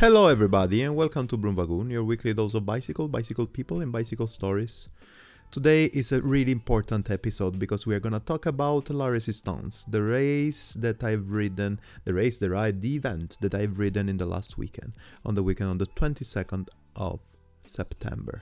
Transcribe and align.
Hello, 0.00 0.28
everybody, 0.28 0.80
and 0.80 0.96
welcome 0.96 1.28
to 1.28 1.36
Broomwagoon, 1.36 1.90
your 1.90 2.02
weekly 2.02 2.32
dose 2.32 2.54
of 2.54 2.64
bicycle, 2.64 3.06
bicycle 3.06 3.44
people, 3.44 3.82
and 3.82 3.92
bicycle 3.92 4.26
stories. 4.26 4.88
Today 5.50 5.90
is 5.92 6.10
a 6.10 6.22
really 6.22 6.52
important 6.52 7.10
episode 7.10 7.58
because 7.58 7.84
we 7.86 7.94
are 7.94 8.00
going 8.00 8.14
to 8.14 8.18
talk 8.18 8.46
about 8.46 8.88
La 8.88 9.08
Resistance, 9.08 9.84
the 9.84 10.02
race 10.02 10.72
that 10.72 11.04
I've 11.04 11.30
ridden, 11.30 11.78
the 12.06 12.14
race, 12.14 12.38
the 12.38 12.48
ride, 12.48 12.80
the 12.80 12.96
event 12.96 13.36
that 13.42 13.54
I've 13.54 13.78
ridden 13.78 14.08
in 14.08 14.16
the 14.16 14.24
last 14.24 14.56
weekend, 14.56 14.94
on 15.26 15.34
the 15.34 15.42
weekend 15.42 15.68
on 15.68 15.76
the 15.76 15.86
22nd 15.88 16.70
of 16.96 17.20
September. 17.64 18.40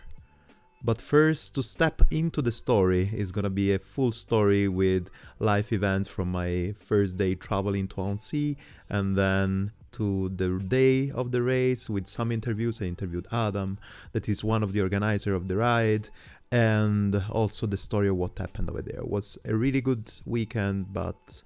But 0.84 1.02
first, 1.02 1.56
to 1.56 1.64
step 1.64 2.02
into 2.12 2.40
the 2.40 2.52
story 2.52 3.10
is 3.12 3.32
gonna 3.32 3.50
be 3.50 3.72
a 3.72 3.80
full 3.80 4.12
story 4.12 4.68
with 4.68 5.10
life 5.40 5.72
events 5.72 6.08
from 6.08 6.30
my 6.30 6.76
first 6.78 7.16
day 7.16 7.34
traveling 7.34 7.88
to 7.88 8.00
Annecy 8.00 8.56
and 8.88 9.16
then 9.16 9.72
to 9.92 10.28
the 10.30 10.58
day 10.58 11.10
of 11.10 11.32
the 11.32 11.42
race 11.42 11.88
with 11.88 12.06
some 12.06 12.32
interviews. 12.32 12.80
I 12.80 12.86
interviewed 12.86 13.26
Adam, 13.32 13.78
that 14.12 14.28
is 14.28 14.44
one 14.44 14.62
of 14.62 14.72
the 14.72 14.80
organizer 14.80 15.34
of 15.34 15.48
the 15.48 15.56
ride, 15.56 16.08
and 16.50 17.22
also 17.30 17.66
the 17.66 17.76
story 17.76 18.08
of 18.08 18.16
what 18.16 18.38
happened 18.38 18.70
over 18.70 18.82
there. 18.82 19.00
It 19.00 19.08
was 19.08 19.38
a 19.44 19.54
really 19.54 19.80
good 19.80 20.12
weekend, 20.24 20.92
but 20.92 21.42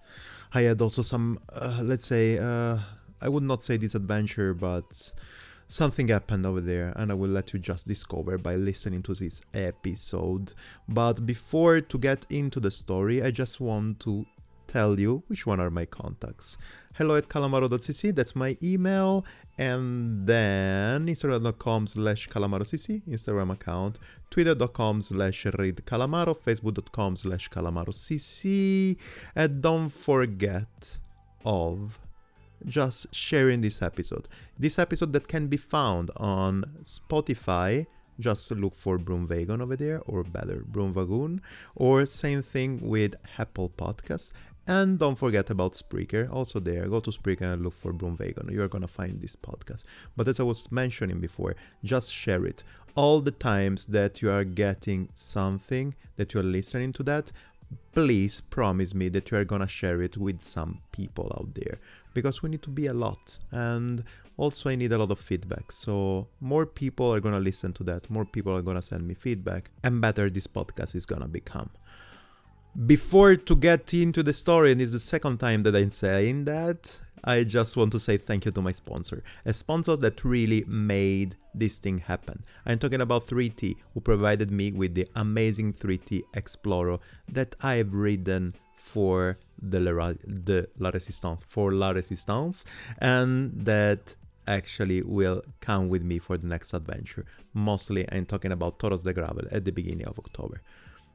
I 0.54 0.62
had 0.62 0.80
also 0.80 1.02
some, 1.02 1.38
uh, 1.52 1.80
let's 1.82 2.06
say, 2.06 2.38
uh, 2.38 2.78
I 3.20 3.28
would 3.28 3.42
not 3.42 3.62
say 3.62 3.78
disadventure, 3.78 4.54
but 4.54 5.12
something 5.72 6.08
happened 6.08 6.44
over 6.44 6.60
there 6.60 6.92
and 6.96 7.10
i 7.10 7.14
will 7.14 7.30
let 7.30 7.54
you 7.54 7.58
just 7.58 7.88
discover 7.88 8.36
by 8.36 8.56
listening 8.56 9.02
to 9.02 9.14
this 9.14 9.40
episode 9.54 10.52
but 10.86 11.24
before 11.24 11.80
to 11.80 11.96
get 11.96 12.26
into 12.28 12.60
the 12.60 12.70
story 12.70 13.22
i 13.22 13.30
just 13.30 13.58
want 13.58 13.98
to 13.98 14.26
tell 14.66 15.00
you 15.00 15.22
which 15.28 15.46
one 15.46 15.58
are 15.58 15.70
my 15.70 15.86
contacts 15.86 16.58
hello 17.02 17.16
at 17.16 17.28
calamaro.cc 17.28 18.14
that's 18.14 18.36
my 18.36 18.56
email 18.62 19.24
and 19.58 20.24
then 20.24 21.04
instagram.com 21.08 21.84
slash 21.84 22.28
calamarocc 22.28 23.02
instagram 23.08 23.50
account 23.50 23.98
twitter.com 24.30 25.02
slash 25.02 25.46
read 25.58 25.74
calamaro 25.84 26.32
facebook.com 26.46 27.16
slash 27.16 27.50
calamarocc 27.50 28.96
and 29.34 29.60
don't 29.60 29.88
forget 29.88 31.00
of 31.44 31.98
just 32.64 33.12
sharing 33.12 33.60
this 33.60 33.82
episode. 33.82 34.28
This 34.56 34.78
episode 34.78 35.12
that 35.14 35.26
can 35.26 35.48
be 35.48 35.56
found 35.56 36.12
on 36.16 36.64
Spotify. 36.84 37.86
Just 38.20 38.52
look 38.52 38.76
for 38.76 38.98
Broom 38.98 39.26
Wagon 39.26 39.60
over 39.60 39.74
there, 39.74 40.00
or 40.06 40.22
better, 40.22 40.62
Broom 40.64 40.94
Wagoon, 40.94 41.40
or 41.74 42.06
same 42.06 42.42
thing 42.42 42.78
with 42.80 43.16
Apple 43.36 43.72
Podcasts. 43.76 44.30
And 44.66 44.98
don't 44.98 45.18
forget 45.18 45.50
about 45.50 45.72
Spreaker, 45.72 46.32
also 46.32 46.60
there. 46.60 46.86
Go 46.86 47.00
to 47.00 47.10
Spreaker 47.10 47.52
and 47.52 47.64
look 47.64 47.74
for 47.74 47.92
Broom 47.92 48.16
Wagon. 48.18 48.48
You're 48.52 48.68
gonna 48.68 48.86
find 48.86 49.20
this 49.20 49.34
podcast. 49.34 49.84
But 50.16 50.28
as 50.28 50.38
I 50.38 50.44
was 50.44 50.70
mentioning 50.70 51.18
before, 51.18 51.56
just 51.82 52.14
share 52.14 52.46
it. 52.46 52.62
All 52.94 53.20
the 53.20 53.32
times 53.32 53.86
that 53.86 54.22
you 54.22 54.30
are 54.30 54.44
getting 54.44 55.08
something, 55.14 55.94
that 56.16 56.32
you're 56.32 56.42
listening 56.44 56.92
to 56.94 57.02
that, 57.04 57.32
please 57.92 58.40
promise 58.40 58.94
me 58.94 59.08
that 59.08 59.30
you 59.30 59.36
are 59.36 59.44
gonna 59.44 59.66
share 59.66 60.02
it 60.02 60.16
with 60.16 60.42
some 60.42 60.80
people 60.92 61.32
out 61.38 61.54
there 61.54 61.78
because 62.14 62.42
we 62.42 62.48
need 62.48 62.62
to 62.62 62.70
be 62.70 62.86
a 62.86 62.92
lot 62.92 63.38
and 63.50 64.04
also 64.36 64.70
i 64.70 64.74
need 64.74 64.92
a 64.92 64.98
lot 64.98 65.10
of 65.10 65.18
feedback 65.18 65.70
so 65.72 66.26
more 66.40 66.66
people 66.66 67.12
are 67.12 67.20
gonna 67.20 67.40
listen 67.40 67.72
to 67.72 67.84
that 67.84 68.08
more 68.10 68.24
people 68.24 68.54
are 68.54 68.62
gonna 68.62 68.82
send 68.82 69.06
me 69.06 69.14
feedback 69.14 69.70
and 69.82 70.00
better 70.00 70.28
this 70.30 70.46
podcast 70.46 70.94
is 70.94 71.06
gonna 71.06 71.28
become 71.28 71.70
before 72.86 73.36
to 73.36 73.54
get 73.54 73.92
into 73.92 74.22
the 74.22 74.32
story 74.32 74.72
and 74.72 74.80
it's 74.80 74.92
the 74.92 74.98
second 74.98 75.38
time 75.38 75.62
that 75.62 75.76
i'm 75.76 75.90
saying 75.90 76.44
that 76.44 77.00
i 77.24 77.44
just 77.44 77.76
want 77.76 77.92
to 77.92 78.00
say 78.00 78.16
thank 78.16 78.44
you 78.44 78.50
to 78.50 78.62
my 78.62 78.72
sponsor 78.72 79.22
a 79.44 79.52
sponsor 79.52 79.94
that 79.94 80.24
really 80.24 80.64
made 80.66 81.36
this 81.54 81.78
thing 81.78 81.98
happen 81.98 82.42
i'm 82.64 82.78
talking 82.78 83.00
about 83.00 83.26
3t 83.26 83.76
who 83.92 84.00
provided 84.00 84.50
me 84.50 84.72
with 84.72 84.94
the 84.94 85.06
amazing 85.14 85.72
3T 85.74 86.22
Exploro 86.34 86.98
that 87.28 87.54
i've 87.60 87.92
ridden 87.92 88.54
for 88.82 89.36
the 89.62 89.80
La, 89.80 90.12
the 90.26 90.68
La 90.78 90.90
Resistance, 90.90 91.46
for 91.48 91.72
La 91.72 91.90
Resistance, 91.90 92.64
and 92.98 93.52
that 93.64 94.16
actually 94.46 95.02
will 95.02 95.42
come 95.60 95.88
with 95.88 96.02
me 96.02 96.18
for 96.18 96.36
the 96.36 96.46
next 96.46 96.74
adventure. 96.74 97.24
Mostly, 97.54 98.06
I'm 98.10 98.26
talking 98.26 98.50
about 98.50 98.80
Toros 98.80 99.04
de 99.04 99.12
Gravel 99.12 99.46
at 99.52 99.64
the 99.64 99.70
beginning 99.70 100.06
of 100.06 100.18
October. 100.18 100.60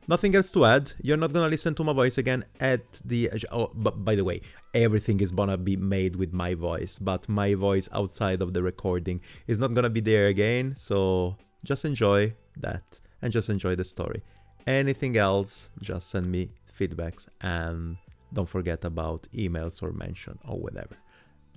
Nothing 0.10 0.36
else 0.36 0.50
to 0.52 0.64
add. 0.64 0.94
You're 1.02 1.18
not 1.18 1.34
gonna 1.34 1.50
listen 1.50 1.76
to 1.76 1.84
my 1.84 1.92
voice 1.92 2.18
again 2.18 2.46
at 2.62 3.02
the. 3.04 3.30
Oh, 3.52 3.72
but 3.76 4.06
by 4.06 4.16
the 4.16 4.24
way, 4.24 4.42
everything 4.74 5.20
is 5.20 5.32
gonna 5.32 5.58
be 5.58 5.76
made 5.76 6.16
with 6.16 6.32
my 6.32 6.54
voice, 6.54 6.98
but 6.98 7.28
my 7.28 7.56
voice 7.56 7.90
outside 7.92 8.42
of 8.42 8.54
the 8.54 8.64
recording 8.64 9.20
is 9.48 9.60
not 9.60 9.74
gonna 9.74 9.90
be 9.90 10.00
there 10.00 10.28
again. 10.28 10.76
So 10.76 11.36
just 11.66 11.84
enjoy 11.84 12.34
that 12.56 13.02
and 13.22 13.34
just 13.34 13.50
enjoy 13.50 13.76
the 13.76 13.84
story. 13.84 14.24
Anything 14.66 15.18
else, 15.18 15.72
just 15.82 16.10
send 16.10 16.32
me 16.32 16.52
feedbacks 16.78 17.28
and 17.42 17.98
don't 18.32 18.50
forget 18.50 18.86
about 18.86 19.28
emails 19.34 19.84
or 19.84 19.92
mention 19.92 20.40
or 20.48 20.58
whatever. 20.58 20.96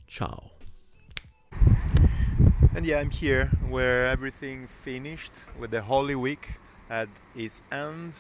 Ciao. 0.09 0.51
And 2.75 2.85
yeah, 2.85 2.99
I'm 2.99 3.11
here 3.11 3.47
where 3.69 4.07
everything 4.07 4.69
finished 4.85 5.33
with 5.59 5.71
the 5.71 5.83
Holy 5.83 6.15
Week 6.15 6.49
at 6.89 7.09
its 7.37 7.63
end 7.71 8.15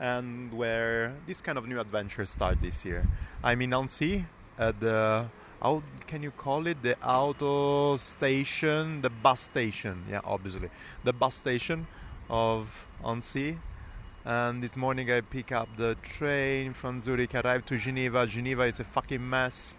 and 0.00 0.52
where 0.52 1.12
this 1.26 1.40
kind 1.40 1.58
of 1.58 1.68
new 1.68 1.78
adventure 1.78 2.24
start 2.24 2.60
this 2.62 2.84
year. 2.84 3.06
I'm 3.44 3.60
in 3.60 3.74
Annecy 3.74 4.24
at 4.58 4.80
the 4.80 5.28
how 5.62 5.82
can 6.06 6.22
you 6.22 6.30
call 6.30 6.66
it 6.66 6.82
the 6.82 6.98
auto 7.04 7.98
station, 7.98 9.02
the 9.02 9.10
bus 9.10 9.40
station? 9.40 10.04
Yeah, 10.10 10.20
obviously 10.24 10.70
the 11.04 11.12
bus 11.12 11.34
station 11.34 11.86
of 12.30 12.68
Annecy 13.04 13.58
and 14.24 14.62
this 14.62 14.76
morning 14.76 15.10
I 15.10 15.20
pick 15.20 15.52
up 15.52 15.68
the 15.76 15.96
train 16.02 16.74
from 16.74 17.00
Zurich, 17.00 17.34
arrive 17.34 17.64
to 17.66 17.78
Geneva. 17.78 18.26
Geneva 18.26 18.64
is 18.64 18.78
a 18.80 18.84
fucking 18.84 19.28
mess. 19.28 19.74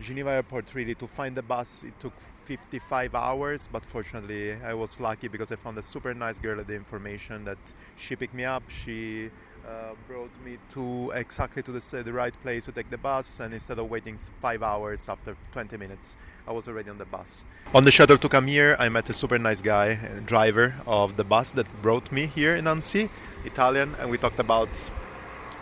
Geneva 0.00 0.30
airport 0.30 0.74
really 0.74 0.94
to 0.94 1.06
find 1.08 1.34
the 1.34 1.42
bus 1.42 1.82
it 1.82 1.98
took 1.98 2.12
55 2.48 3.14
hours 3.14 3.68
but 3.70 3.84
fortunately 3.84 4.54
I 4.54 4.72
was 4.72 4.98
lucky 4.98 5.28
because 5.28 5.52
I 5.52 5.56
found 5.56 5.76
a 5.76 5.82
super 5.82 6.14
nice 6.14 6.38
girl 6.38 6.58
at 6.58 6.66
the 6.66 6.74
information 6.74 7.44
that 7.44 7.58
she 7.98 8.16
picked 8.16 8.32
me 8.32 8.46
up 8.46 8.62
she 8.70 9.30
uh, 9.68 9.92
brought 10.06 10.30
me 10.42 10.56
to 10.70 11.10
exactly 11.10 11.62
to 11.62 11.72
the, 11.72 12.02
the 12.02 12.12
right 12.12 12.32
place 12.42 12.64
to 12.64 12.72
take 12.72 12.88
the 12.88 12.96
bus 12.96 13.40
and 13.40 13.52
instead 13.52 13.78
of 13.78 13.90
waiting 13.90 14.18
five 14.40 14.62
hours 14.62 15.10
after 15.10 15.36
20 15.52 15.76
minutes 15.76 16.16
I 16.46 16.52
was 16.52 16.66
already 16.66 16.88
on 16.88 16.96
the 16.96 17.04
bus. 17.04 17.44
On 17.74 17.84
the 17.84 17.90
shuttle 17.90 18.16
to 18.16 18.28
come 18.30 18.46
here 18.46 18.76
I 18.78 18.88
met 18.88 19.10
a 19.10 19.12
super 19.12 19.38
nice 19.38 19.60
guy, 19.60 19.96
driver 20.24 20.74
of 20.86 21.18
the 21.18 21.24
bus 21.24 21.52
that 21.52 21.66
brought 21.82 22.10
me 22.10 22.28
here 22.28 22.56
in 22.56 22.66
Annecy, 22.66 23.10
Italian 23.44 23.94
and 23.98 24.08
we 24.08 24.16
talked 24.16 24.38
about 24.38 24.70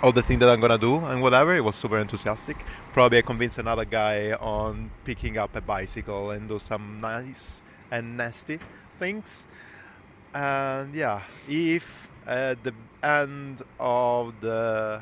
all 0.02 0.12
the 0.12 0.22
things 0.22 0.40
that 0.40 0.48
I'm 0.48 0.60
gonna 0.60 0.78
do 0.78 0.96
and 1.04 1.22
whatever. 1.22 1.54
It 1.56 1.64
was 1.64 1.76
super 1.76 1.98
enthusiastic. 1.98 2.56
Probably 2.92 3.18
I 3.18 3.22
convinced 3.22 3.58
another 3.58 3.84
guy 3.84 4.32
on 4.32 4.90
picking 5.04 5.38
up 5.38 5.56
a 5.56 5.60
bicycle 5.60 6.30
and 6.32 6.48
do 6.48 6.58
some 6.58 7.00
nice 7.00 7.62
and 7.90 8.16
nasty 8.16 8.58
things. 8.98 9.46
And 10.34 10.94
yeah, 10.94 11.22
if 11.48 12.08
at 12.26 12.62
the 12.62 12.74
end 13.02 13.62
of 13.80 14.34
the 14.40 15.00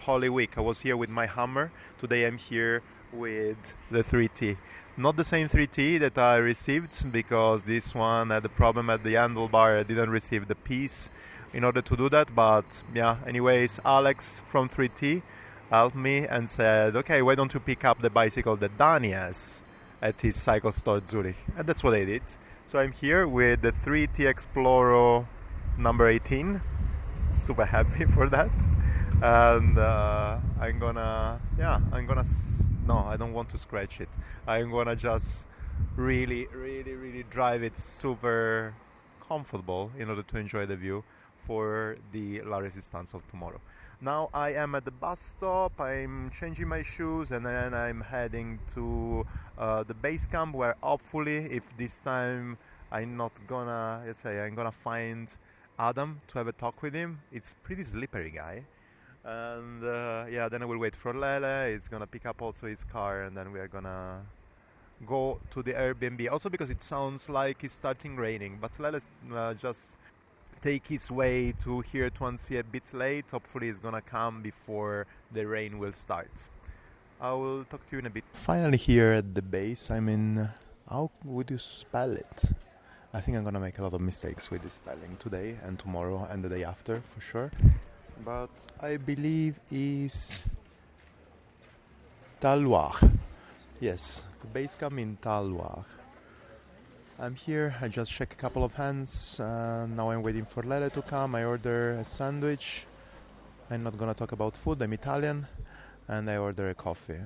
Holy 0.00 0.28
Week 0.28 0.58
I 0.58 0.60
was 0.60 0.80
here 0.80 0.96
with 0.96 1.10
my 1.10 1.26
hammer, 1.26 1.70
today 1.98 2.26
I'm 2.26 2.36
here 2.36 2.82
with 3.12 3.74
the 3.90 4.04
3T. 4.04 4.56
Not 4.98 5.16
the 5.16 5.24
same 5.24 5.48
3T 5.48 6.00
that 6.00 6.18
I 6.18 6.36
received 6.36 7.12
because 7.12 7.62
this 7.62 7.94
one 7.94 8.30
had 8.30 8.44
a 8.44 8.48
problem 8.48 8.90
at 8.90 9.04
the 9.04 9.14
handlebar. 9.14 9.78
I 9.78 9.84
didn't 9.84 10.10
receive 10.10 10.48
the 10.48 10.56
piece 10.56 11.10
in 11.52 11.64
order 11.64 11.82
to 11.82 11.96
do 11.96 12.08
that. 12.10 12.34
But 12.34 12.82
yeah, 12.94 13.16
anyways, 13.26 13.80
Alex 13.84 14.42
from 14.50 14.68
3T 14.68 15.22
helped 15.70 15.96
me 15.96 16.26
and 16.26 16.48
said, 16.48 16.96
okay, 16.96 17.22
why 17.22 17.34
don't 17.34 17.52
you 17.52 17.60
pick 17.60 17.84
up 17.84 18.00
the 18.00 18.10
bicycle 18.10 18.56
that 18.56 18.76
Danny 18.78 19.10
has 19.10 19.62
at 20.00 20.20
his 20.20 20.36
cycle 20.36 20.72
store 20.72 21.00
Zurich? 21.04 21.36
And 21.56 21.66
that's 21.66 21.82
what 21.82 21.94
I 21.94 22.04
did. 22.04 22.22
So 22.64 22.78
I'm 22.78 22.92
here 22.92 23.26
with 23.26 23.62
the 23.62 23.72
3T 23.72 24.32
Exploro 24.32 25.26
number 25.76 26.08
18. 26.08 26.60
Super 27.32 27.64
happy 27.64 28.04
for 28.14 28.28
that. 28.28 28.50
And 29.22 29.78
uh, 29.78 30.38
I'm 30.60 30.78
gonna, 30.78 31.40
yeah, 31.58 31.80
I'm 31.92 32.06
gonna, 32.06 32.24
no, 32.86 32.98
I 32.98 33.16
don't 33.16 33.32
want 33.32 33.48
to 33.50 33.58
scratch 33.58 34.00
it. 34.00 34.08
I'm 34.46 34.70
gonna 34.70 34.94
just 34.94 35.48
really, 35.96 36.46
really, 36.54 36.92
really 36.92 37.24
drive 37.24 37.62
it 37.62 37.76
super 37.76 38.74
comfortable 39.26 39.90
in 39.98 40.08
order 40.08 40.22
to 40.22 40.38
enjoy 40.38 40.66
the 40.66 40.76
view 40.76 41.04
for 41.48 41.96
the 42.12 42.42
La 42.42 42.58
Resistance 42.58 43.14
of 43.14 43.22
tomorrow. 43.30 43.60
Now 44.00 44.28
I 44.34 44.52
am 44.52 44.74
at 44.74 44.84
the 44.84 44.92
bus 44.92 45.18
stop, 45.18 45.80
I'm 45.80 46.30
changing 46.38 46.68
my 46.68 46.82
shoes, 46.82 47.32
and 47.32 47.44
then 47.44 47.72
I'm 47.74 48.00
heading 48.02 48.60
to 48.74 49.26
uh, 49.56 49.82
the 49.82 49.94
base 49.94 50.26
camp 50.28 50.54
where 50.54 50.76
hopefully, 50.82 51.38
if 51.50 51.64
this 51.78 51.98
time 52.00 52.58
I'm 52.92 53.16
not 53.16 53.32
gonna, 53.48 54.02
let's 54.06 54.20
say, 54.20 54.44
I'm 54.44 54.54
gonna 54.54 54.70
find 54.70 55.26
Adam 55.78 56.20
to 56.28 56.38
have 56.38 56.48
a 56.48 56.52
talk 56.52 56.82
with 56.82 56.94
him. 56.94 57.18
It's 57.32 57.54
pretty 57.62 57.82
slippery 57.82 58.30
guy. 58.30 58.62
And 59.24 59.82
uh, 59.84 60.26
yeah, 60.30 60.48
then 60.48 60.62
I 60.62 60.66
will 60.66 60.78
wait 60.78 60.94
for 60.94 61.12
Lele. 61.12 61.72
He's 61.72 61.88
gonna 61.88 62.06
pick 62.06 62.26
up 62.26 62.40
also 62.40 62.66
his 62.66 62.84
car, 62.84 63.22
and 63.22 63.36
then 63.36 63.52
we 63.52 63.58
are 63.58 63.68
gonna 63.68 64.20
go 65.06 65.40
to 65.50 65.62
the 65.62 65.72
Airbnb. 65.72 66.30
Also 66.30 66.48
because 66.48 66.70
it 66.70 66.82
sounds 66.82 67.28
like 67.28 67.64
it's 67.64 67.74
starting 67.74 68.16
raining. 68.16 68.58
But 68.60 68.78
let 68.78 68.94
us 68.94 69.10
uh, 69.34 69.54
just 69.54 69.96
take 70.60 70.86
his 70.86 71.10
way 71.10 71.52
to 71.64 71.80
here 71.80 72.10
Annecy 72.20 72.58
a 72.58 72.64
bit 72.64 72.92
late. 72.92 73.30
Hopefully, 73.30 73.68
it's 73.68 73.78
gonna 73.78 74.02
come 74.02 74.42
before 74.42 75.06
the 75.32 75.46
rain 75.46 75.78
will 75.78 75.92
start. 75.92 76.30
I 77.20 77.32
will 77.32 77.64
talk 77.64 77.86
to 77.88 77.96
you 77.96 77.98
in 78.00 78.06
a 78.06 78.10
bit. 78.10 78.24
Finally, 78.32 78.78
here 78.78 79.12
at 79.12 79.34
the 79.34 79.42
base, 79.42 79.90
I'm 79.90 80.08
in. 80.08 80.48
How 80.88 81.10
would 81.24 81.50
you 81.50 81.58
spell 81.58 82.12
it? 82.12 82.52
I 83.12 83.20
think 83.20 83.36
I'm 83.36 83.44
gonna 83.44 83.60
make 83.60 83.78
a 83.78 83.82
lot 83.82 83.94
of 83.94 84.00
mistakes 84.00 84.50
with 84.50 84.62
the 84.62 84.70
spelling 84.70 85.16
today 85.18 85.56
and 85.64 85.78
tomorrow 85.78 86.26
and 86.30 86.44
the 86.44 86.48
day 86.48 86.64
after 86.64 87.02
for 87.14 87.20
sure. 87.20 87.50
But 88.24 88.50
I 88.80 88.96
believe 88.96 89.60
is 89.70 90.46
Talloires. 92.40 93.18
Yes, 93.80 94.24
the 94.40 94.46
base 94.46 94.74
camp 94.74 94.98
in 94.98 95.16
Talloires. 95.22 95.97
I'm 97.20 97.34
here. 97.34 97.74
I 97.80 97.88
just 97.88 98.12
check 98.12 98.32
a 98.32 98.36
couple 98.36 98.62
of 98.62 98.74
hands. 98.74 99.40
Uh, 99.40 99.88
now 99.90 100.10
I'm 100.10 100.22
waiting 100.22 100.44
for 100.44 100.62
Lele 100.62 100.88
to 100.90 101.02
come. 101.02 101.34
I 101.34 101.44
order 101.44 101.94
a 101.94 102.04
sandwich. 102.04 102.86
I'm 103.70 103.82
not 103.82 103.98
gonna 103.98 104.14
talk 104.14 104.30
about 104.30 104.56
food. 104.56 104.80
I'm 104.80 104.92
Italian, 104.92 105.44
and 106.06 106.30
I 106.30 106.36
order 106.36 106.68
a 106.68 106.74
coffee. 106.74 107.20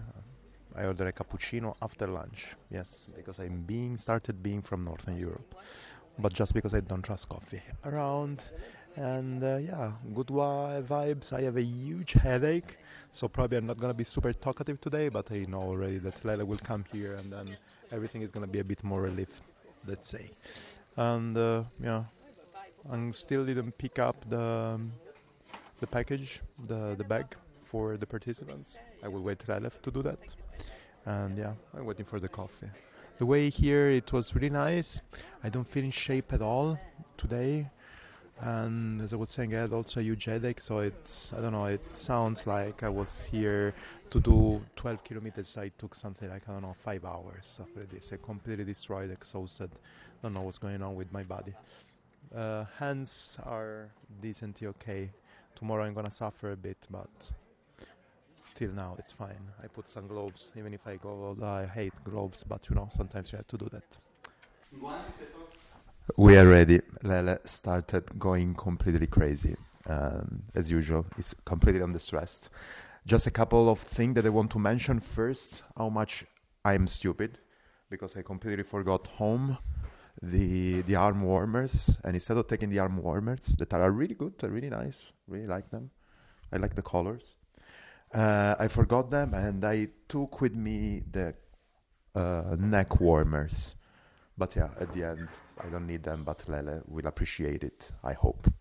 I 0.74 0.86
order 0.86 1.06
a 1.08 1.12
cappuccino 1.12 1.76
after 1.82 2.06
lunch. 2.06 2.56
Yes, 2.70 3.06
because 3.14 3.38
I'm 3.38 3.64
being 3.64 3.98
started 3.98 4.42
being 4.42 4.62
from 4.62 4.82
Northern 4.82 5.18
Europe, 5.18 5.54
but 6.18 6.32
just 6.32 6.54
because 6.54 6.72
I 6.72 6.80
don't 6.80 7.02
trust 7.02 7.28
coffee 7.28 7.60
around. 7.84 8.50
And 8.96 9.44
uh, 9.44 9.56
yeah, 9.56 9.92
good 10.14 10.28
vibes. 10.28 11.34
I 11.34 11.42
have 11.42 11.58
a 11.58 11.62
huge 11.62 12.14
headache, 12.14 12.78
so 13.10 13.28
probably 13.28 13.58
I'm 13.58 13.66
not 13.66 13.78
gonna 13.78 13.92
be 13.92 14.04
super 14.04 14.32
talkative 14.32 14.80
today. 14.80 15.10
But 15.10 15.30
I 15.30 15.44
know 15.46 15.60
already 15.60 15.98
that 15.98 16.24
Lele 16.24 16.46
will 16.46 16.64
come 16.70 16.86
here, 16.90 17.16
and 17.16 17.30
then 17.30 17.58
everything 17.90 18.22
is 18.22 18.30
gonna 18.30 18.46
be 18.46 18.60
a 18.60 18.64
bit 18.64 18.82
more 18.82 19.02
relief 19.02 19.42
let's 19.86 20.08
say. 20.08 20.30
And 20.96 21.36
uh, 21.36 21.64
yeah, 21.82 22.04
I 22.90 23.10
still 23.12 23.44
didn't 23.44 23.76
pick 23.78 23.98
up 23.98 24.16
the 24.28 24.40
um, 24.40 24.92
the 25.80 25.86
package, 25.86 26.40
the 26.68 26.94
the 26.96 27.04
bag 27.04 27.34
for 27.64 27.96
the 27.96 28.06
participants. 28.06 28.78
I 29.02 29.08
will 29.08 29.22
wait 29.22 29.38
till 29.38 29.54
I 29.54 29.58
left 29.58 29.82
to 29.84 29.90
do 29.90 30.02
that. 30.02 30.36
And 31.04 31.36
yeah, 31.36 31.54
I'm 31.76 31.84
waiting 31.84 32.04
for 32.04 32.20
the 32.20 32.28
coffee. 32.28 32.70
The 33.18 33.26
way 33.26 33.50
here 33.50 33.88
it 33.88 34.12
was 34.12 34.34
really 34.34 34.50
nice. 34.50 35.00
I 35.42 35.48
don't 35.48 35.66
feel 35.66 35.84
in 35.84 35.90
shape 35.90 36.32
at 36.32 36.42
all 36.42 36.78
today. 37.16 37.70
And 38.42 39.00
as 39.00 39.12
I 39.12 39.16
was 39.16 39.30
saying, 39.30 39.54
I 39.54 39.60
had 39.60 39.72
also 39.72 40.00
a 40.00 40.02
huge 40.02 40.24
headache, 40.24 40.60
so 40.60 40.80
it's 40.80 41.32
I 41.32 41.40
don't 41.40 41.52
know. 41.52 41.66
It 41.66 41.94
sounds 41.94 42.44
like 42.44 42.82
I 42.82 42.88
was 42.88 43.24
here 43.24 43.72
to 44.10 44.18
do 44.18 44.60
12 44.74 45.04
kilometers. 45.04 45.56
I 45.56 45.70
took 45.78 45.94
something 45.94 46.28
like 46.28 46.48
I 46.48 46.52
don't 46.52 46.62
know 46.62 46.74
five 46.76 47.04
hours, 47.04 47.46
stuff 47.46 47.68
like 47.76 47.88
this. 47.90 48.12
I 48.12 48.16
completely 48.16 48.64
destroyed, 48.64 49.12
exhausted. 49.12 49.70
I 49.72 50.22
Don't 50.22 50.34
know 50.34 50.42
what's 50.42 50.58
going 50.58 50.82
on 50.82 50.96
with 50.96 51.12
my 51.12 51.22
body. 51.22 51.54
Uh, 52.34 52.64
hands 52.78 53.38
are 53.44 53.88
decently 54.20 54.66
okay. 54.66 55.08
Tomorrow 55.54 55.84
I'm 55.84 55.94
gonna 55.94 56.10
suffer 56.10 56.50
a 56.50 56.56
bit, 56.56 56.78
but 56.90 57.30
till 58.54 58.72
now 58.72 58.96
it's 58.98 59.12
fine. 59.12 59.46
I 59.62 59.68
put 59.68 59.86
some 59.86 60.08
gloves, 60.08 60.50
even 60.56 60.74
if 60.74 60.84
I 60.84 60.96
go. 60.96 61.36
I 61.40 61.66
hate 61.66 61.94
gloves, 62.02 62.42
but 62.42 62.68
you 62.68 62.74
know 62.74 62.88
sometimes 62.90 63.30
you 63.30 63.36
have 63.36 63.46
to 63.46 63.56
do 63.56 63.68
that. 63.70 63.98
We 66.16 66.36
are 66.36 66.46
ready. 66.46 66.80
Lele 67.02 67.38
started 67.44 68.18
going 68.18 68.54
completely 68.54 69.06
crazy. 69.06 69.56
Um, 69.86 70.42
as 70.54 70.70
usual, 70.70 71.06
he's 71.16 71.34
completely 71.44 71.80
understressed. 71.80 72.48
Just 73.06 73.26
a 73.26 73.30
couple 73.30 73.68
of 73.68 73.78
things 73.78 74.14
that 74.16 74.26
I 74.26 74.28
want 74.28 74.50
to 74.52 74.58
mention. 74.58 74.98
First, 75.00 75.62
how 75.76 75.88
much 75.88 76.24
I'm 76.64 76.86
stupid 76.86 77.38
because 77.88 78.16
I 78.16 78.22
completely 78.22 78.64
forgot 78.64 79.06
home 79.06 79.58
the 80.20 80.82
the 80.82 80.96
arm 80.96 81.22
warmers, 81.22 81.96
and 82.04 82.14
instead 82.14 82.36
of 82.36 82.46
taking 82.46 82.70
the 82.70 82.80
arm 82.80 83.02
warmers 83.02 83.56
that 83.58 83.72
are 83.72 83.90
really 83.90 84.14
good, 84.14 84.38
they're 84.38 84.50
really 84.50 84.70
nice, 84.70 85.12
really 85.26 85.46
like 85.46 85.70
them. 85.70 85.90
I 86.52 86.56
like 86.58 86.74
the 86.74 86.82
colors. 86.82 87.36
Uh, 88.12 88.54
I 88.58 88.68
forgot 88.68 89.10
them, 89.10 89.34
and 89.34 89.64
I 89.64 89.88
took 90.08 90.40
with 90.40 90.54
me 90.54 91.02
the 91.10 91.34
uh, 92.14 92.56
neck 92.58 93.00
warmers 93.00 93.74
but 94.42 94.56
yeah, 94.56 94.70
at 94.80 94.92
the 94.92 95.04
end, 95.04 95.28
I 95.64 95.68
don't 95.68 95.86
need 95.86 96.02
them, 96.02 96.24
but 96.24 96.48
Lele 96.48 96.82
will 96.88 97.06
appreciate 97.06 97.62
it, 97.62 97.92
I 98.02 98.14
hope. 98.14 98.52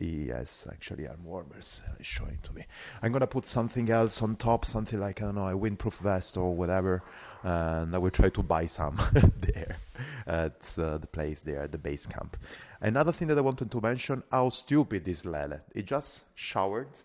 Has 0.00 0.66
actually 0.72 1.06
arm 1.06 1.22
warmers, 1.22 1.82
he's 1.98 2.06
showing 2.06 2.38
to 2.44 2.54
me. 2.54 2.64
I'm 3.02 3.12
gonna 3.12 3.26
put 3.26 3.46
something 3.46 3.90
else 3.90 4.22
on 4.22 4.36
top, 4.36 4.64
something 4.64 4.98
like, 4.98 5.20
I 5.20 5.26
don't 5.26 5.34
know, 5.34 5.48
a 5.48 5.52
windproof 5.52 5.98
vest 5.98 6.38
or 6.38 6.54
whatever, 6.54 7.02
and 7.42 7.94
I 7.94 7.98
will 7.98 8.10
try 8.10 8.30
to 8.30 8.42
buy 8.42 8.64
some 8.64 8.98
there 9.40 9.76
at 10.26 10.74
uh, 10.78 10.96
the 10.96 11.06
place 11.06 11.42
there, 11.42 11.60
at 11.60 11.72
the 11.72 11.78
base 11.78 12.06
camp. 12.06 12.38
Another 12.80 13.12
thing 13.12 13.28
that 13.28 13.36
I 13.36 13.42
wanted 13.42 13.70
to 13.72 13.80
mention 13.82 14.22
how 14.32 14.48
stupid 14.48 15.06
is 15.06 15.26
Lele. 15.26 15.60
He 15.74 15.82
just 15.82 16.24
showered 16.34 17.02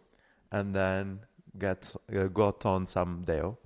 and 0.49 0.73
then 0.73 1.19
get, 1.59 1.93
uh, 2.15 2.27
got 2.27 2.65
on 2.65 2.85
some 2.85 3.23
deo, 3.25 3.57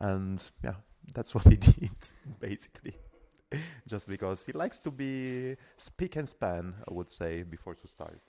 and 0.00 0.42
yeah, 0.64 0.76
that's 1.14 1.34
what 1.34 1.44
he 1.44 1.56
did, 1.56 1.98
basically. 2.40 2.96
just 3.86 4.08
because 4.08 4.44
he 4.44 4.52
likes 4.52 4.80
to 4.82 4.90
be 4.90 5.56
speak 5.76 6.16
and 6.16 6.28
span, 6.28 6.74
I 6.88 6.92
would 6.92 7.10
say, 7.10 7.42
before 7.42 7.74
to 7.74 7.86
start. 7.86 8.20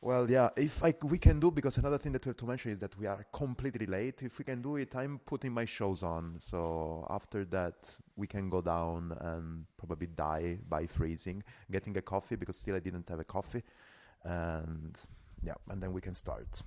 Well, 0.00 0.30
yeah, 0.30 0.50
if 0.54 0.84
I, 0.84 0.92
we 1.02 1.16
can 1.16 1.40
do, 1.40 1.50
because 1.50 1.78
another 1.78 1.96
thing 1.96 2.12
that 2.12 2.26
we 2.26 2.28
have 2.28 2.36
to 2.36 2.44
mention 2.44 2.70
is 2.72 2.78
that 2.80 2.94
we 2.98 3.06
are 3.06 3.24
completely 3.32 3.86
late. 3.86 4.22
If 4.22 4.38
we 4.38 4.44
can 4.44 4.60
do 4.60 4.76
it, 4.76 4.94
I'm 4.94 5.18
putting 5.18 5.50
my 5.50 5.64
shows 5.64 6.02
on. 6.02 6.36
So 6.40 7.06
after 7.08 7.46
that, 7.46 7.96
we 8.14 8.26
can 8.26 8.50
go 8.50 8.60
down 8.60 9.16
and 9.22 9.64
probably 9.78 10.08
die 10.08 10.58
by 10.68 10.86
freezing, 10.86 11.42
getting 11.72 11.96
a 11.96 12.02
coffee, 12.02 12.36
because 12.36 12.58
still 12.58 12.76
I 12.76 12.80
didn't 12.80 13.08
have 13.08 13.18
a 13.18 13.24
coffee. 13.24 13.62
And 14.24 14.94
yeah, 15.42 15.54
and 15.70 15.82
then 15.82 15.94
we 15.94 16.02
can 16.02 16.12
start. 16.12 16.60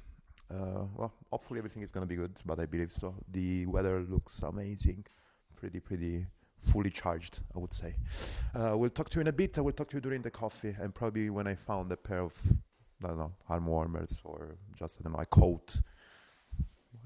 Uh, 0.49 0.85
well, 0.95 1.13
hopefully 1.29 1.59
everything 1.59 1.83
is 1.83 1.91
going 1.91 2.07
to 2.07 2.09
be 2.09 2.15
good, 2.15 2.41
but 2.43 2.59
I 2.59 2.65
believe 2.65 2.91
so. 2.91 3.13
The 3.31 3.67
weather 3.67 4.01
looks 4.01 4.41
amazing. 4.41 5.05
Pretty, 5.55 5.79
pretty 5.79 6.25
fully 6.67 6.89
charged, 6.89 7.39
I 7.55 7.59
would 7.59 7.73
say. 7.73 7.95
Uh, 8.53 8.77
we'll 8.77 8.89
talk 8.89 9.09
to 9.09 9.15
you 9.17 9.21
in 9.21 9.27
a 9.27 9.31
bit. 9.33 9.57
I 9.57 9.61
will 9.61 9.71
talk 9.71 9.89
to 9.89 9.97
you 9.97 10.01
during 10.01 10.21
the 10.21 10.31
coffee 10.31 10.75
and 10.79 10.93
probably 10.93 11.29
when 11.29 11.47
I 11.47 11.55
found 11.55 11.91
a 11.91 11.97
pair 11.97 12.19
of, 12.19 12.33
I 13.03 13.07
don't 13.07 13.17
know, 13.17 13.31
arm 13.49 13.65
warmers 13.65 14.21
or 14.23 14.57
just, 14.77 14.99
I 14.99 15.03
don't 15.03 15.13
know, 15.13 15.19
a 15.19 15.25
coat. 15.25 15.81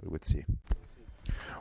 We 0.02 0.10
would 0.10 0.26
see. 0.26 0.46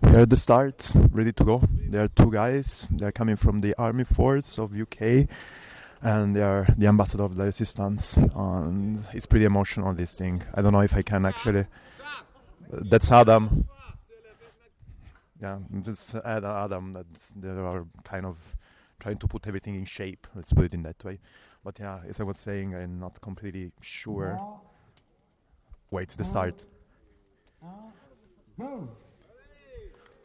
We 0.02 0.10
are 0.10 0.20
at 0.20 0.30
the 0.30 0.36
start, 0.36 0.92
ready 1.12 1.32
to 1.32 1.44
go. 1.44 1.62
There 1.90 2.04
are 2.04 2.08
two 2.08 2.30
guys. 2.30 2.88
They 2.90 3.06
are 3.06 3.12
coming 3.12 3.36
from 3.36 3.60
the 3.60 3.74
army 3.78 4.04
force 4.04 4.58
of 4.58 4.74
UK 4.74 5.28
and 6.02 6.34
they 6.34 6.42
are 6.42 6.66
the 6.78 6.86
ambassador 6.86 7.24
of 7.24 7.36
the 7.36 7.44
resistance. 7.44 8.16
And 8.16 9.04
it's 9.12 9.26
pretty 9.26 9.44
emotional, 9.44 9.92
this 9.92 10.14
thing. 10.14 10.42
I 10.54 10.62
don't 10.62 10.72
know 10.72 10.80
if 10.80 10.96
I 10.96 11.02
can 11.02 11.26
actually. 11.26 11.66
That's 12.72 13.10
Adam 13.12 13.68
yeah, 15.40 15.58
just 15.82 16.14
add 16.16 16.44
Adam 16.44 16.92
that 16.92 17.06
they 17.36 17.48
are 17.48 17.86
kind 18.04 18.26
of 18.26 18.36
trying 18.98 19.16
to 19.18 19.26
put 19.26 19.46
everything 19.46 19.74
in 19.74 19.84
shape. 19.84 20.26
Let's 20.34 20.52
put 20.52 20.66
it 20.66 20.74
in 20.74 20.82
that 20.82 21.02
way. 21.04 21.18
But 21.64 21.78
yeah, 21.78 22.00
as 22.08 22.20
I 22.20 22.24
was 22.24 22.36
saying, 22.36 22.74
I'm 22.74 23.00
not 23.00 23.20
completely 23.20 23.72
sure. 23.80 24.40
Wait, 25.90 26.10
the 26.10 26.24
start. 26.24 26.64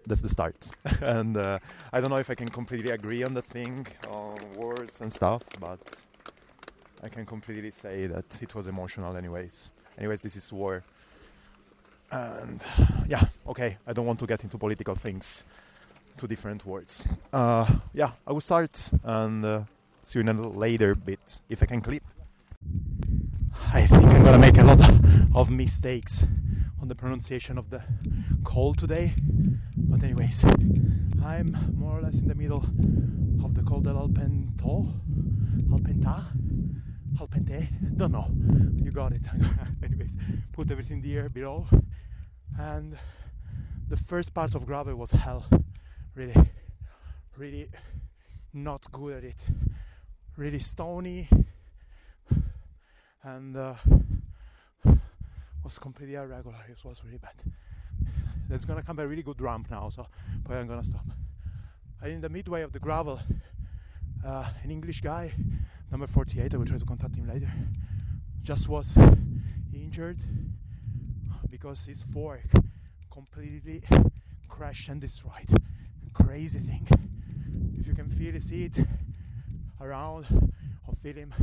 That's 0.08 0.22
the 0.22 0.30
start, 0.30 0.70
and 1.02 1.36
uh, 1.36 1.58
I 1.92 2.00
don't 2.00 2.12
know 2.12 2.18
if 2.18 2.30
I 2.30 2.36
can 2.36 2.48
completely 2.48 2.92
agree 2.92 3.24
on 3.24 3.34
the 3.34 3.42
thing, 3.42 3.88
on 4.08 4.38
words 4.56 5.02
and 5.02 5.12
stuff, 5.12 5.42
but 5.60 5.80
I 7.04 7.10
can 7.10 7.26
completely 7.26 7.72
say 7.72 8.06
that 8.06 8.26
it 8.40 8.54
was 8.54 8.68
emotional, 8.68 9.18
anyways. 9.18 9.72
Anyways, 9.98 10.22
this 10.22 10.36
is 10.36 10.54
war 10.54 10.84
and 12.16 12.62
yeah, 13.08 13.24
okay, 13.48 13.78
I 13.86 13.94
don't 13.94 14.06
want 14.06 14.20
to 14.20 14.28
get 14.28 14.44
into 14.44 14.58
political 14.58 14.96
things. 14.96 15.44
Two 16.18 16.28
different 16.28 16.66
words. 16.66 17.04
Uh, 17.34 17.66
yeah, 17.94 18.12
I 18.26 18.32
will 18.32 18.42
start 18.42 18.90
and 19.04 19.44
uh, 19.44 19.64
see 20.04 20.20
you 20.20 20.22
in 20.22 20.30
a 20.30 20.48
later 20.48 20.96
bit 20.96 21.42
if 21.50 21.62
I 21.62 21.66
can 21.66 21.82
clip. 21.82 22.04
I 23.74 23.86
think 23.86 24.06
I'm 24.06 24.24
gonna 24.24 24.40
make 24.40 24.58
a 24.58 24.64
lot 24.64 24.80
of 25.36 25.50
mistakes 25.50 26.24
on 26.82 26.88
the 26.88 26.96
pronunciation 26.96 27.58
of 27.58 27.70
the 27.70 27.82
call 28.44 28.74
today. 28.74 29.14
But 29.76 30.04
anyways, 30.04 30.46
I'm 31.24 31.58
more 31.76 31.98
or 32.00 32.02
less 32.02 32.22
in 32.22 32.28
the 32.28 32.36
middle 32.36 32.64
of 33.44 33.54
the 33.54 33.62
col 33.64 33.82
del 33.82 33.96
Alpento, 33.96 34.90
Alpenta, 35.70 36.24
Alpente. 37.20 37.68
Don't 37.98 38.14
know. 38.14 38.28
You 38.82 38.92
got 38.92 39.12
it. 39.12 39.26
anyways, 39.84 40.16
put 40.54 40.72
everything 40.72 41.02
there 41.02 41.28
below 41.30 41.68
and 42.60 42.98
the 43.90 43.98
first 43.98 44.34
part 44.34 44.56
of 44.56 44.66
gravel 44.66 44.96
was 44.96 45.12
hell. 45.12 45.46
Really 46.16 46.34
really 47.38 47.70
not 48.54 48.90
good 48.92 49.18
at 49.18 49.24
it. 49.24 49.46
Really 50.38 50.60
stony. 50.60 51.28
And 53.24 53.58
uh, 53.58 53.76
was 55.64 55.80
completely 55.80 56.16
irregular. 56.16 56.58
It 56.70 56.84
was 56.86 57.04
really 57.04 57.18
bad. 57.18 57.34
There's 58.48 58.66
gonna 58.66 58.84
come 58.84 59.00
a 59.00 59.08
really 59.08 59.24
good 59.24 59.42
ramp 59.42 59.68
now 59.70 59.90
so 59.90 60.08
probably 60.44 60.62
I'm 60.62 60.68
gonna 60.68 60.84
stop. 60.84 61.06
And 62.02 62.12
in 62.14 62.22
the 62.22 62.30
midway 62.30 62.62
of 62.62 62.72
the 62.72 62.80
gravel, 62.80 63.20
uh, 64.26 64.46
an 64.64 64.70
English 64.70 65.02
guy, 65.02 65.34
number 65.92 66.08
48, 66.08 66.54
I 66.54 66.58
will 66.58 66.66
try 66.66 66.78
to 66.78 66.86
contact 66.86 67.16
him 67.16 67.28
later, 67.28 67.52
just 68.44 68.70
was 68.70 68.98
injured 69.74 70.20
because 71.50 71.86
his 71.86 72.04
fork 72.04 72.44
completely 73.12 73.84
crashed 74.48 74.90
and 74.90 75.02
destroyed. 75.02 75.50
Crazy 76.14 76.60
thing. 76.60 76.88
If 77.78 77.88
you 77.88 77.94
can 77.94 78.10
feel 78.10 78.36
it, 78.36 78.42
see 78.44 78.66
it 78.66 78.80
around 79.82 80.26
or 80.88 80.96
feel 80.96 81.16
him, 81.16 81.34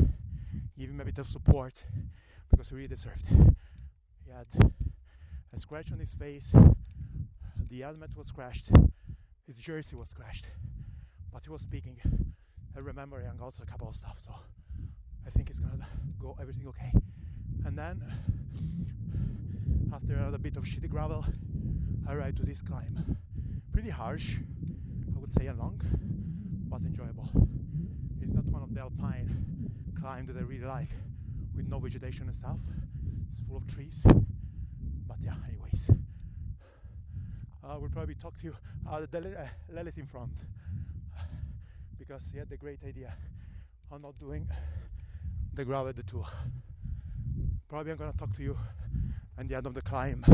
give 0.78 0.90
him 0.90 1.00
a 1.00 1.04
bit 1.04 1.18
of 1.18 1.28
support 1.28 1.84
because 2.50 2.68
he 2.70 2.74
really 2.74 2.88
deserved. 2.88 3.26
He 3.28 4.30
had 4.30 4.46
a 5.52 5.58
scratch 5.58 5.92
on 5.92 5.98
his 5.98 6.12
face, 6.12 6.54
the 7.68 7.80
helmet 7.80 8.10
was 8.16 8.30
crashed, 8.30 8.70
his 9.46 9.56
jersey 9.56 9.96
was 9.96 10.12
crashed, 10.12 10.46
but 11.32 11.44
he 11.44 11.50
was 11.50 11.62
speaking 11.62 11.98
and 12.74 12.86
remembering 12.86 13.28
also 13.40 13.62
a 13.62 13.66
couple 13.66 13.88
of 13.88 13.94
stuff. 13.94 14.18
So 14.24 14.34
I 15.26 15.30
think 15.30 15.50
it's 15.50 15.60
gonna 15.60 15.86
go 16.18 16.36
everything 16.40 16.66
okay. 16.68 16.92
And 17.64 17.76
then 17.76 18.02
after 19.92 20.14
another 20.14 20.38
bit 20.38 20.56
of 20.56 20.64
shitty 20.64 20.88
gravel, 20.88 21.24
I 22.08 22.14
ride 22.14 22.36
to 22.38 22.44
this 22.44 22.62
climb. 22.62 23.16
Pretty 23.72 23.90
harsh, 23.90 24.36
I 25.14 25.18
would 25.18 25.30
say, 25.30 25.46
and 25.46 25.58
long, 25.58 25.80
but 26.68 26.80
enjoyable. 26.82 27.28
It's 28.20 28.32
not 28.32 28.44
one 28.46 28.62
of 28.62 28.72
the 28.72 28.80
alpine 28.80 29.70
climb 30.00 30.26
that 30.26 30.36
I 30.36 30.40
really 30.40 30.64
like, 30.64 30.88
with 31.54 31.68
no 31.68 31.78
vegetation 31.78 32.26
and 32.26 32.34
stuff. 32.34 32.58
It's 33.30 33.40
full 33.40 33.58
of 33.58 33.66
trees. 33.66 34.04
But 35.06 35.18
yeah, 35.20 35.34
anyways, 35.48 35.90
I 37.62 37.76
will 37.76 37.90
probably 37.90 38.14
talk 38.14 38.36
to 38.38 38.44
you. 38.44 38.56
Uh, 38.88 39.06
the 39.10 39.18
uh, 39.18 39.46
Lelis 39.74 39.98
in 39.98 40.06
front 40.06 40.44
because 41.98 42.24
he 42.32 42.38
had 42.38 42.48
the 42.48 42.56
great 42.56 42.78
idea 42.86 43.14
of 43.90 44.00
not 44.00 44.18
doing 44.18 44.48
the 45.54 45.64
gravel 45.64 45.92
the 45.92 46.02
tour. 46.02 46.26
Probably 47.68 47.92
I'm 47.92 47.98
gonna 47.98 48.12
talk 48.12 48.32
to 48.36 48.42
you 48.42 48.56
at 49.38 49.48
the 49.48 49.56
end 49.56 49.66
of 49.66 49.74
the 49.74 49.82
climb, 49.82 50.24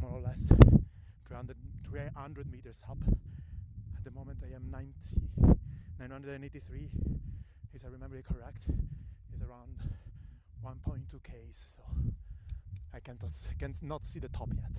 more 0.00 0.10
or 0.10 0.20
less 0.20 0.48
300, 1.26 1.56
300 1.88 2.50
meters 2.50 2.80
up. 2.88 2.98
At 3.96 4.04
the 4.04 4.10
moment 4.10 4.38
I 4.42 4.54
am 4.54 4.70
90, 4.70 4.92
983, 5.98 6.88
if 7.74 7.84
I 7.84 7.88
remember 7.88 8.16
it 8.16 8.24
correct, 8.24 8.66
is 9.34 9.42
around 9.42 9.78
1.2 10.64 11.22
k's. 11.22 11.66
So 11.76 11.82
I 12.92 13.00
can't, 13.00 13.20
can't 13.58 13.82
not 13.82 14.04
see 14.04 14.18
the 14.18 14.28
top 14.28 14.48
yet, 14.54 14.72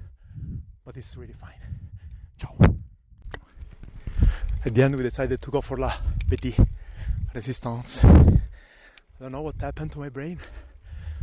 but 0.83 0.97
it's 0.97 1.15
really 1.15 1.33
fine. 1.33 1.61
Ciao. 2.37 2.55
At 4.63 4.75
the 4.75 4.83
end, 4.83 4.95
we 4.95 5.03
decided 5.03 5.41
to 5.41 5.51
go 5.51 5.61
for 5.61 5.77
La 5.77 5.91
Petite 6.29 6.59
Resistance. 7.33 8.03
I 8.03 9.23
don't 9.23 9.31
know 9.31 9.41
what 9.41 9.55
happened 9.59 9.91
to 9.93 9.99
my 9.99 10.09
brain, 10.09 10.39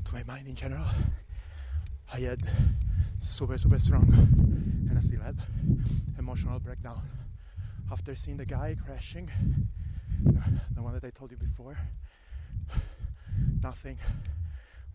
to 0.05 0.12
my 0.12 0.23
mind 0.25 0.49
in 0.49 0.55
general. 0.55 0.87
I 2.12 2.21
had 2.21 2.41
super, 3.19 3.59
super 3.59 3.79
strong, 3.79 4.09
and 4.88 4.97
I 4.97 5.00
still 5.00 5.21
have 5.21 5.37
emotional 6.19 6.59
breakdown 6.59 7.03
after 7.93 8.15
seeing 8.15 8.37
the 8.37 8.47
guy 8.47 8.77
crashing, 8.85 9.31
the 10.75 10.83
one 10.83 10.95
that 10.95 11.05
I 11.05 11.11
told 11.11 11.31
you 11.31 11.37
before. 11.37 11.77
Nothing. 13.62 13.99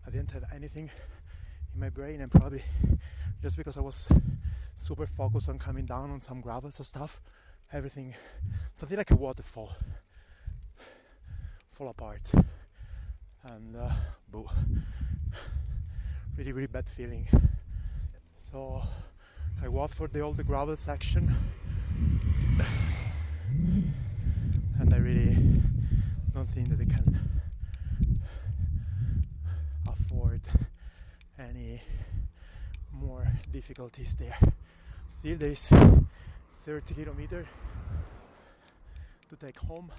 I 0.06 0.10
didn't 0.10 0.32
have 0.32 0.44
anything 0.54 0.90
in 1.72 1.80
my 1.80 1.88
brain, 1.88 2.20
and 2.20 2.30
probably 2.30 2.62
just 3.42 3.56
because 3.56 3.76
I 3.76 3.80
was 3.80 4.08
super 4.74 5.06
focused 5.06 5.48
on 5.48 5.58
coming 5.58 5.86
down 5.86 6.10
on 6.10 6.20
some 6.20 6.40
gravels 6.40 6.80
or 6.80 6.84
stuff, 6.84 7.20
everything, 7.72 8.14
something 8.74 8.98
like 8.98 9.10
a 9.10 9.16
waterfall, 9.16 9.76
fall 11.72 11.88
apart 11.88 12.32
and 13.44 13.76
uh, 13.76 13.90
boo. 14.30 14.48
Really 16.36 16.52
really 16.52 16.66
bad 16.66 16.88
feeling. 16.88 17.28
So 18.38 18.82
I 19.62 19.68
walked 19.68 19.94
for 19.94 20.08
the 20.08 20.20
old 20.20 20.44
gravel 20.46 20.76
section. 20.76 21.34
And 24.80 24.92
I 24.92 24.96
really 24.98 25.36
don't 26.34 26.48
think 26.48 26.68
that 26.68 26.80
I 26.80 26.84
can 26.84 27.20
afford 29.86 30.40
any 31.38 31.80
more 32.92 33.26
difficulties 33.52 34.16
there. 34.16 34.38
Still 35.08 35.36
there 35.38 35.50
is 35.50 35.72
30 36.64 36.94
kilometer 36.94 37.46
to 39.28 39.36
take 39.36 39.58
home 39.58 39.90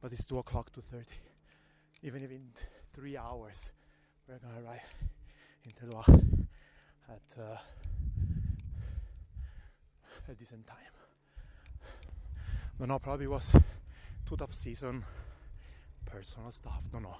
but 0.00 0.12
it's 0.12 0.26
2 0.26 0.38
o'clock 0.38 0.72
to 0.72 0.80
30 0.80 1.04
even 2.02 2.22
if 2.22 2.30
in 2.30 2.48
three 2.94 3.16
hours 3.16 3.72
we're 4.30 4.38
gonna 4.38 4.64
arrive 4.64 4.94
in 5.64 5.72
Talloires 5.72 6.46
at 7.08 7.42
uh, 7.42 7.56
a 10.28 10.34
decent 10.34 10.64
time. 10.68 10.76
No, 12.78 12.86
no, 12.86 12.98
probably 13.00 13.26
was 13.26 13.56
too 14.28 14.36
tough 14.36 14.52
season, 14.54 15.04
personal 16.06 16.52
stuff. 16.52 16.82
No, 16.92 17.00
no, 17.00 17.16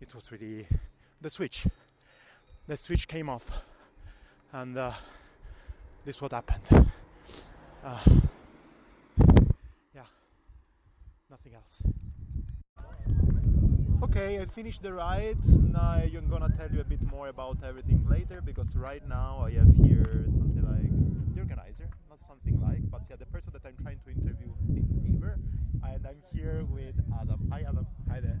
it 0.00 0.14
was 0.14 0.30
really 0.30 0.68
the 1.20 1.28
switch. 1.28 1.66
The 2.68 2.76
switch 2.76 3.08
came 3.08 3.28
off, 3.28 3.50
and 4.52 4.78
uh, 4.78 4.92
this 6.04 6.22
what 6.22 6.30
happened. 6.30 6.86
Uh, 7.84 7.98
yeah, 9.92 10.06
nothing 11.28 11.54
else. 11.54 11.82
Okay, 14.02 14.40
I 14.40 14.46
finished 14.46 14.82
the 14.82 14.92
ride. 14.92 15.38
Now 15.70 16.02
I'm 16.02 16.28
gonna 16.28 16.48
tell 16.50 16.68
you 16.72 16.80
a 16.80 16.84
bit 16.84 17.02
more 17.08 17.28
about 17.28 17.58
everything 17.64 18.04
later 18.08 18.40
because 18.40 18.74
right 18.74 19.06
now 19.08 19.44
I 19.46 19.52
have 19.52 19.76
here 19.76 20.26
something 20.26 20.66
like 20.66 20.90
the 21.34 21.40
organizer, 21.40 21.88
not 22.10 22.18
something 22.18 22.60
like, 22.60 22.82
but 22.90 23.02
yeah, 23.08 23.14
the 23.14 23.26
person 23.26 23.52
that 23.52 23.64
I'm 23.64 23.76
trying 23.80 24.00
to 24.04 24.10
interview 24.10 24.50
since 24.66 24.90
ever. 25.06 25.38
And 25.84 26.04
I'm 26.04 26.20
here 26.34 26.64
with 26.74 26.96
Adam. 27.20 27.48
Hi, 27.52 27.60
Adam. 27.60 27.86
Hi 28.10 28.18
there. 28.18 28.40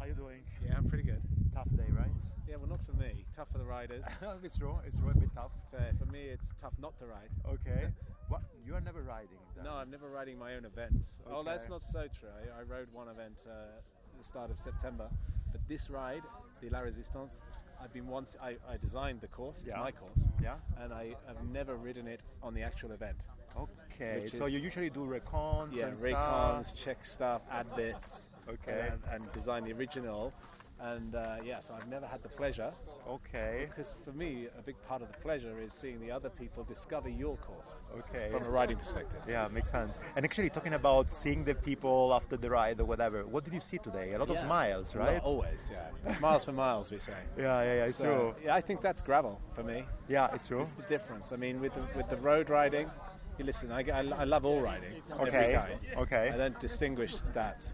How 0.00 0.06
you 0.06 0.14
doing? 0.14 0.42
Yeah, 0.66 0.74
I'm 0.76 0.88
pretty 0.88 1.04
good. 1.04 1.22
Tough 1.54 1.70
day, 1.76 1.86
right? 1.90 2.10
Yeah, 2.48 2.56
well, 2.56 2.68
not 2.68 2.84
for 2.84 2.96
me. 2.96 3.24
Tough 3.36 3.52
for 3.52 3.58
the 3.58 3.64
riders. 3.64 4.04
it's 4.42 4.56
true. 4.56 4.78
It's 4.84 4.98
true, 4.98 5.10
a 5.10 5.14
bit 5.14 5.30
tough. 5.32 5.52
Fair. 5.70 5.92
For 5.96 6.10
me, 6.10 6.22
it's 6.26 6.52
tough 6.60 6.74
not 6.82 6.98
to 6.98 7.06
ride. 7.06 7.30
Okay. 7.48 7.86
what? 8.28 8.42
You 8.66 8.74
are 8.74 8.80
never 8.80 9.02
riding? 9.02 9.38
Then. 9.54 9.64
No, 9.64 9.74
I'm 9.74 9.90
never 9.90 10.08
riding 10.08 10.38
my 10.38 10.54
own 10.56 10.64
events. 10.64 11.20
Okay. 11.24 11.36
Oh, 11.36 11.44
that's 11.44 11.68
not 11.68 11.82
so 11.82 12.08
true. 12.18 12.30
I, 12.34 12.60
I 12.60 12.62
rode 12.62 12.88
one 12.92 13.08
event 13.08 13.38
uh, 13.46 13.78
the 14.18 14.24
start 14.24 14.50
of 14.50 14.58
September, 14.58 15.08
but 15.52 15.60
this 15.68 15.88
ride, 15.90 16.22
the 16.60 16.68
La 16.70 16.80
Resistance, 16.80 17.40
I've 17.80 17.92
been 17.92 18.08
want. 18.08 18.36
I, 18.42 18.56
I 18.68 18.76
designed 18.76 19.20
the 19.20 19.28
course. 19.28 19.62
It's 19.62 19.72
Yeah. 19.72 19.78
my 19.80 19.92
course, 19.92 20.24
Yeah. 20.42 20.56
and 20.80 20.92
I 20.92 21.14
have 21.28 21.42
never 21.44 21.76
ridden 21.76 22.08
it 22.08 22.20
on 22.42 22.52
the 22.52 22.62
actual 22.62 22.90
event. 22.90 23.28
Okay. 23.56 24.22
Which 24.22 24.32
So 24.32 24.46
is- 24.46 24.54
you 24.54 24.58
usually 24.58 24.90
do 24.90 25.06
recons 25.06 25.74
yeah, 25.76 25.86
and 25.86 25.96
recons, 25.98 26.66
stuff. 26.66 26.76
check 26.84 27.06
stuff, 27.06 27.42
add 27.50 27.74
bits, 27.76 28.30
Okay. 28.48 28.90
and, 28.92 29.00
and 29.12 29.32
design 29.32 29.62
the 29.64 29.72
original. 29.72 30.32
And 30.80 31.14
uh, 31.16 31.36
yeah, 31.44 31.58
so 31.58 31.74
I've 31.74 31.88
never 31.88 32.06
had 32.06 32.22
the 32.22 32.28
pleasure 32.28 32.70
Okay. 33.08 33.66
because 33.68 33.94
for 34.04 34.12
me, 34.12 34.46
a 34.56 34.62
big 34.62 34.76
part 34.86 35.02
of 35.02 35.08
the 35.08 35.18
pleasure 35.18 35.58
is 35.60 35.72
seeing 35.72 36.00
the 36.00 36.10
other 36.10 36.28
people 36.30 36.62
discover 36.62 37.08
your 37.08 37.36
course 37.38 37.80
Okay. 37.98 38.28
from 38.30 38.44
a 38.44 38.48
riding 38.50 38.76
perspective. 38.76 39.20
Yeah, 39.28 39.48
makes 39.48 39.70
sense. 39.70 39.98
And 40.14 40.24
actually, 40.24 40.50
talking 40.50 40.74
about 40.74 41.10
seeing 41.10 41.42
the 41.42 41.54
people 41.56 42.12
after 42.14 42.36
the 42.36 42.48
ride 42.48 42.80
or 42.80 42.84
whatever, 42.84 43.26
what 43.26 43.42
did 43.44 43.54
you 43.54 43.60
see 43.60 43.78
today? 43.78 44.12
A 44.12 44.18
lot 44.18 44.28
of 44.28 44.36
Yeah. 44.36 44.44
smiles, 44.44 44.94
Well, 44.94 45.06
right? 45.06 45.22
always, 45.22 45.68
yeah. 45.72 46.12
Smiles 46.16 46.44
for 46.44 46.52
miles, 46.52 46.90
we 46.92 47.00
say. 47.00 47.12
Yeah, 47.36 47.62
yeah, 47.62 47.74
yeah, 47.74 47.84
it's 47.86 47.96
So, 47.96 48.04
true. 48.04 48.34
Yeah, 48.44 48.54
I 48.54 48.60
think 48.60 48.80
that's 48.80 49.02
gravel 49.02 49.40
for 49.54 49.64
me. 49.64 49.84
Yeah, 50.08 50.32
it's 50.32 50.46
true. 50.46 50.60
It's 50.60 50.70
the 50.72 50.82
difference. 50.82 51.32
I 51.32 51.36
mean, 51.36 51.60
with 51.60 51.74
the, 51.74 51.82
with 51.96 52.08
the 52.08 52.16
road 52.18 52.50
riding, 52.50 52.88
you 53.36 53.44
listen. 53.44 53.72
I, 53.72 53.80
I, 53.90 54.00
I 54.22 54.24
love 54.24 54.44
all 54.44 54.60
riding, 54.60 54.94
of 55.12 55.26
every 55.26 55.28
Okay, 55.28 55.52
kind. 55.54 55.78
okay. 55.98 56.30
I 56.32 56.36
don't 56.36 56.58
distinguish 56.60 57.14
that. 57.34 57.72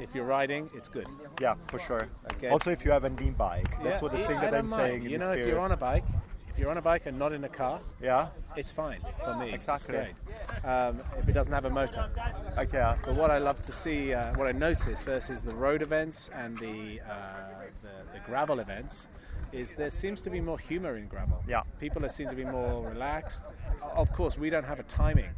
If 0.00 0.14
you're 0.14 0.24
riding, 0.24 0.70
it's 0.74 0.88
good. 0.88 1.08
Yeah, 1.40 1.54
for 1.66 1.78
sure. 1.78 2.08
Okay. 2.34 2.48
Also, 2.48 2.70
if 2.70 2.84
you 2.84 2.90
have 2.90 3.04
an 3.04 3.18
e-bike, 3.22 3.70
that's 3.82 4.00
Yeah, 4.00 4.02
what 4.02 4.12
the 4.12 4.26
thing 4.26 4.40
that 4.40 4.54
I'm 4.54 4.68
mind. 4.68 4.80
saying 4.80 5.04
in 5.04 5.10
You 5.10 5.18
know, 5.18 5.32
if 5.32 5.46
you're 5.46 5.60
on 5.60 5.72
a 5.72 5.76
bike, 5.76 6.04
if 6.50 6.58
you're 6.58 6.70
on 6.70 6.78
a 6.78 6.82
bike 6.82 7.06
and 7.06 7.18
not 7.18 7.32
in 7.32 7.44
a 7.44 7.48
car, 7.48 7.80
yeah. 8.02 8.28
it's 8.56 8.72
fine 8.72 9.00
for 9.24 9.34
me. 9.36 9.52
Exactly. 9.52 10.08
Um, 10.64 11.00
if 11.18 11.28
it 11.28 11.32
doesn't 11.32 11.52
have 11.52 11.64
a 11.64 11.70
motor. 11.70 12.08
Okay. 12.56 12.94
But 13.04 13.14
what 13.14 13.30
I 13.30 13.38
love 13.38 13.60
to 13.62 13.72
see, 13.72 14.12
uh, 14.12 14.34
what 14.36 14.46
I 14.48 14.52
notice 14.52 15.02
versus 15.02 15.42
the 15.42 15.54
road 15.54 15.82
events 15.82 16.30
and 16.34 16.58
the, 16.58 17.00
uh, 17.00 17.14
the 17.82 18.18
the 18.18 18.20
gravel 18.26 18.58
events, 18.60 19.06
is 19.52 19.72
there 19.72 19.90
seems 19.90 20.20
to 20.22 20.30
be 20.30 20.40
more 20.40 20.58
humour 20.58 20.96
in 20.96 21.06
gravel. 21.06 21.42
Yeah. 21.46 21.62
People 21.80 22.04
are, 22.04 22.08
seem 22.08 22.28
to 22.28 22.34
be 22.34 22.44
more 22.44 22.88
relaxed. 22.88 23.44
Of 23.82 24.12
course, 24.12 24.36
we 24.36 24.50
don't 24.50 24.64
have 24.66 24.80
a 24.80 24.84
timing. 24.84 25.30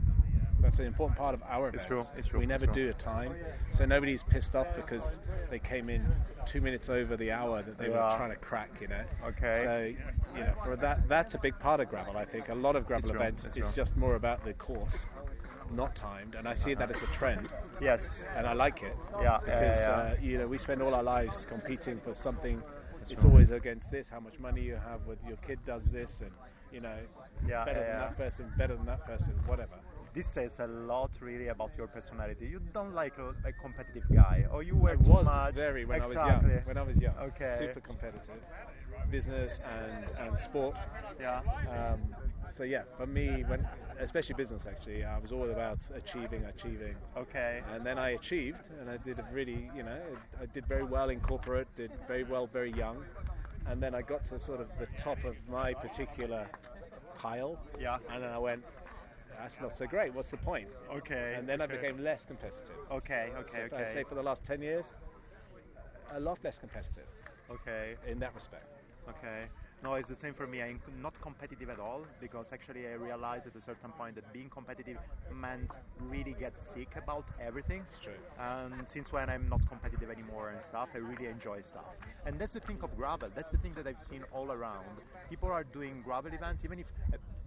That's 0.61 0.79
an 0.79 0.87
important 0.87 1.19
part 1.19 1.35
of 1.35 1.43
our 1.49 1.69
It's 1.69 1.85
events. 1.85 2.09
true, 2.11 2.19
it's 2.19 2.29
true, 2.29 2.39
We 2.41 2.47
never 2.47 2.65
it's 2.67 2.75
do 2.75 2.89
a 2.91 2.93
time, 2.93 3.35
so 3.71 3.85
nobody's 3.87 4.23
pissed 4.23 4.55
off 4.55 4.75
because 4.77 5.21
they 5.51 5.59
came 5.59 5.89
in 5.89 6.05
two 6.47 6.61
minutes 6.61 6.89
over 6.89 7.17
the 7.17 7.33
hour 7.33 7.63
that 7.63 7.79
they 7.79 7.89
Yeah. 7.89 8.11
were 8.13 8.17
trying 8.17 8.31
to 8.31 8.37
crack. 8.37 8.71
You 8.81 8.89
know. 8.89 9.05
Okay. 9.25 9.61
So 9.63 10.37
you 10.39 10.45
know, 10.45 10.55
for 10.65 10.77
that, 10.77 11.09
that's 11.09 11.35
a 11.35 11.39
big 11.39 11.59
part 11.59 11.81
of 11.81 11.89
gravel. 11.89 12.17
I 12.17 12.25
think 12.25 12.49
a 12.49 12.55
lot 12.55 12.77
of 12.77 12.87
gravel 12.87 13.11
true, 13.11 13.19
events 13.19 13.47
it's 13.47 13.57
is 13.57 13.73
just 13.73 13.97
more 13.97 14.15
about 14.17 14.45
the 14.45 14.55
course 14.55 15.07
not 15.73 15.95
timed, 15.95 16.35
and 16.35 16.49
I 16.49 16.55
see 16.55 16.75
that 16.75 16.91
as 16.91 17.01
a 17.01 17.07
trend, 17.07 17.49
Yes. 17.81 18.27
and 18.37 18.45
I 18.45 18.55
like 18.55 18.83
it. 18.83 18.97
Yeah, 19.17 19.23
yeah, 19.23 19.39
because 19.39 19.81
yeah. 19.81 19.91
Uh, 19.91 20.17
you 20.21 20.37
know 20.39 20.49
we 20.49 20.59
spend 20.59 20.83
all 20.83 20.95
our 20.95 21.03
lives 21.05 21.47
competing 21.47 22.01
for 22.01 22.13
something. 22.15 22.63
it's 23.09 23.25
always 23.25 23.51
against 23.51 23.91
this, 23.91 24.11
how 24.11 24.21
much 24.21 24.39
money 24.39 24.61
you 24.61 24.75
have, 24.75 25.07
whether 25.07 25.27
your 25.27 25.39
kid 25.39 25.59
does 25.65 25.87
this, 25.87 26.21
and 26.21 26.31
you 26.71 26.81
know, 26.81 26.99
Yeah, 27.47 27.65
better 27.65 27.81
yeah, 27.81 27.87
than 27.87 27.95
yeah. 27.95 27.99
that 28.01 28.17
person, 28.19 28.53
better 28.59 28.77
than 28.77 28.85
that 28.87 29.07
person, 29.07 29.33
whatever. 29.47 29.77
This 30.13 30.27
says 30.27 30.59
a 30.59 30.67
lot, 30.67 31.11
really, 31.21 31.49
about 31.49 31.77
your 31.79 31.87
personality. 31.87 32.47
You 32.47 32.61
don't 32.73 32.95
like 32.95 33.17
a, 33.19 33.29
a 33.49 33.53
competitive 33.53 34.05
guy, 34.13 34.45
or 34.53 34.63
you 34.65 34.75
were 34.77 34.91
I 34.91 34.97
too 34.97 35.11
was 35.11 35.27
much. 35.27 35.55
very 35.55 35.85
when 35.85 35.99
exactly. 35.99 36.17
I 36.19 36.35
was 36.35 36.43
young. 36.53 36.63
When 36.65 36.79
I 36.79 36.83
was 36.83 36.99
young, 36.99 37.15
Okay. 37.29 37.55
super 37.57 37.81
competitive, 37.81 38.41
business 39.11 39.61
and 39.79 40.11
and 40.19 40.39
sport. 40.39 40.75
yeah. 41.21 41.41
Um, 41.71 42.01
so 42.51 42.65
yeah, 42.65 42.83
for 42.97 43.07
me, 43.07 43.45
when 43.47 43.65
especially 44.01 44.35
business, 44.35 44.67
actually, 44.67 45.05
I 45.05 45.19
was 45.19 45.31
all 45.31 45.49
about 45.49 45.79
achieving, 45.95 46.45
achieving. 46.45 46.97
Okay. 47.17 47.63
And 47.73 47.87
then 47.87 47.97
I 47.97 48.11
achieved, 48.11 48.69
and 48.81 48.91
I 48.91 48.97
did 48.97 49.21
a 49.21 49.27
really, 49.33 49.71
you 49.77 49.85
know, 49.85 50.01
I 50.43 50.47
did 50.47 50.67
very 50.67 50.85
well 50.85 51.11
in 51.11 51.21
corporate, 51.21 51.69
did 51.77 51.93
very 52.09 52.25
well 52.25 52.49
very 52.49 52.73
young, 52.73 53.05
and 53.67 53.81
then 53.81 53.95
I 53.95 54.03
got 54.03 54.25
to 54.25 54.39
sort 54.41 54.61
of 54.61 54.69
the 54.81 54.87
top 54.99 55.23
of 55.25 55.37
my 55.49 55.73
particular 55.73 56.49
pile. 57.17 57.57
Yeah. 57.79 57.99
And 58.13 58.25
then 58.25 58.31
I 58.33 58.39
went, 58.39 58.65
that's 59.43 59.61
not 59.61 59.75
so 59.77 59.87
great. 59.87 60.15
What's 60.15 60.31
the 60.31 60.37
point? 60.37 60.69
Okay. 60.95 61.35
And 61.37 61.49
then 61.49 61.61
okay. 61.63 61.75
I 61.75 61.77
became 61.77 62.03
less 62.03 62.25
competitive. 62.27 62.77
Okay. 62.91 63.31
So 63.47 63.63
Okay. 63.63 63.77
I 63.77 63.85
say 63.85 64.05
for 64.05 64.15
the 64.15 64.23
last 64.23 64.45
ten 64.45 64.63
years, 64.63 64.95
a 66.13 66.21
lot 66.21 66.39
less 66.45 66.59
competitive 66.59 67.07
Okay. 67.51 67.97
in 68.07 68.19
that 68.21 68.35
respect. 68.35 68.67
Okay. 69.09 69.45
No, 69.83 69.95
it's 69.95 70.09
the 70.09 70.15
same 70.15 70.35
for 70.35 70.47
me. 70.47 70.61
I'm 70.63 70.79
not 71.01 71.19
competitive 71.23 71.71
at 71.71 71.81
all 71.81 72.03
because 72.21 72.53
actually 72.53 72.87
I 72.87 72.93
realized 72.93 73.47
at 73.47 73.57
a 73.57 73.61
certain 73.63 73.91
point 73.93 74.15
that 74.17 74.31
being 74.31 74.51
competitive 74.51 74.99
meant 75.33 75.81
really 76.01 76.35
get 76.39 76.63
sick 76.63 76.97
about 76.97 77.25
everything. 77.41 77.81
It's 77.81 77.97
true. 77.97 78.13
And 78.39 78.87
since 78.87 79.11
when 79.11 79.31
I'm 79.31 79.49
not 79.49 79.67
competitive 79.67 80.11
anymore 80.11 80.51
and 80.51 80.63
stuff, 80.63 80.91
I 80.95 80.99
really 80.99 81.27
enjoy 81.27 81.63
stuff. 81.63 81.97
And 82.27 82.39
that's 82.39 82.53
the 82.53 82.61
thing 82.61 82.79
of 82.83 82.95
gravel. 82.95 83.31
That's 83.35 83.49
the 83.49 83.57
thing 83.57 83.73
that 83.75 83.87
I've 83.87 84.01
seen 84.01 84.23
all 84.33 84.53
around. 84.53 84.97
People 85.31 85.51
are 85.51 85.65
doing 85.65 86.03
gravel 86.05 86.31
events, 86.35 86.63
even 86.63 86.81
if, 86.81 86.87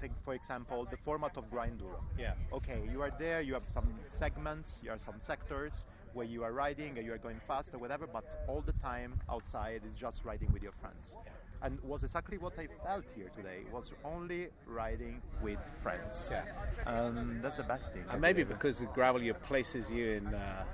take 0.03 0.11
for 0.23 0.33
example, 0.33 0.85
the 0.89 0.97
format 0.97 1.37
of 1.37 1.45
Grinduro. 1.49 1.99
Yeah. 2.17 2.33
Okay, 2.51 2.79
you 2.91 3.01
are 3.01 3.13
there, 3.17 3.41
you 3.41 3.53
have 3.53 3.65
some 3.65 3.89
segments, 4.03 4.79
you 4.83 4.89
have 4.89 4.99
some 4.99 5.19
sectors 5.19 5.85
where 6.13 6.27
you 6.33 6.43
are 6.43 6.53
riding 6.65 6.97
and 6.97 7.05
you 7.07 7.13
are 7.13 7.23
going 7.27 7.39
fast 7.47 7.73
or 7.73 7.79
whatever, 7.79 8.05
but 8.17 8.25
all 8.47 8.61
the 8.61 8.73
time 8.73 9.11
outside 9.29 9.81
is 9.87 9.95
just 9.95 10.25
riding 10.25 10.51
with 10.53 10.61
your 10.61 10.75
friends. 10.81 11.17
And 11.63 11.79
was 11.81 12.03
exactly 12.03 12.37
what 12.37 12.53
I 12.59 12.67
felt 12.85 13.05
here 13.15 13.31
today. 13.39 13.59
Was 13.71 13.93
only 14.03 14.49
riding 14.67 15.21
with 15.41 15.59
friends. 15.81 16.33
Yeah. 16.33 16.43
And 16.85 17.41
that's 17.41 17.55
the 17.55 17.63
best 17.63 17.93
thing. 17.93 18.03
And 18.11 18.19
maybe 18.19 18.43
because 18.43 18.79
the 18.79 18.87
gravel 18.87 19.21
year 19.23 19.33
places 19.33 19.89
you 19.89 20.05
in 20.19 20.27
uh, 20.27 20.65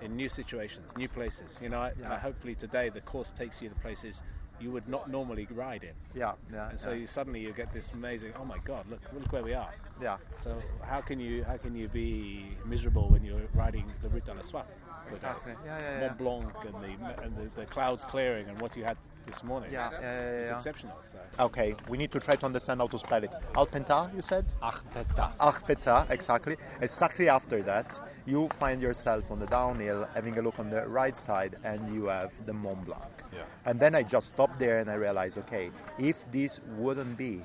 in 0.00 0.14
new 0.14 0.28
situations, 0.28 0.96
new 0.96 1.08
places. 1.08 1.58
You 1.60 1.70
know, 1.70 1.80
I, 1.80 1.92
Yeah. 2.00 2.14
I 2.14 2.18
hopefully 2.18 2.54
today 2.54 2.88
the 2.88 3.00
course 3.00 3.32
takes 3.32 3.60
you 3.60 3.68
to 3.68 3.74
places 3.86 4.22
you 4.60 4.70
would 4.70 4.88
not 4.88 5.08
normally 5.10 5.46
ride 5.50 5.82
in, 5.84 5.94
Yeah, 6.14 6.32
yeah. 6.52 6.70
and 6.70 6.78
so 6.78 6.90
yeah. 6.90 6.96
you 6.96 7.06
suddenly 7.06 7.40
you 7.40 7.52
get 7.52 7.72
this 7.72 7.92
amazing. 7.92 8.32
Oh 8.40 8.44
my 8.44 8.58
God! 8.64 8.86
Look, 8.90 9.00
look 9.12 9.32
where 9.32 9.42
we 9.42 9.54
are. 9.54 9.72
yeah. 10.02 10.16
So 10.36 10.56
how 10.82 11.00
can 11.00 11.18
you 11.20 11.44
how 11.44 11.56
can 11.56 11.74
you 11.76 11.88
be 11.88 12.56
miserable 12.64 13.08
when 13.08 13.24
you're 13.24 13.46
riding 13.54 13.86
the 14.02 14.08
Route 14.08 14.24
de 14.26 14.34
la 14.34 14.40
Soif? 14.42 14.66
Today? 15.08 15.28
Exactly. 15.28 15.52
Yeah, 15.64 15.78
yeah, 15.78 16.00
yeah. 16.00 16.06
Mont 16.06 16.18
Blanc 16.18 16.54
and 16.64 16.76
the 16.84 17.22
and 17.24 17.36
the, 17.36 17.60
the 17.60 17.66
clouds 17.66 18.04
clearing 18.04 18.48
and 18.48 18.60
what 18.60 18.76
you 18.76 18.84
had 18.84 18.96
this 19.26 19.42
morning. 19.44 19.70
Yeah, 19.72 19.90
yeah, 19.92 20.00
yeah, 20.00 20.40
It's 20.40 20.48
yeah. 20.48 20.54
exceptional. 20.54 20.96
So. 21.02 21.18
Okay, 21.46 21.74
we 21.88 21.98
need 21.98 22.12
to 22.12 22.20
try 22.20 22.34
to 22.36 22.46
understand 22.46 22.80
how 22.80 22.86
to 22.88 22.98
spell 22.98 23.22
it. 23.22 23.34
Alpenta, 23.54 24.14
you 24.14 24.22
said? 24.22 24.46
Arpeta. 24.62 25.36
Arpeta, 25.38 26.10
exactly. 26.10 26.56
Exactly 26.80 27.28
after 27.28 27.62
that, 27.62 28.00
you 28.26 28.48
find 28.58 28.80
yourself 28.80 29.30
on 29.30 29.38
the 29.38 29.46
downhill, 29.46 30.08
having 30.14 30.38
a 30.38 30.42
look 30.42 30.58
on 30.58 30.70
the 30.70 30.86
right 30.88 31.16
side, 31.18 31.56
and 31.64 31.94
you 31.94 32.06
have 32.06 32.32
the 32.46 32.52
Mont 32.52 32.84
Blanc. 32.86 33.12
Yeah. 33.32 33.40
And 33.66 33.78
then 33.78 33.94
I 33.94 34.02
just 34.02 34.28
stopped 34.28 34.58
there 34.58 34.78
and 34.78 34.90
I 34.90 34.94
realized, 34.94 35.36
okay, 35.38 35.70
if 35.98 36.16
this 36.30 36.60
wouldn't 36.76 37.16
be 37.18 37.42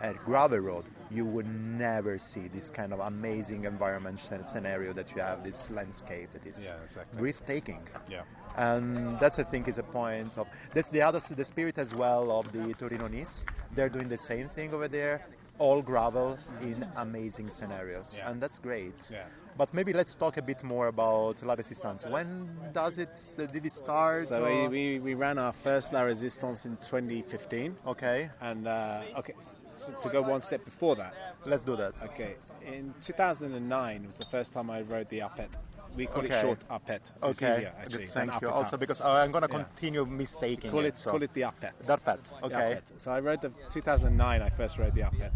a 0.00 0.14
gravel 0.14 0.58
road, 0.58 0.84
you 1.10 1.24
would 1.24 1.46
never 1.46 2.18
see 2.18 2.48
this 2.48 2.70
kind 2.70 2.92
of 2.92 3.00
amazing 3.00 3.64
environment 3.64 4.18
scenario 4.44 4.92
that 4.92 5.10
you 5.14 5.20
have, 5.20 5.42
this 5.44 5.70
landscape 5.70 6.28
that 6.32 6.46
is 6.46 6.66
Yeah, 6.66 6.82
exactly. 6.84 7.18
breathtaking. 7.18 7.82
Yeah. 8.08 8.22
and 8.56 9.18
that's 9.20 9.38
I 9.38 9.44
think 9.44 9.68
is 9.68 9.78
a 9.78 9.82
point 9.82 10.36
of 10.36 10.46
that's 10.74 10.88
the 10.88 11.02
other 11.02 11.20
the 11.40 11.44
spirit 11.44 11.78
as 11.78 11.94
well 11.94 12.30
of 12.38 12.50
the 12.52 12.74
Torino 12.74 13.06
Nice. 13.08 13.44
They're 13.74 13.88
doing 13.88 14.08
the 14.08 14.18
same 14.18 14.48
thing 14.48 14.74
over 14.74 14.88
there, 14.88 15.16
all 15.58 15.80
gravel 15.82 16.36
in 16.60 16.84
amazing 16.96 17.48
scenarios, 17.48 18.16
Yeah. 18.18 18.28
and 18.30 18.40
that's 18.42 18.58
great. 18.58 18.98
Yeah. 19.12 19.26
But 19.60 19.74
maybe 19.74 19.92
let's 19.92 20.16
talk 20.16 20.38
a 20.38 20.42
bit 20.42 20.64
more 20.64 20.86
about 20.86 21.42
La 21.42 21.52
Resistance. 21.52 22.06
When 22.06 22.48
does 22.72 22.96
it? 22.96 23.10
Did 23.36 23.66
it 23.66 23.72
start? 23.72 24.26
So 24.26 24.42
we, 24.42 24.68
we, 24.68 24.98
we 25.00 25.12
ran 25.12 25.36
our 25.36 25.52
first 25.52 25.92
La 25.92 26.00
Resistance 26.00 26.64
in 26.64 26.78
2015. 26.78 27.76
okay, 27.88 28.30
And 28.40 28.66
uh, 28.66 29.02
okay, 29.18 29.34
so 29.70 29.92
to 30.00 30.08
go 30.08 30.22
one 30.22 30.40
step 30.40 30.64
before 30.64 30.96
that, 30.96 31.12
let's 31.44 31.62
do 31.62 31.76
that. 31.76 31.92
okay, 32.04 32.36
in 32.66 32.94
2009 33.02 34.06
was 34.06 34.16
the 34.16 34.24
first 34.24 34.54
time 34.54 34.70
I 34.70 34.80
rode 34.80 35.10
the 35.10 35.18
Arpet. 35.18 35.50
We 35.94 36.06
call 36.06 36.24
Okay. 36.24 36.38
it 36.38 36.40
short 36.40 36.60
Arpet. 36.70 37.12
It's 37.22 37.42
Okay, 37.42 37.52
easier 37.52 37.72
actually. 37.78 38.06
Thank 38.06 38.40
you. 38.40 38.48
Also, 38.48 38.78
because 38.78 39.02
uh, 39.02 39.10
I'm 39.10 39.30
gonna 39.30 39.46
Yeah. 39.50 39.58
continue 39.64 40.06
mistaking 40.06 40.70
call 40.70 40.86
it. 40.86 40.94
it 40.94 40.96
so. 40.96 41.10
call 41.10 41.22
it 41.22 41.34
the. 41.34 41.42
Darpet. 41.42 41.82
The 41.84 42.46
Okay. 42.46 42.76
Arpet. 42.76 42.92
So 42.96 43.12
I 43.12 43.20
rode 43.20 43.42
the 43.42 43.50
2009. 43.68 44.40
I 44.40 44.48
first 44.48 44.78
rode 44.78 44.94
the 44.94 45.02
Arpet, 45.02 45.32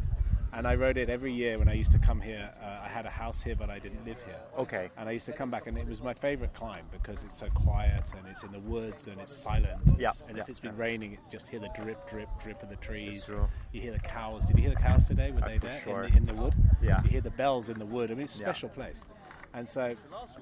and 0.54 0.66
I 0.68 0.74
rode 0.76 0.96
it 0.96 1.10
every 1.10 1.32
year 1.32 1.58
when 1.58 1.68
I 1.68 1.74
used 1.74 1.90
to 1.92 1.98
come 1.98 2.20
here. 2.20 2.48
Uh, 2.62 2.84
I 2.84 2.88
had 2.88 3.06
a 3.06 3.10
house 3.10 3.42
here, 3.42 3.56
but 3.56 3.70
I 3.70 3.78
didn't 3.78 4.04
live 4.06 4.18
here. 4.24 4.38
Okay. 4.58 4.88
And 4.96 5.08
I 5.08 5.12
used 5.12 5.26
to 5.26 5.32
come 5.32 5.50
back, 5.50 5.66
and 5.66 5.76
it 5.76 5.86
was 5.88 6.00
my 6.02 6.14
favorite 6.14 6.54
climb 6.54 6.84
because 6.92 7.24
it's 7.24 7.36
so 7.36 7.48
quiet 7.50 8.12
and 8.16 8.26
it's 8.28 8.44
in 8.44 8.52
the 8.52 8.60
woods 8.60 9.08
and 9.08 9.20
it's 9.20 9.34
silent. 9.34 9.80
Yeah, 9.98 10.12
And 10.28 10.36
yeah, 10.36 10.42
if 10.44 10.48
it's 10.48 10.60
been 10.60 10.76
yeah. 10.76 10.82
raining, 10.82 11.10
you 11.12 11.18
just 11.30 11.48
hear 11.48 11.58
the 11.60 11.70
drip, 11.74 12.08
drip, 12.08 12.28
drip 12.40 12.62
of 12.62 12.68
the 12.68 12.76
trees. 12.76 13.26
true. 13.26 13.48
You 13.72 13.80
hear 13.80 13.92
the 13.92 13.98
cows. 13.98 14.44
Did 14.44 14.56
you 14.56 14.62
hear 14.62 14.70
the 14.74 14.76
cows 14.80 15.06
today? 15.08 15.32
Were 15.32 15.42
Uh, 15.44 15.48
they 15.48 15.58
for 15.58 15.66
there 15.66 15.80
sure. 15.82 16.04
in, 16.04 16.12
the, 16.12 16.16
in 16.18 16.26
the 16.26 16.34
wood? 16.34 16.54
Yeah. 16.80 17.02
You 17.02 17.10
hear 17.10 17.20
the 17.20 17.30
bells 17.30 17.68
in 17.68 17.78
the 17.78 17.86
wood. 17.86 18.10
I 18.10 18.14
mean, 18.14 18.24
it's 18.24 18.38
a 18.38 18.42
Yeah. 18.42 18.46
special 18.48 18.68
place. 18.68 19.04
And 19.54 19.68
so 19.68 19.94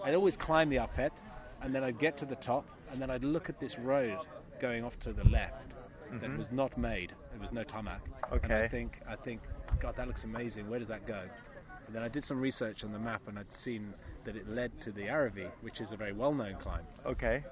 I'd 0.04 0.14
always 0.14 0.36
climb 0.36 0.68
the 0.68 0.76
Arpet, 0.76 1.10
and 1.62 1.74
then 1.74 1.84
I'd 1.84 1.98
get 1.98 2.16
to 2.18 2.26
the 2.26 2.36
top, 2.36 2.64
and 2.90 3.00
then 3.00 3.10
I'd 3.10 3.24
look 3.24 3.48
at 3.48 3.58
this 3.58 3.78
road 3.78 4.18
going 4.60 4.84
off 4.84 4.98
to 5.00 5.12
the 5.12 5.24
left 5.28 5.54
that 6.20 6.36
was 6.36 6.52
not 6.52 6.76
made. 6.76 7.12
There 7.30 7.40
was 7.40 7.52
no 7.52 7.64
tarmac. 7.64 8.00
And 8.04 8.12
Mm-hmm. 8.14 8.34
Okay. 8.52 8.64
I 8.64 8.68
think, 8.68 9.00
I 9.08 9.16
think, 9.16 9.40
God, 9.82 9.96
that 9.96 10.06
looks 10.06 10.22
amazing. 10.22 10.70
Where 10.70 10.78
does 10.78 10.88
that 10.88 11.04
go? 11.06 11.20
And 11.86 11.94
then 11.96 12.04
I 12.04 12.08
did 12.08 12.24
some 12.24 12.40
research 12.40 12.84
on 12.84 12.92
the 12.92 12.98
map, 13.00 13.22
and 13.26 13.36
I'd 13.36 13.50
seen 13.52 13.92
that 14.24 14.36
it 14.36 14.48
led 14.48 14.80
to 14.82 14.92
the 14.92 15.02
Aravis, 15.02 15.50
which 15.60 15.80
is 15.80 15.92
a 15.92 15.96
very 15.96 16.12
well-known 16.12 16.54
climb. 16.60 16.84
Okay. 17.04 17.42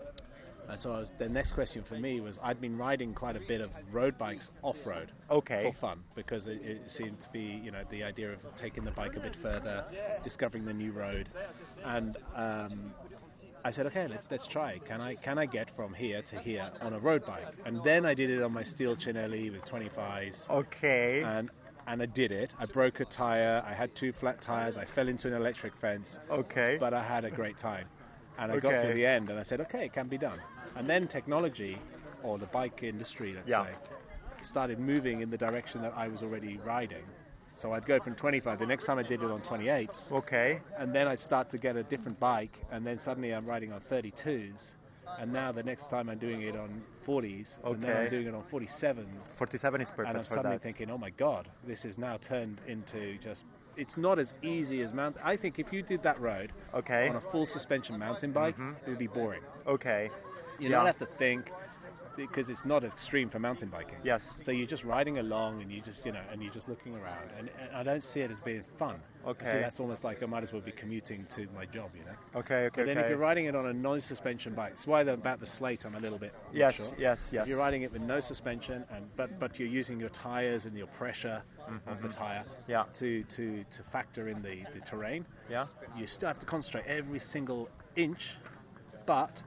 And 0.69 0.79
so 0.79 0.93
I 0.93 1.01
was, 1.01 1.13
the 1.19 1.29
next 1.29 1.53
question 1.53 1.83
for 1.83 1.95
me 1.95 2.21
was 2.21 2.39
I'd 2.41 2.61
been 2.61 2.79
riding 2.79 3.13
quite 3.15 3.35
a 3.35 3.41
bit 3.41 3.61
of 3.61 3.71
road 3.91 4.17
bikes 4.17 4.53
off 4.63 4.87
road 4.87 5.11
Okay. 5.29 5.65
for 5.65 5.73
fun 5.73 6.05
because 6.15 6.47
it, 6.47 6.63
it 6.65 6.89
seemed 6.89 7.21
to 7.23 7.31
be 7.31 7.61
you 7.65 7.73
know 7.73 7.81
the 7.91 8.05
idea 8.05 8.31
of 8.33 8.39
taking 8.57 8.85
the 8.85 8.93
bike 8.93 9.17
a 9.17 9.21
bit 9.21 9.35
further, 9.35 9.85
discovering 10.23 10.65
the 10.65 10.73
new 10.73 10.93
road, 10.93 11.29
and 11.85 12.17
um, 12.37 12.95
I 13.65 13.73
said 13.73 13.87
okay 13.87 14.07
let's 14.07 14.31
let's 14.31 14.47
try. 14.47 14.79
Can 14.85 15.01
I 15.01 15.17
can 15.17 15.39
I 15.39 15.47
get 15.47 15.71
from 15.75 15.93
here 15.93 16.23
to 16.23 16.39
here 16.39 16.71
on 16.81 16.93
a 16.93 17.01
road 17.01 17.27
bike? 17.27 17.49
And 17.65 17.83
then 17.83 18.07
I 18.07 18.15
did 18.15 18.31
it 18.31 18.41
on 18.41 18.53
my 18.53 18.63
steel 18.63 18.95
Cinelli 18.95 19.51
with 19.51 19.65
25s 19.65 20.49
Okay. 20.51 21.25
and 21.25 21.51
and 21.91 22.01
I 22.01 22.07
did 22.07 22.31
it. 22.31 22.55
I 22.59 22.67
broke 22.67 23.01
a 23.01 23.05
tire. 23.05 23.65
I 23.67 23.75
had 23.75 23.95
two 23.97 24.13
flat 24.13 24.41
tires. 24.41 24.79
I 24.79 24.85
fell 24.85 25.09
into 25.09 25.27
an 25.27 25.35
electric 25.35 25.75
fence 25.75 26.21
okay. 26.31 26.77
but 26.79 26.95
I 26.95 27.03
had 27.03 27.25
a 27.25 27.31
great 27.31 27.59
time. 27.59 27.87
And 28.39 28.53
I 28.53 28.61
got 28.61 28.81
to 28.81 28.93
the 28.95 29.05
end 29.05 29.29
and 29.29 29.39
I 29.39 29.43
said, 29.43 29.61
okay, 29.63 29.87
it 29.87 29.93
can 29.93 30.07
be 30.07 30.17
done. 30.17 30.39
And 30.77 30.89
then 30.89 31.09
technology, 31.09 31.79
or 32.23 32.39
the 32.39 32.47
bike 32.47 32.85
industry, 32.85 33.35
let's 33.35 33.51
Yeah. 33.51 33.65
say, 33.65 33.73
started 34.43 34.79
moving 34.79 35.21
in 35.21 35.31
the 35.31 35.37
direction 35.37 35.83
that 35.83 35.93
I 35.97 36.07
was 36.07 36.23
already 36.23 36.59
riding. 36.65 37.03
So 37.57 37.73
I'd 37.73 37.85
go 37.85 37.99
from 37.99 38.15
25. 38.15 38.59
The 38.61 38.67
next 38.67 38.87
time 38.87 38.99
I 38.99 39.03
did 39.03 39.23
it 39.23 39.31
on 39.31 39.41
28s, 39.41 40.13
okay. 40.13 40.61
and 40.79 40.95
then 40.95 41.09
I'd 41.09 41.19
start 41.19 41.51
to 41.51 41.59
get 41.59 41.77
a 41.77 41.83
different 41.83 42.19
bike, 42.21 42.63
and 42.71 42.87
then 42.87 42.99
suddenly 42.99 43.33
I'm 43.33 43.45
riding 43.45 43.73
on 43.73 43.81
32s. 43.81 44.77
And 45.19 45.33
now 45.33 45.53
the 45.53 45.63
next 45.63 45.91
time 45.91 46.09
I'm 46.09 46.19
doing 46.19 46.43
it 46.43 46.57
on 46.57 46.83
40s, 47.07 47.59
and 47.65 47.83
then 47.83 47.97
I'm 47.97 48.09
doing 48.09 48.27
it 48.27 48.35
on 48.35 48.43
47s. 48.43 49.35
47 49.35 49.81
is 49.81 49.91
perfect 49.91 50.09
And 50.09 50.19
I'm 50.19 50.25
suddenly 50.25 50.57
that. 50.57 50.63
thinking, 50.63 50.91
oh 50.91 50.99
my 50.99 51.11
God, 51.11 51.49
this 51.67 51.85
is 51.85 51.99
now 51.99 52.17
turned 52.17 52.61
into 52.67 53.17
just. 53.19 53.45
It's 53.77 53.97
not 53.97 54.19
as 54.19 54.35
easy 54.43 54.83
as 54.83 54.93
mount. 54.93 55.17
I 55.23 55.37
think 55.37 55.59
if 55.59 55.73
you 55.73 55.83
did 55.83 56.03
that 56.03 56.21
road 56.21 56.53
Okay. 56.75 57.09
on 57.09 57.17
a 57.17 57.21
full 57.21 57.47
suspension 57.47 57.99
mountain 57.99 58.33
bike, 58.33 58.57
mm-hmm. 58.57 58.73
it 58.85 58.89
would 58.89 58.99
be 58.99 59.07
boring. 59.07 59.43
Okay. 59.67 60.11
You 60.59 60.69
Yeah. 60.69 60.77
don't 60.77 60.87
have 60.87 60.99
to 60.99 61.07
think. 61.07 61.53
Because 62.27 62.51
it's 62.51 62.65
not 62.65 62.85
extreme 62.85 63.29
for 63.29 63.39
mountain 63.39 63.69
biking. 63.69 63.99
Yes. 64.05 64.23
So 64.45 64.53
you're 64.53 64.67
just 64.67 64.85
riding 64.85 65.19
along 65.19 65.63
and 65.63 65.71
you 65.71 65.81
just 65.81 66.05
you 66.07 66.13
know 66.13 66.21
and 66.33 66.43
you're 66.43 66.53
just 66.53 66.69
looking 66.69 66.95
around 66.95 67.29
and, 67.39 67.51
and 67.61 67.77
I 67.77 67.83
don't 67.83 68.05
see 68.05 68.21
it 68.21 68.31
as 68.31 68.41
being 68.41 68.63
fun. 68.63 69.01
Okay. 69.27 69.47
So 69.47 69.59
that's 69.59 69.81
almost 69.81 70.03
like 70.03 70.23
I 70.23 70.27
might 70.27 70.43
as 70.43 70.53
well 70.53 70.63
be 70.63 70.73
commuting 70.73 71.27
to 71.27 71.47
my 71.55 71.67
job, 71.67 71.91
you 71.95 72.05
know. 72.05 72.41
Okay, 72.41 72.65
okay, 72.67 72.71
But 72.75 72.87
then 72.87 72.97
okay. 72.97 73.05
if 73.07 73.11
you're 73.11 73.19
riding 73.19 73.45
it 73.47 73.55
on 73.55 73.67
a 73.67 73.73
non-suspension 73.73 74.55
bike, 74.55 74.73
it's 74.73 74.87
why 74.87 75.03
the, 75.03 75.13
about 75.13 75.41
the 75.41 75.47
slate 75.47 75.85
I'm 75.85 75.95
a 75.95 76.01
little 76.01 76.17
bit 76.19 76.33
Yes, 76.53 76.91
sure. 76.91 76.99
yes, 76.99 77.31
yes. 77.33 77.43
If 77.43 77.49
you're 77.51 77.59
riding 77.59 77.83
it 77.83 77.93
with 77.93 78.01
no 78.03 78.19
suspension 78.21 78.85
and 78.95 79.05
but 79.17 79.39
but 79.39 79.59
you're 79.59 79.69
using 79.69 80.01
your 80.01 80.09
tires 80.09 80.65
and 80.67 80.77
your 80.77 80.87
pressure 80.89 81.43
of 81.87 82.01
the 82.03 82.09
tire 82.09 82.41
Mm-hmm. 82.41 82.71
Yeah. 82.71 82.85
to, 82.95 83.23
to, 83.25 83.65
to 83.71 83.83
factor 83.83 84.29
in 84.29 84.41
the, 84.43 84.59
the 84.75 84.81
terrain. 84.81 85.27
Yeah. 85.51 85.67
You 85.97 86.07
still 86.07 86.29
have 86.29 86.39
to 86.39 86.47
concentrate 86.47 86.87
every 86.87 87.19
single 87.19 87.69
inch, 87.97 88.37
but 89.07 89.43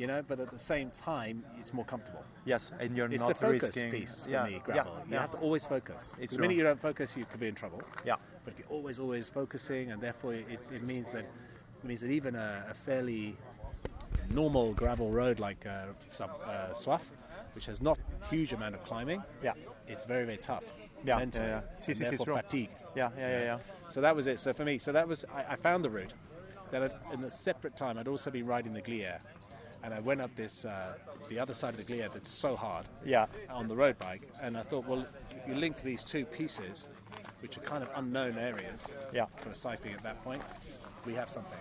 you 0.00 0.06
know, 0.06 0.22
but 0.26 0.40
at 0.40 0.50
the 0.50 0.58
same 0.58 0.90
time 0.90 1.44
it's 1.58 1.74
more 1.74 1.84
comfortable. 1.84 2.24
Yes, 2.46 2.72
and 2.80 2.96
you're 2.96 3.12
It's 3.12 3.22
not 3.22 3.28
the 3.36 3.46
focus 3.46 3.64
risking. 3.64 3.90
piece 3.90 4.24
for 4.24 4.30
yeah, 4.30 4.46
me, 4.46 4.62
gravel. 4.64 4.94
Yeah, 4.96 5.04
You 5.04 5.12
yeah. 5.12 5.20
have 5.20 5.30
to 5.32 5.38
always 5.38 5.66
focus. 5.66 6.16
It's 6.18 6.32
the 6.32 6.38
true. 6.38 6.42
minute 6.44 6.56
you 6.56 6.62
don't 6.62 6.80
focus, 6.80 7.16
you 7.18 7.26
could 7.26 7.38
be 7.38 7.48
in 7.48 7.54
trouble. 7.54 7.82
Yeah. 8.04 8.16
But 8.44 8.54
if 8.54 8.60
you're 8.60 8.68
always, 8.68 8.98
always 8.98 9.28
focusing, 9.28 9.92
and 9.92 10.00
therefore 10.00 10.32
it, 10.32 10.58
it 10.72 10.82
means 10.82 11.12
that 11.12 11.26
it 11.80 11.84
means 11.84 12.00
that 12.00 12.10
even 12.10 12.34
a, 12.34 12.64
a 12.70 12.74
fairly 12.74 13.36
normal 14.30 14.72
gravel 14.72 15.10
road 15.10 15.38
like 15.38 15.66
uh, 15.66 15.86
some 16.12 16.30
uh, 16.46 16.72
Swaff, 16.72 17.10
which 17.54 17.66
has 17.66 17.82
not 17.82 17.98
huge 18.30 18.52
amount 18.54 18.74
of 18.74 18.82
climbing, 18.84 19.22
Yeah. 19.42 19.52
it's 19.86 20.06
very 20.06 20.24
very 20.24 20.38
tough. 20.38 20.64
Yeah, 21.04 21.18
mentally, 21.18 21.46
yeah, 21.46 21.60
yeah. 21.60 21.76
Si, 21.76 21.92
and 21.92 21.98
si, 21.98 22.04
si, 22.04 22.16
therefore 22.16 22.36
fatigue. 22.42 22.70
Yeah, 22.96 23.10
yeah, 23.18 23.28
yeah, 23.28 23.44
yeah. 23.44 23.58
So 23.90 24.00
that 24.00 24.16
was 24.16 24.26
it. 24.26 24.40
So 24.40 24.54
for 24.54 24.64
me, 24.64 24.78
so 24.78 24.92
that 24.92 25.06
was 25.06 25.26
I, 25.34 25.52
I 25.52 25.56
found 25.56 25.84
the 25.84 25.90
route. 25.90 26.14
Then 26.70 26.88
in 27.12 27.24
a 27.24 27.30
separate 27.30 27.76
time, 27.76 27.98
I'd 27.98 28.06
also 28.08 28.30
been 28.30 28.46
riding 28.46 28.72
the 28.72 28.82
Glières, 28.82 29.20
and 29.82 29.94
I 29.94 30.00
went 30.00 30.20
up 30.20 30.34
this 30.36 30.64
uh, 30.64 30.94
the 31.28 31.38
other 31.38 31.54
side 31.54 31.74
of 31.74 31.84
the 31.84 31.90
Glières 31.92 32.12
that's 32.12 32.30
so 32.30 32.56
hard 32.56 32.86
Yeah. 33.04 33.26
on 33.48 33.68
the 33.68 33.76
road 33.76 33.98
bike, 33.98 34.28
and 34.42 34.56
I 34.56 34.62
thought, 34.62 34.86
well, 34.86 35.06
if 35.30 35.46
you 35.48 35.54
link 35.54 35.82
these 35.82 36.02
two 36.02 36.24
pieces, 36.24 36.88
which 37.40 37.56
are 37.56 37.60
kind 37.62 37.82
of 37.82 37.90
unknown 37.96 38.36
areas 38.38 38.86
Yeah. 39.12 39.26
for 39.36 39.54
cycling 39.54 39.94
at 39.94 40.02
that 40.02 40.22
point, 40.24 40.42
we 41.06 41.14
have 41.14 41.28
something. 41.30 41.58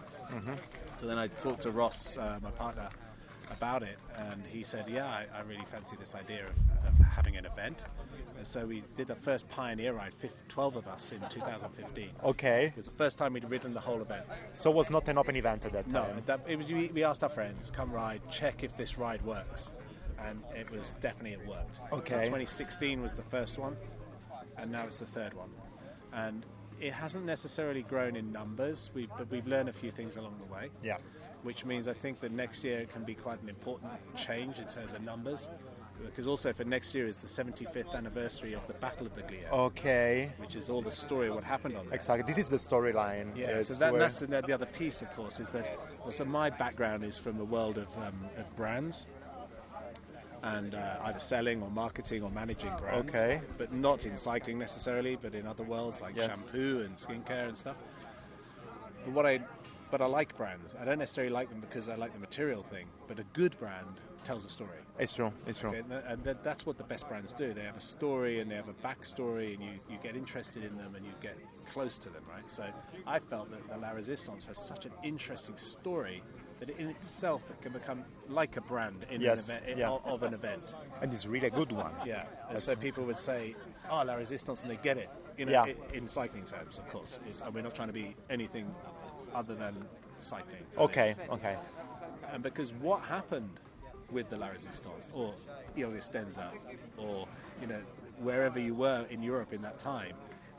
So 0.97 1.05
then 1.07 1.17
I 1.17 1.27
talked 1.27 1.61
to 1.63 1.71
Ross, 1.71 2.17
uh, 2.17 2.39
my 2.41 2.51
partner, 2.51 2.89
about 3.51 3.83
it, 3.83 3.97
and 4.17 4.43
he 4.45 4.63
said, 4.63 4.85
yeah, 4.87 5.05
I, 5.05 5.25
I 5.35 5.41
really 5.41 5.65
fancy 5.71 5.95
this 5.99 6.15
idea 6.15 6.45
of, 6.45 6.87
of 6.87 7.05
having 7.05 7.35
an 7.37 7.45
event. 7.45 7.83
And 8.37 8.47
so 8.47 8.65
we 8.65 8.83
did 8.95 9.07
the 9.07 9.15
first 9.15 9.49
pioneer 9.49 9.93
ride, 9.93 10.13
fif- 10.13 10.47
12 10.47 10.77
of 10.77 10.87
us 10.87 11.11
in 11.11 11.19
2015. 11.29 12.09
Okay. 12.23 12.65
It 12.67 12.77
was 12.77 12.85
the 12.85 12.91
first 12.91 13.17
time 13.17 13.33
we'd 13.33 13.49
ridden 13.49 13.73
the 13.73 13.79
whole 13.81 14.01
event. 14.01 14.25
So 14.53 14.71
it 14.71 14.75
was 14.75 14.89
not 14.89 15.07
an 15.09 15.17
open 15.17 15.35
event 15.35 15.65
at 15.65 15.73
that 15.73 15.87
No, 15.87 16.03
time. 16.03 16.23
that, 16.25 16.39
it 16.47 16.55
was, 16.55 16.71
we, 16.71 16.87
we 16.93 17.03
asked 17.03 17.23
our 17.23 17.29
friends, 17.29 17.69
come 17.69 17.91
ride, 17.91 18.21
check 18.29 18.63
if 18.63 18.77
this 18.77 18.97
ride 18.97 19.21
works. 19.23 19.71
And 20.25 20.41
it 20.55 20.69
was 20.71 20.93
definitely 21.01 21.33
it 21.33 21.47
worked. 21.47 21.79
Okay. 21.91 22.15
So 22.15 22.21
2016 22.25 23.01
was 23.01 23.13
the 23.13 23.21
first 23.23 23.57
one, 23.57 23.75
and 24.57 24.71
now 24.71 24.85
it's 24.85 24.99
the 24.99 25.05
third 25.05 25.33
one. 25.33 25.49
And 26.13 26.45
it 26.79 26.93
hasn't 26.93 27.25
necessarily 27.25 27.83
grown 27.83 28.15
in 28.15 28.31
numbers, 28.31 28.89
we, 28.93 29.07
but 29.17 29.29
we've 29.29 29.47
learned 29.47 29.69
a 29.69 29.73
few 29.73 29.91
things 29.91 30.15
along 30.17 30.35
the 30.45 30.53
way. 30.53 30.69
Yeah. 30.83 30.97
Which 31.43 31.63
means 31.65 31.87
I 31.87 31.93
think 31.93 32.19
that 32.19 32.31
next 32.31 32.63
year 32.63 32.85
can 32.91 33.03
be 33.03 33.15
quite 33.15 33.41
an 33.41 33.49
important 33.49 33.91
change 34.15 34.59
in 34.59 34.67
terms 34.67 34.93
of 34.93 35.01
numbers. 35.01 35.49
Because 36.05 36.27
also 36.27 36.53
for 36.53 36.63
next 36.63 36.95
year 36.95 37.07
is 37.07 37.17
the 37.17 37.27
75th 37.27 37.93
anniversary 37.93 38.53
of 38.53 38.65
the 38.67 38.73
Battle 38.73 39.05
of 39.05 39.15
the 39.15 39.21
Glières, 39.21 39.51
Okay. 39.51 40.31
which 40.37 40.55
is 40.55 40.69
all 40.69 40.81
the 40.81 40.91
story 40.91 41.27
of 41.27 41.35
what 41.35 41.43
happened 41.43 41.75
on 41.75 41.85
there. 41.85 41.93
Exactly. 41.95 42.23
This 42.25 42.37
is 42.37 42.49
the 42.49 42.55
storyline. 42.57 43.35
Yeah, 43.35 43.47
It's 43.57 43.67
so 43.67 43.73
that, 43.75 43.97
that's 43.99 44.19
the, 44.19 44.27
the 44.27 44.53
other 44.53 44.65
piece, 44.65 45.01
of 45.01 45.11
course, 45.11 45.41
is 45.41 45.49
that. 45.49 45.77
Well, 46.01 46.13
so 46.13 46.23
my 46.23 46.49
background 46.49 47.03
is 47.03 47.17
from 47.17 47.37
the 47.37 47.43
world 47.43 47.77
of, 47.77 47.93
um, 47.97 48.15
of 48.37 48.55
brands, 48.55 49.07
and 50.41 50.73
uh, 50.73 50.99
either 51.03 51.19
selling 51.19 51.61
or 51.61 51.69
marketing 51.69 52.23
or 52.23 52.29
managing 52.31 52.71
brands. 52.77 53.13
Okay. 53.13 53.41
But 53.57 53.73
not 53.73 54.05
in 54.05 54.15
cycling 54.15 54.57
necessarily, 54.57 55.17
but 55.17 55.35
in 55.35 55.45
other 55.45 55.63
worlds 55.63 55.99
like 55.99 56.15
Yes. 56.15 56.29
shampoo 56.29 56.79
and 56.85 56.95
skincare 56.95 57.49
and 57.49 57.57
stuff. 57.57 57.75
But 59.03 59.13
what 59.13 59.25
I, 59.25 59.41
but 59.91 60.01
I 60.01 60.05
like 60.05 60.35
brands. 60.37 60.75
I 60.79 60.85
don't 60.85 60.99
necessarily 60.99 61.33
like 61.33 61.49
them 61.49 61.59
because 61.59 61.89
I 61.89 61.95
like 61.95 62.13
the 62.13 62.19
material 62.19 62.63
thing. 62.63 62.85
But 63.07 63.19
a 63.19 63.23
good 63.33 63.57
brand 63.59 63.99
tells 64.25 64.45
a 64.45 64.49
story. 64.49 64.77
It's 64.99 65.13
true. 65.13 65.31
It's 65.47 65.59
true. 65.59 65.69
Okay, 65.69 65.83
and, 66.07 66.23
that's 66.43 66.65
what 66.65 66.77
the 66.77 66.83
best 66.83 67.07
brands 67.07 67.33
do. 67.33 67.53
They 67.53 67.63
have 67.63 67.77
a 67.77 67.81
story 67.81 68.39
and 68.39 68.51
they 68.51 68.55
have 68.55 68.69
a 68.69 68.73
backstory, 68.87 69.53
and 69.55 69.63
you, 69.63 69.71
you 69.89 69.97
get 70.03 70.15
interested 70.15 70.63
in 70.63 70.77
them 70.77 70.95
and 70.95 71.05
you 71.05 71.11
get 71.21 71.37
close 71.71 71.97
to 71.99 72.09
them, 72.09 72.23
right? 72.29 72.49
So 72.49 72.65
I 73.07 73.19
felt 73.19 73.49
that 73.51 73.67
the 73.69 73.77
La 73.77 73.91
Resistance 73.91 74.45
has 74.45 74.57
such 74.57 74.85
an 74.85 74.91
interesting 75.03 75.55
story 75.55 76.21
that 76.59 76.69
in 76.71 76.89
itself 76.89 77.49
it 77.49 77.61
can 77.61 77.71
become 77.71 78.03
like 78.27 78.57
a 78.57 78.61
brand 78.61 79.05
in 79.09 79.21
Yes, 79.21 79.47
an 79.49 79.63
event, 79.63 79.77
yeah. 79.77 79.89
of, 80.03 80.23
an 80.23 80.33
event. 80.33 80.75
And 81.01 81.13
it's 81.13 81.25
really 81.25 81.47
a 81.47 81.51
good 81.51 81.71
one. 81.71 81.93
Yeah, 82.05 82.25
and 82.49 82.59
so 82.59 82.75
people 82.75 83.05
would 83.05 83.17
say, 83.17 83.55
"Oh, 83.89 84.03
La 84.05 84.15
Resistance," 84.15 84.61
and 84.63 84.69
they 84.69 84.75
get 84.77 84.97
it. 84.97 85.09
You 85.37 85.45
know, 85.45 85.51
Yeah. 85.53 85.73
in 85.93 86.05
cycling 86.05 86.43
terms, 86.43 86.77
of 86.77 86.87
course. 86.89 87.21
Is, 87.29 87.39
and 87.39 87.53
we're 87.53 87.61
not 87.63 87.75
trying 87.75 87.87
to 87.87 87.93
be 87.93 88.15
anything 88.29 88.75
other 89.33 89.55
than 89.55 89.75
cycling. 90.19 90.63
Okay. 90.77 91.11
It's- 91.11 91.29
Okay. 91.29 91.57
and 92.33 92.43
because 92.43 92.73
what 92.73 93.01
happened 93.01 93.59
with 94.11 94.29
the 94.29 94.37
La 94.37 94.47
Resistance 94.49 95.07
or 95.13 95.33
Resistenza 95.77 96.49
or 96.97 97.27
you 97.61 97.67
know 97.67 97.79
wherever 98.21 98.59
you 98.59 98.73
were 98.73 99.05
in 99.09 99.21
Europe 99.23 99.53
in 99.53 99.61
that 99.61 99.79
time 99.79 100.13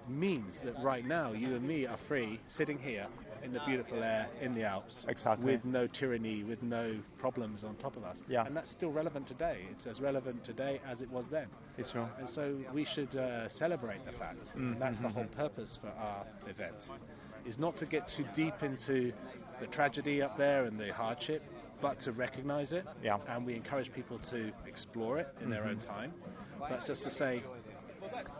means 0.09 0.61
that 0.61 0.74
right 0.83 1.04
now 1.06 1.33
you 1.33 1.54
and 1.54 1.66
me 1.66 1.87
are 1.87 1.96
free 1.96 2.40
sitting 2.48 2.78
here 2.78 3.06
in 3.42 3.52
the 3.52 3.61
beautiful 3.66 4.02
air 4.02 4.28
in 4.40 4.54
the 4.54 4.62
Alps 4.64 5.06
Exactly. 5.09 5.44
with 5.52 5.64
no 5.64 5.87
tyranny 5.87 6.42
with 6.42 6.62
no 6.62 6.94
problems 7.18 7.64
on 7.64 7.74
top 7.76 7.96
of 7.96 8.04
us 8.04 8.22
Yeah. 8.28 8.46
and 8.46 8.56
that's 8.56 8.70
still 8.70 8.90
relevant 8.92 9.26
today 9.26 9.59
it's 9.70 9.87
as 9.87 10.00
relevant 10.00 10.42
today 10.42 10.80
as 10.87 11.00
it 11.02 11.11
was 11.11 11.28
then 11.28 11.46
It's 11.78 11.90
true. 11.90 12.09
and 12.18 12.28
so 12.28 12.56
we 12.72 12.85
should 12.85 13.14
uh, 13.16 13.48
celebrate 13.48 14.04
the 14.04 14.12
fact. 14.12 14.56
Mm, 14.56 14.78
That's 14.78 15.00
the 15.00 15.09
whole 15.09 15.24
purpose 15.37 15.76
for 15.76 15.88
our 15.88 16.24
event, 16.48 16.88
is 17.46 17.59
not 17.59 17.76
to 17.79 17.87
get 17.87 18.09
too 18.09 18.24
deep 18.35 18.62
into 18.62 19.12
the 19.59 19.66
tragedy 19.66 20.22
up 20.22 20.37
there 20.37 20.64
and 20.64 20.79
the 20.79 20.92
hardship, 20.92 21.42
but 21.81 21.98
to 22.00 22.12
recognise 22.12 22.72
it. 22.72 22.87
Yeah. 23.03 23.14
Mm-hmm. 23.14 23.31
And 23.31 23.46
we 23.46 23.55
encourage 23.55 23.92
people 23.92 24.18
to 24.18 24.53
explore 24.66 25.18
it 25.18 25.29
in 25.42 25.50
their 25.50 25.64
own 25.64 25.79
time. 25.79 26.12
But 26.59 26.85
just 26.85 27.03
to 27.05 27.11
say, 27.11 27.42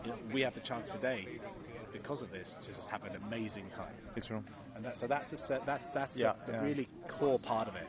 you 0.03 0.11
know, 0.11 0.17
we 0.31 0.41
have 0.41 0.53
the 0.53 0.59
chance 0.59 0.89
today, 0.89 1.27
because 1.91 2.21
of 2.21 2.31
this, 2.31 2.53
to 2.61 2.73
just 2.73 2.89
have 2.89 3.03
an 3.03 3.15
amazing 3.27 3.67
time. 3.69 3.93
It's 4.15 4.27
true. 4.27 4.43
And 4.75 4.85
that, 4.85 4.97
so 4.97 5.07
that's 5.07 5.31
the 5.31 5.37
set, 5.37 5.65
that's 5.65 5.87
that's 5.87 6.15
Yeah, 6.15 6.33
the, 6.45 6.51
the 6.51 6.57
yeah. 6.57 6.63
really 6.63 6.87
core 7.07 7.39
part 7.39 7.67
of 7.67 7.75
it, 7.75 7.87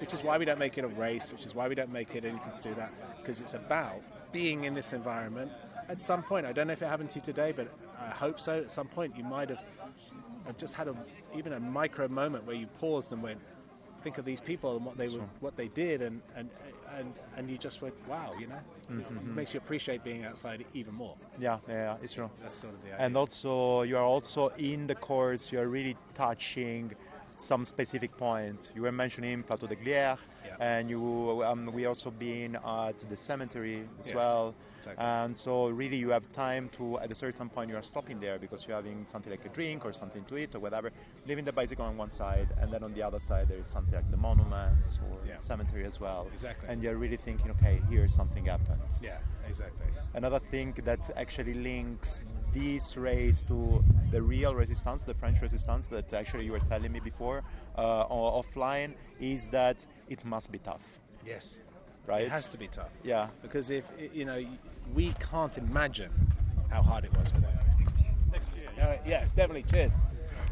which 0.00 0.14
is 0.14 0.22
why 0.22 0.38
we 0.38 0.44
don't 0.44 0.58
make 0.58 0.78
it 0.78 0.84
a 0.84 0.88
race, 0.88 1.32
which 1.32 1.44
is 1.46 1.54
why 1.54 1.68
we 1.68 1.74
don't 1.74 1.92
make 1.92 2.14
it 2.14 2.24
anything 2.24 2.52
to 2.56 2.62
do 2.62 2.74
that, 2.76 2.92
because 3.18 3.40
it's 3.40 3.54
about 3.54 4.00
being 4.32 4.64
in 4.64 4.74
this 4.74 4.92
environment. 4.92 5.52
At 5.88 6.00
some 6.00 6.22
point, 6.22 6.46
I 6.46 6.52
don't 6.52 6.68
know 6.68 6.72
if 6.72 6.82
it 6.82 6.86
happened 6.86 7.10
to 7.10 7.18
you 7.18 7.24
today, 7.24 7.52
but 7.52 7.68
I 8.00 8.08
hope 8.08 8.40
so. 8.40 8.60
At 8.60 8.70
some 8.70 8.88
point, 8.88 9.16
you 9.16 9.24
might 9.24 9.50
have, 9.50 9.60
have 10.46 10.58
just 10.58 10.74
had 10.74 10.88
a 10.88 10.94
even 11.36 11.52
a 11.52 11.60
micro 11.60 12.08
moment 12.08 12.46
where 12.46 12.56
you 12.56 12.66
paused 12.80 13.12
and 13.12 13.22
went, 13.22 13.40
think 14.02 14.18
of 14.18 14.24
these 14.24 14.40
people 14.40 14.76
and 14.76 14.84
what 14.84 14.96
they 14.98 15.08
were, 15.08 15.24
what 15.40 15.56
they 15.56 15.68
did, 15.68 16.02
and 16.02 16.20
and 16.36 16.50
and 16.98 17.14
and 17.36 17.50
you 17.50 17.56
just 17.58 17.80
went, 17.82 17.94
wow, 18.08 18.32
you 18.38 18.46
know, 18.46 18.60
Mm-hmm. 18.90 19.16
it 19.16 19.34
makes 19.34 19.54
you 19.54 19.58
appreciate 19.58 20.04
being 20.04 20.24
outside 20.24 20.64
even 20.74 20.92
more. 20.94 21.14
Yeah. 21.38 21.58
Yeah. 21.68 21.96
it's 22.02 22.12
true. 22.12 22.28
That's 22.42 22.52
sort 22.54 22.74
of 22.74 22.82
the 22.82 22.88
idea. 22.92 23.06
And 23.06 23.16
also, 23.16 23.82
you 23.82 23.96
are 23.96 24.04
also 24.04 24.48
in 24.58 24.86
the 24.86 24.94
course. 24.94 25.50
You 25.50 25.60
are 25.60 25.68
really 25.68 25.96
touching 26.14 26.92
some 27.36 27.64
specific 27.64 28.14
point. 28.18 28.70
You 28.74 28.82
were 28.82 28.92
mentioning 28.92 29.42
Plateau 29.44 29.66
de 29.66 29.76
Glières, 29.76 29.84
Yeah. 29.86 30.16
And 30.62 30.88
you 30.88 31.42
um, 31.44 31.70
we 31.72 31.86
also 31.86 32.10
been 32.10 32.56
at 32.64 32.98
the 33.10 33.16
cemetery 33.16 33.80
as 34.00 34.06
Yes, 34.06 34.14
well. 34.16 34.54
exactly. 34.78 35.04
And 35.04 35.36
so, 35.36 35.68
really, 35.68 35.96
you 35.96 36.10
have 36.10 36.30
time 36.32 36.68
to 36.78 36.98
at 37.00 37.10
a 37.10 37.14
certain 37.14 37.48
point 37.48 37.68
you 37.70 37.76
are 37.76 37.82
stopping 37.94 38.20
there 38.20 38.38
because 38.38 38.64
you're 38.66 38.76
having 38.76 39.04
something 39.04 39.30
like 39.32 39.44
a 39.44 39.48
drink 39.48 39.84
or 39.84 39.92
something 39.92 40.24
to 40.26 40.34
eat 40.38 40.54
or 40.54 40.60
whatever. 40.60 40.90
Leaving 41.26 41.44
the 41.44 41.52
bicycle 41.52 41.84
on 41.84 41.96
one 41.96 42.10
side, 42.10 42.48
and 42.60 42.70
then 42.72 42.82
on 42.84 42.92
the 42.94 43.02
other 43.02 43.18
side 43.18 43.48
there 43.48 43.58
is 43.58 43.66
something 43.66 43.94
like 43.94 44.10
the 44.10 44.16
monuments 44.28 44.98
or 45.06 45.16
Yeah. 45.26 45.36
cemetery 45.36 45.84
as 45.84 45.98
well. 46.04 46.22
Exactly. 46.32 46.68
And 46.68 46.80
you're 46.82 46.96
really 47.04 47.16
thinking, 47.28 47.50
okay, 47.56 47.80
here 47.90 48.06
something 48.08 48.44
happened. 48.54 48.92
yeah, 49.00 49.18
exactly. 49.48 49.86
Another 50.14 50.40
thing 50.52 50.68
that 50.84 51.02
actually 51.16 51.54
links 51.54 52.24
this 52.52 52.96
race 52.98 53.40
to 53.50 53.82
the 54.10 54.20
real 54.20 54.54
resistance, 54.54 55.02
the 55.02 55.14
French 55.14 55.40
resistance 55.40 55.88
that 55.88 56.12
actually 56.12 56.44
you 56.44 56.52
were 56.52 56.66
telling 56.72 56.92
me 56.92 57.00
before 57.00 57.42
uh, 57.76 58.06
offline, 58.40 58.90
is 59.20 59.48
that 59.48 59.86
it 60.12 60.24
must 60.26 60.52
be 60.52 60.58
tough, 60.58 60.82
Yes, 61.26 61.60
right? 62.06 62.22
It 62.24 62.30
has 62.30 62.46
to 62.48 62.58
be 62.58 62.68
tough. 62.68 62.90
Yeah, 63.02 63.28
because 63.40 63.70
if 63.70 63.84
you 64.12 64.24
know 64.24 64.44
we 64.94 65.14
can't 65.30 65.56
imagine 65.56 66.10
how 66.70 66.82
hard 66.82 67.04
it 67.04 67.16
was 67.16 67.30
for 67.30 67.40
them. 67.40 67.50
Next 68.30 68.50
Yeah, 68.76 68.98
yeah, 69.06 69.24
definitely. 69.36 69.64
Cheers. 69.70 69.94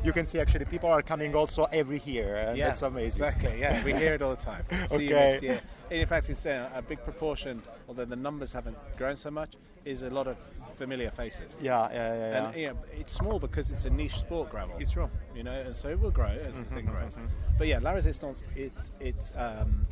You 0.03 0.13
can 0.13 0.27
see 0.27 0.39
actually 0.41 0.65
people 0.65 0.89
are 0.89 1.03
coming 1.03 1.35
also 1.35 1.65
every 1.73 2.01
year, 2.05 2.37
and 2.37 2.57
yeah, 2.57 2.69
that's 2.69 2.83
amazing. 2.83 3.27
Exactly. 3.27 3.61
Yeah, 3.61 3.85
we 3.85 3.93
hear 3.95 4.15
it 4.15 4.23
all 4.23 4.35
the 4.35 4.43
time. 4.43 4.65
See 4.87 5.05
you 5.05 5.15
Okay. 5.15 5.31
next 5.31 5.43
year. 5.43 5.61
In 5.91 6.07
fact, 6.07 6.31
it's 6.31 6.47
uh, 6.47 6.71
a 6.75 6.83
big 6.83 7.03
proportion, 7.05 7.63
although 7.89 8.05
the 8.05 8.17
numbers 8.17 8.53
haven't 8.53 8.77
grown 8.97 9.17
so 9.17 9.31
much, 9.31 9.55
is 9.85 10.03
a 10.03 10.11
lot 10.11 10.27
of 10.27 10.37
familiar 10.77 11.11
faces. 11.11 11.57
Yeah, 11.61 11.89
yeah, 11.91 11.93
yeah. 11.93 12.19
yeah. 12.31 12.47
And 12.49 12.57
you 12.57 12.67
know, 12.69 12.77
it's 12.99 13.13
small 13.13 13.39
because 13.39 13.71
it's 13.71 13.85
a 13.85 13.91
niche 13.91 14.19
sport 14.19 14.51
gravel. 14.51 14.77
It's 14.79 14.93
true. 14.93 15.11
you 15.35 15.43
know, 15.43 15.53
and 15.53 15.75
so 15.77 15.89
it 15.89 16.01
will 16.01 16.11
grow 16.11 16.27
as 16.29 16.57
the 16.57 16.65
thing 16.65 16.87
grows. 16.87 17.17
But 17.59 17.67
yeah, 17.67 17.79
La 17.81 17.91
Resistance, 17.91 18.43
it's 18.57 18.93
it's 19.01 19.33
um, 19.37 19.87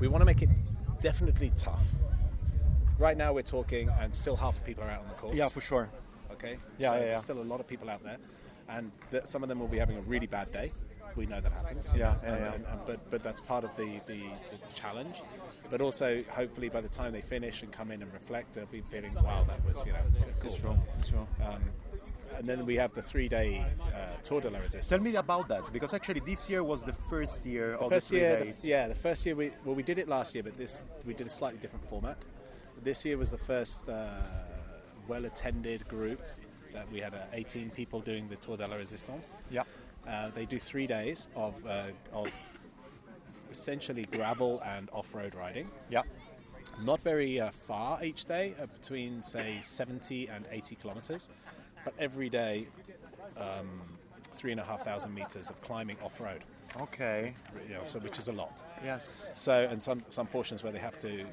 we 0.00 0.08
want 0.08 0.20
to 0.22 0.26
make 0.26 0.42
it 0.42 0.50
definitely 1.00 1.52
tough. 1.58 1.84
Right 2.98 3.16
now 3.16 3.32
we're 3.32 3.42
talking, 3.42 3.90
and 4.00 4.14
still 4.14 4.36
half 4.36 4.56
the 4.58 4.64
people 4.64 4.84
are 4.84 4.90
out 4.90 5.00
on 5.02 5.08
the 5.08 5.14
course. 5.14 5.34
Yeah, 5.36 5.48
for 5.48 5.60
sure. 5.60 5.90
Okay. 6.32 6.56
Yeah, 6.78 6.90
so 6.90 6.94
yeah, 6.94 7.00
yeah. 7.00 7.06
There's 7.08 7.20
still 7.22 7.40
a 7.40 7.42
lot 7.42 7.60
of 7.60 7.66
people 7.66 7.90
out 7.90 8.02
there, 8.04 8.18
and 8.68 8.90
th- 9.10 9.26
some 9.26 9.42
of 9.42 9.48
them 9.48 9.58
will 9.60 9.68
be 9.68 9.78
having 9.78 9.96
a 9.96 10.02
really 10.02 10.26
bad 10.26 10.50
day. 10.52 10.72
We 11.14 11.24
know 11.26 11.40
that 11.40 11.52
happens. 11.52 11.90
Yeah, 11.94 12.14
yeah, 12.22 12.28
yeah. 12.36 12.52
and- 12.54 12.66
and- 12.66 12.80
but 12.86 13.10
but 13.10 13.22
that's 13.22 13.40
part 13.40 13.64
of 13.64 13.74
the, 13.76 14.00
the, 14.06 14.20
the 14.50 14.72
challenge. 14.74 15.16
But 15.70 15.80
also, 15.80 16.22
hopefully, 16.30 16.68
by 16.68 16.80
the 16.80 16.88
time 16.88 17.12
they 17.12 17.22
finish 17.22 17.62
and 17.62 17.72
come 17.72 17.90
in 17.90 18.02
and 18.02 18.12
reflect, 18.12 18.52
they'll 18.54 18.66
be 18.66 18.82
feeling, 18.82 19.12
wow, 19.14 19.44
that 19.48 19.64
was 19.64 19.84
you 19.86 19.92
know 19.92 19.98
cool. 20.40 20.44
It's 20.50 20.54
true. 20.54 20.76
It's 20.98 21.08
true. 21.08 21.26
Um, 21.44 21.62
and 22.36 22.46
then 22.46 22.66
we 22.66 22.76
have 22.76 22.92
the 22.92 23.00
three-day 23.00 23.64
uh, 23.80 23.98
Tour 24.22 24.42
de 24.42 24.50
la 24.50 24.58
Resistance. 24.58 24.88
Tell 24.88 25.00
me 25.00 25.16
about 25.16 25.48
that 25.48 25.72
because 25.72 25.94
actually 25.94 26.20
this 26.20 26.50
year 26.50 26.62
was 26.62 26.82
the 26.82 26.92
first 27.08 27.46
year 27.46 27.74
of 27.76 27.88
first 27.88 28.10
the 28.10 28.16
three 28.16 28.20
year, 28.20 28.38
the- 28.40 28.44
days. 28.44 28.64
yeah, 28.68 28.88
the 28.88 28.94
first 28.94 29.24
year 29.24 29.34
we 29.34 29.50
well 29.64 29.74
we 29.74 29.82
did 29.82 29.98
it 29.98 30.06
last 30.06 30.34
year, 30.34 30.44
but 30.44 30.54
this 30.58 30.84
we 31.06 31.14
did 31.14 31.26
a 31.26 31.30
slightly 31.30 31.58
different 31.60 31.88
format. 31.88 32.18
This 32.84 33.06
year 33.06 33.16
was 33.16 33.30
the 33.30 33.38
first 33.38 33.88
uh, 33.88 34.10
well-attended 35.08 35.88
group 35.88 36.20
that 36.72 36.90
we 36.92 37.00
had 37.00 37.14
uh, 37.14 37.24
18 37.32 37.70
people 37.70 38.00
doing 38.00 38.28
the 38.28 38.36
Tour 38.36 38.56
de 38.56 38.66
la 38.66 38.76
Resistance. 38.76 39.36
Yeah. 39.50 39.62
Uh, 40.08 40.30
they 40.34 40.44
do 40.44 40.58
three 40.58 40.86
days 40.86 41.28
of 41.34 41.54
uh, 41.66 41.86
of 42.12 42.28
essentially 43.50 44.06
gravel 44.12 44.60
and 44.64 44.88
off-road 44.92 45.34
riding. 45.34 45.68
Yeah. 45.90 46.02
Not 46.84 47.00
very 47.00 47.40
uh, 47.40 47.50
far 47.50 48.04
each 48.04 48.26
day, 48.26 48.54
uh, 48.60 48.66
between 48.66 49.22
say 49.22 49.58
70 49.60 50.28
and 50.28 50.46
80 50.50 50.76
kilometers, 50.76 51.30
but 51.84 51.94
every 51.98 52.28
day, 52.28 52.66
um, 53.36 53.80
three 54.34 54.52
and 54.52 54.60
a 54.60 54.64
half 54.64 54.84
thousand 54.84 55.14
meters 55.14 55.48
of 55.48 55.60
climbing 55.62 55.96
off-road. 56.04 56.42
Okay. 56.80 57.34
You 57.66 57.74
know, 57.74 57.84
so 57.84 57.98
which 58.00 58.18
is 58.18 58.28
a 58.28 58.32
lot. 58.32 58.62
Yes. 58.84 59.30
So, 59.32 59.66
and 59.70 59.82
some 59.82 60.02
some 60.10 60.26
portions 60.26 60.62
where 60.62 60.72
they 60.72 60.78
have 60.78 60.98
to 61.00 61.24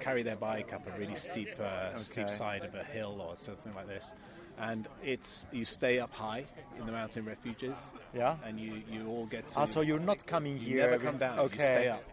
carry 0.00 0.22
their 0.22 0.36
bike 0.36 0.72
up 0.72 0.86
a 0.86 0.98
really 0.98 1.16
steep 1.16 1.48
uh, 1.60 1.96
steep 1.98 2.30
side 2.30 2.64
of 2.64 2.74
a 2.74 2.84
hill 2.84 3.20
or 3.20 3.34
something 3.34 3.74
like 3.74 3.88
this, 3.88 4.12
and 4.58 4.88
it's 5.02 5.46
you 5.52 5.64
stay 5.64 5.98
up 5.98 6.12
high 6.12 6.44
in 6.78 6.86
the 6.86 6.92
mountain 6.92 7.24
refuges. 7.24 7.90
Yeah. 8.14 8.36
And 8.44 8.58
you 8.60 8.82
you 8.90 9.06
all 9.08 9.26
get 9.26 9.48
to. 9.50 9.60
Ah, 9.60 9.64
so 9.66 9.80
you're 9.80 9.98
not 10.00 10.26
coming 10.26 10.54
you 10.58 10.66
here. 10.66 10.90
never 10.90 10.98
come 10.98 11.18
down. 11.18 11.38
Okay. 11.38 11.54
You 11.56 11.60
stay 11.60 11.88
up, 11.88 12.04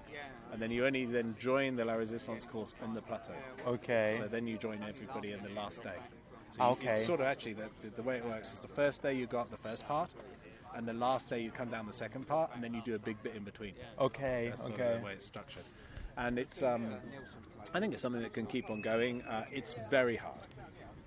and 0.52 0.62
then 0.62 0.72
you 0.72 0.86
only 0.86 1.06
then 1.06 1.36
join 1.40 1.76
the 1.76 1.86
La 1.86 1.94
Resistance 1.94 2.46
course 2.46 2.74
on 2.84 2.94
the 2.94 3.02
plateau. 3.02 3.34
Okay. 3.68 4.16
So 4.18 4.28
then 4.28 4.48
you 4.48 4.58
join 4.58 4.84
everybody 4.88 5.32
in 5.34 5.44
the 5.44 5.50
last 5.50 5.84
day. 5.84 5.98
So 6.52 6.64
you- 6.64 6.70
okay. 6.72 6.94
It's 6.94 7.06
sort 7.06 7.20
of 7.20 7.28
actually 7.28 7.54
the, 7.54 7.70
the 7.96 8.02
way 8.04 8.18
it 8.18 8.26
works 8.26 8.54
is 8.54 8.60
the 8.60 8.68
first 8.68 9.02
day 9.02 9.14
you 9.14 9.28
got 9.28 9.52
the 9.52 9.58
first 9.58 9.88
part, 9.88 10.14
and 10.76 10.88
the 10.88 10.94
last 10.94 11.30
day 11.30 11.40
you 11.42 11.52
come 11.52 11.70
down 11.70 11.86
the 11.86 11.94
second 11.94 12.28
part, 12.28 12.52
and 12.54 12.64
then 12.64 12.74
you 12.74 12.82
do 12.84 12.96
a 12.96 13.00
big 13.00 13.22
bit 13.22 13.36
in 13.36 13.44
between. 13.44 13.74
okay. 14.00 14.48
That's 14.50 14.62
sort 14.62 14.74
okay. 14.74 14.94
of 14.94 15.00
the 15.02 15.06
way 15.06 15.14
it's 15.14 15.26
structured. 15.26 15.64
And 16.18 16.38
it's, 16.38 16.62
um, 16.64 16.96
I 17.74 17.80
think 17.80 17.94
it's 17.94 18.02
something 18.02 18.22
that 18.24 18.34
can 18.34 18.46
keep 18.46 18.70
on 18.70 18.82
going. 18.82 19.22
Uh, 19.22 19.46
it's 19.54 19.76
very 19.90 20.16
hard. 20.18 20.49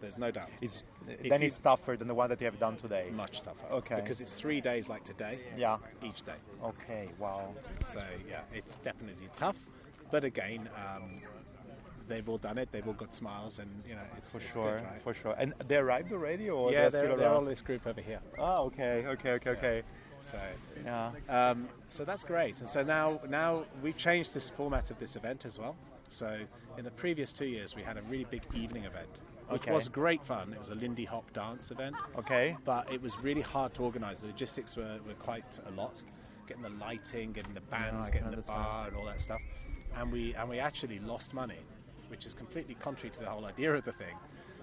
There's 0.03 0.19
no 0.19 0.33
doubt. 0.33 0.51
It's 0.61 0.85
then 1.29 1.41
you- 1.41 1.47
it's 1.47 1.61
tougher 1.61 1.97
than 1.97 2.09
the 2.09 2.15
one 2.15 2.29
that 2.31 2.41
you 2.41 2.45
have 2.47 2.59
done 2.59 2.77
today. 2.77 3.09
much 3.11 3.41
tougher. 3.43 3.67
Okay. 3.71 3.97
Because 3.97 4.21
it's 4.21 4.35
three 4.35 4.61
days 4.61 4.89
like 4.89 5.05
today. 5.05 5.39
Yeah. 5.57 5.79
Each 6.03 6.25
day. 6.27 6.35
Okay. 6.63 7.09
Wow. 7.19 7.55
So 7.79 8.03
yeah, 8.29 8.41
it's 8.53 8.77
definitely 8.79 9.29
tough. 9.37 9.57
But 10.11 10.25
again, 10.25 10.69
um, 10.77 11.23
they've 12.09 12.29
all 12.29 12.37
done 12.39 12.59
it. 12.59 12.71
They've 12.73 12.87
all 12.87 12.95
got 12.95 13.15
smiles, 13.15 13.61
and 13.61 13.71
you 13.89 13.95
know, 13.95 14.03
it's 14.19 14.33
For 14.33 14.39
it's 14.39 14.53
sure. 14.53 14.77
Good, 14.79 14.85
right? 14.85 15.03
For 15.03 15.15
sure. 15.15 15.35
And 15.39 15.55
they 15.69 15.77
arrived 15.77 16.13
already, 16.13 16.51
or 16.51 16.73
yeah, 16.73 16.89
they're, 16.89 17.07
they're, 17.07 17.17
they're 17.17 17.33
all 17.33 17.45
this 17.45 17.63
group 17.63 17.87
over 17.87 18.01
here. 18.01 18.19
Oh, 18.39 18.65
Okay. 18.67 19.07
Okay. 19.07 19.31
Okay. 19.35 19.51
Okay. 19.51 19.83
So 20.21 20.39
Yeah. 20.85 21.13
Um, 21.29 21.69
so 21.89 22.05
that's 22.05 22.25
great. 22.25 22.61
And 22.61 22.69
so 22.69 22.83
now, 22.83 23.21
now 23.29 23.65
we've 23.83 23.97
changed 23.97 24.35
this 24.35 24.51
format 24.51 24.91
of 24.91 24.99
this 24.99 25.15
event 25.17 25.45
as 25.47 25.59
well. 25.61 25.77
So 26.13 26.39
in 26.77 26.85
the 26.85 26.91
previous 26.91 27.33
two 27.33 27.47
years, 27.47 27.75
we 27.75 27.83
had 27.83 27.97
a 27.97 28.03
really 28.03 28.25
big 28.25 28.43
evening 28.55 28.85
event, 28.85 29.23
which 29.49 29.63
Okay. 29.63 29.73
was 29.73 29.89
great 29.89 30.23
fun. 30.23 30.53
It 30.53 30.61
was 30.61 30.71
a 30.71 30.75
Lindy 30.75 31.07
Hop 31.07 31.33
dance 31.33 31.71
event, 31.71 31.97
Okay. 32.17 32.57
but 32.65 32.93
it 32.93 33.01
was 33.01 33.19
really 33.21 33.41
hard 33.41 33.73
to 33.75 33.83
organise. 33.83 34.21
The 34.21 34.27
logistics 34.27 34.77
were, 34.77 34.99
were 35.07 35.15
quite 35.15 35.59
a 35.67 35.71
lot, 35.71 36.03
getting 36.47 36.63
the 36.63 36.69
lighting, 36.71 37.33
getting 37.33 37.55
the 37.55 37.63
bands, 37.63 38.09
I 38.09 38.11
getting 38.13 38.27
the 38.31 38.37
understand. 38.37 38.59
bar, 38.63 38.89
and 38.89 38.97
all 38.97 39.07
that 39.07 39.21
stuff. 39.21 39.41
And 39.97 40.13
we 40.13 40.35
and 40.35 40.49
we 40.49 40.59
actually 40.59 40.99
lost 41.01 41.33
money, 41.35 41.61
which 42.09 42.27
is 42.27 42.35
completely 42.35 42.75
contrary 42.75 43.11
to 43.11 43.21
the 43.21 43.27
whole 43.31 43.47
idea 43.47 43.75
of 43.75 43.85
the 43.85 43.93
thing. 43.93 44.15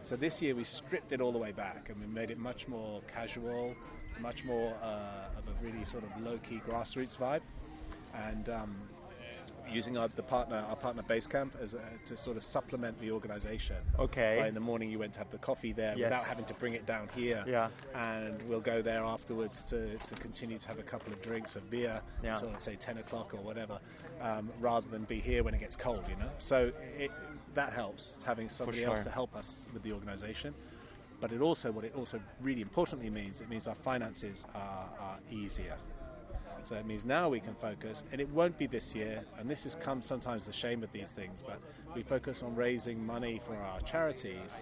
So 0.03 0.15
this 0.15 0.41
year 0.41 0.55
we 0.55 0.63
stripped 0.63 1.11
it 1.11 1.19
all 1.19 1.31
the 1.31 1.37
way 1.39 1.51
back 1.51 1.89
and 1.89 1.99
we 1.99 2.07
made 2.07 2.29
it 2.31 2.37
much 2.37 2.67
more 2.67 3.01
casual, 3.13 3.75
much 4.19 4.43
more 4.45 4.73
uh, 4.81 5.37
of 5.37 5.47
a 5.47 5.65
really 5.65 5.83
sort 5.83 6.03
of 6.03 6.09
low-key 6.23 6.61
grassroots 6.67 7.17
vibe, 7.17 7.41
and 8.13 8.49
um, 8.49 8.75
using 9.71 9.97
our 9.97 10.07
the 10.15 10.23
partner 10.23 10.63
our 10.69 10.75
partner 10.75 11.03
Basecamp 11.03 11.51
as 11.61 11.73
a, 11.73 11.81
to 12.05 12.17
sort 12.17 12.37
of 12.37 12.43
supplement 12.43 12.99
the 12.99 13.11
organisation. 13.11 13.77
Okay. 13.97 14.39
Like 14.39 14.49
in 14.49 14.53
the 14.53 14.59
morning 14.59 14.89
you 14.89 14.99
went 14.99 15.13
to 15.13 15.19
have 15.19 15.29
the 15.31 15.37
coffee 15.37 15.73
there 15.73 15.93
Yes. 15.97 16.11
without 16.11 16.23
having 16.25 16.45
to 16.45 16.53
bring 16.55 16.73
it 16.73 16.85
down 16.85 17.09
here. 17.15 17.43
Yeah. 17.47 17.69
And 17.95 18.41
we'll 18.43 18.59
go 18.59 18.81
there 18.81 19.03
afterwards 19.03 19.63
to, 19.63 19.97
to 19.97 20.15
continue 20.15 20.57
to 20.57 20.67
have 20.67 20.79
a 20.79 20.83
couple 20.83 21.11
of 21.13 21.21
drinks 21.21 21.55
of 21.55 21.69
beer, 21.69 22.01
Yeah. 22.23 22.39
of 22.39 22.59
say 22.59 22.75
10 22.75 22.99
o'clock 22.99 23.33
or 23.33 23.37
whatever, 23.37 23.79
um, 24.21 24.49
rather 24.59 24.87
than 24.89 25.03
be 25.03 25.19
here 25.19 25.43
when 25.43 25.53
it 25.53 25.59
gets 25.59 25.75
cold, 25.75 26.03
you 26.09 26.15
know? 26.15 26.29
So 26.39 26.71
it, 26.97 27.11
that 27.55 27.73
helps, 27.73 28.15
having 28.25 28.49
somebody 28.49 28.83
else 28.83 29.01
to 29.01 29.09
help 29.09 29.35
us 29.35 29.67
with 29.73 29.83
the 29.83 29.91
organisation. 29.91 30.53
But 31.21 31.31
it 31.33 31.41
also, 31.41 31.71
what 31.71 31.83
it 31.83 31.93
also 31.95 32.19
really 32.41 32.61
importantly 32.61 33.09
means, 33.09 33.41
it 33.41 33.49
means 33.49 33.67
our 33.67 33.75
finances 33.75 34.45
are, 34.55 34.89
are 34.99 35.17
easier. 35.29 35.75
So 36.63 36.75
it 36.75 36.85
means 36.85 37.05
now 37.05 37.29
we 37.29 37.39
can 37.39 37.55
focus, 37.55 38.03
and 38.11 38.21
it 38.21 38.29
won't 38.29 38.57
be 38.57 38.67
this 38.67 38.93
year, 38.93 39.23
and 39.37 39.49
this 39.49 39.63
has 39.63 39.75
come 39.75 40.01
sometimes 40.01 40.45
the 40.45 40.53
shame 40.53 40.83
of 40.83 40.91
these 40.91 41.09
things, 41.09 41.41
but 41.45 41.59
we 41.95 42.03
focus 42.03 42.43
on 42.43 42.55
raising 42.55 43.03
money 43.05 43.39
for 43.43 43.55
our 43.55 43.79
charities. 43.81 44.61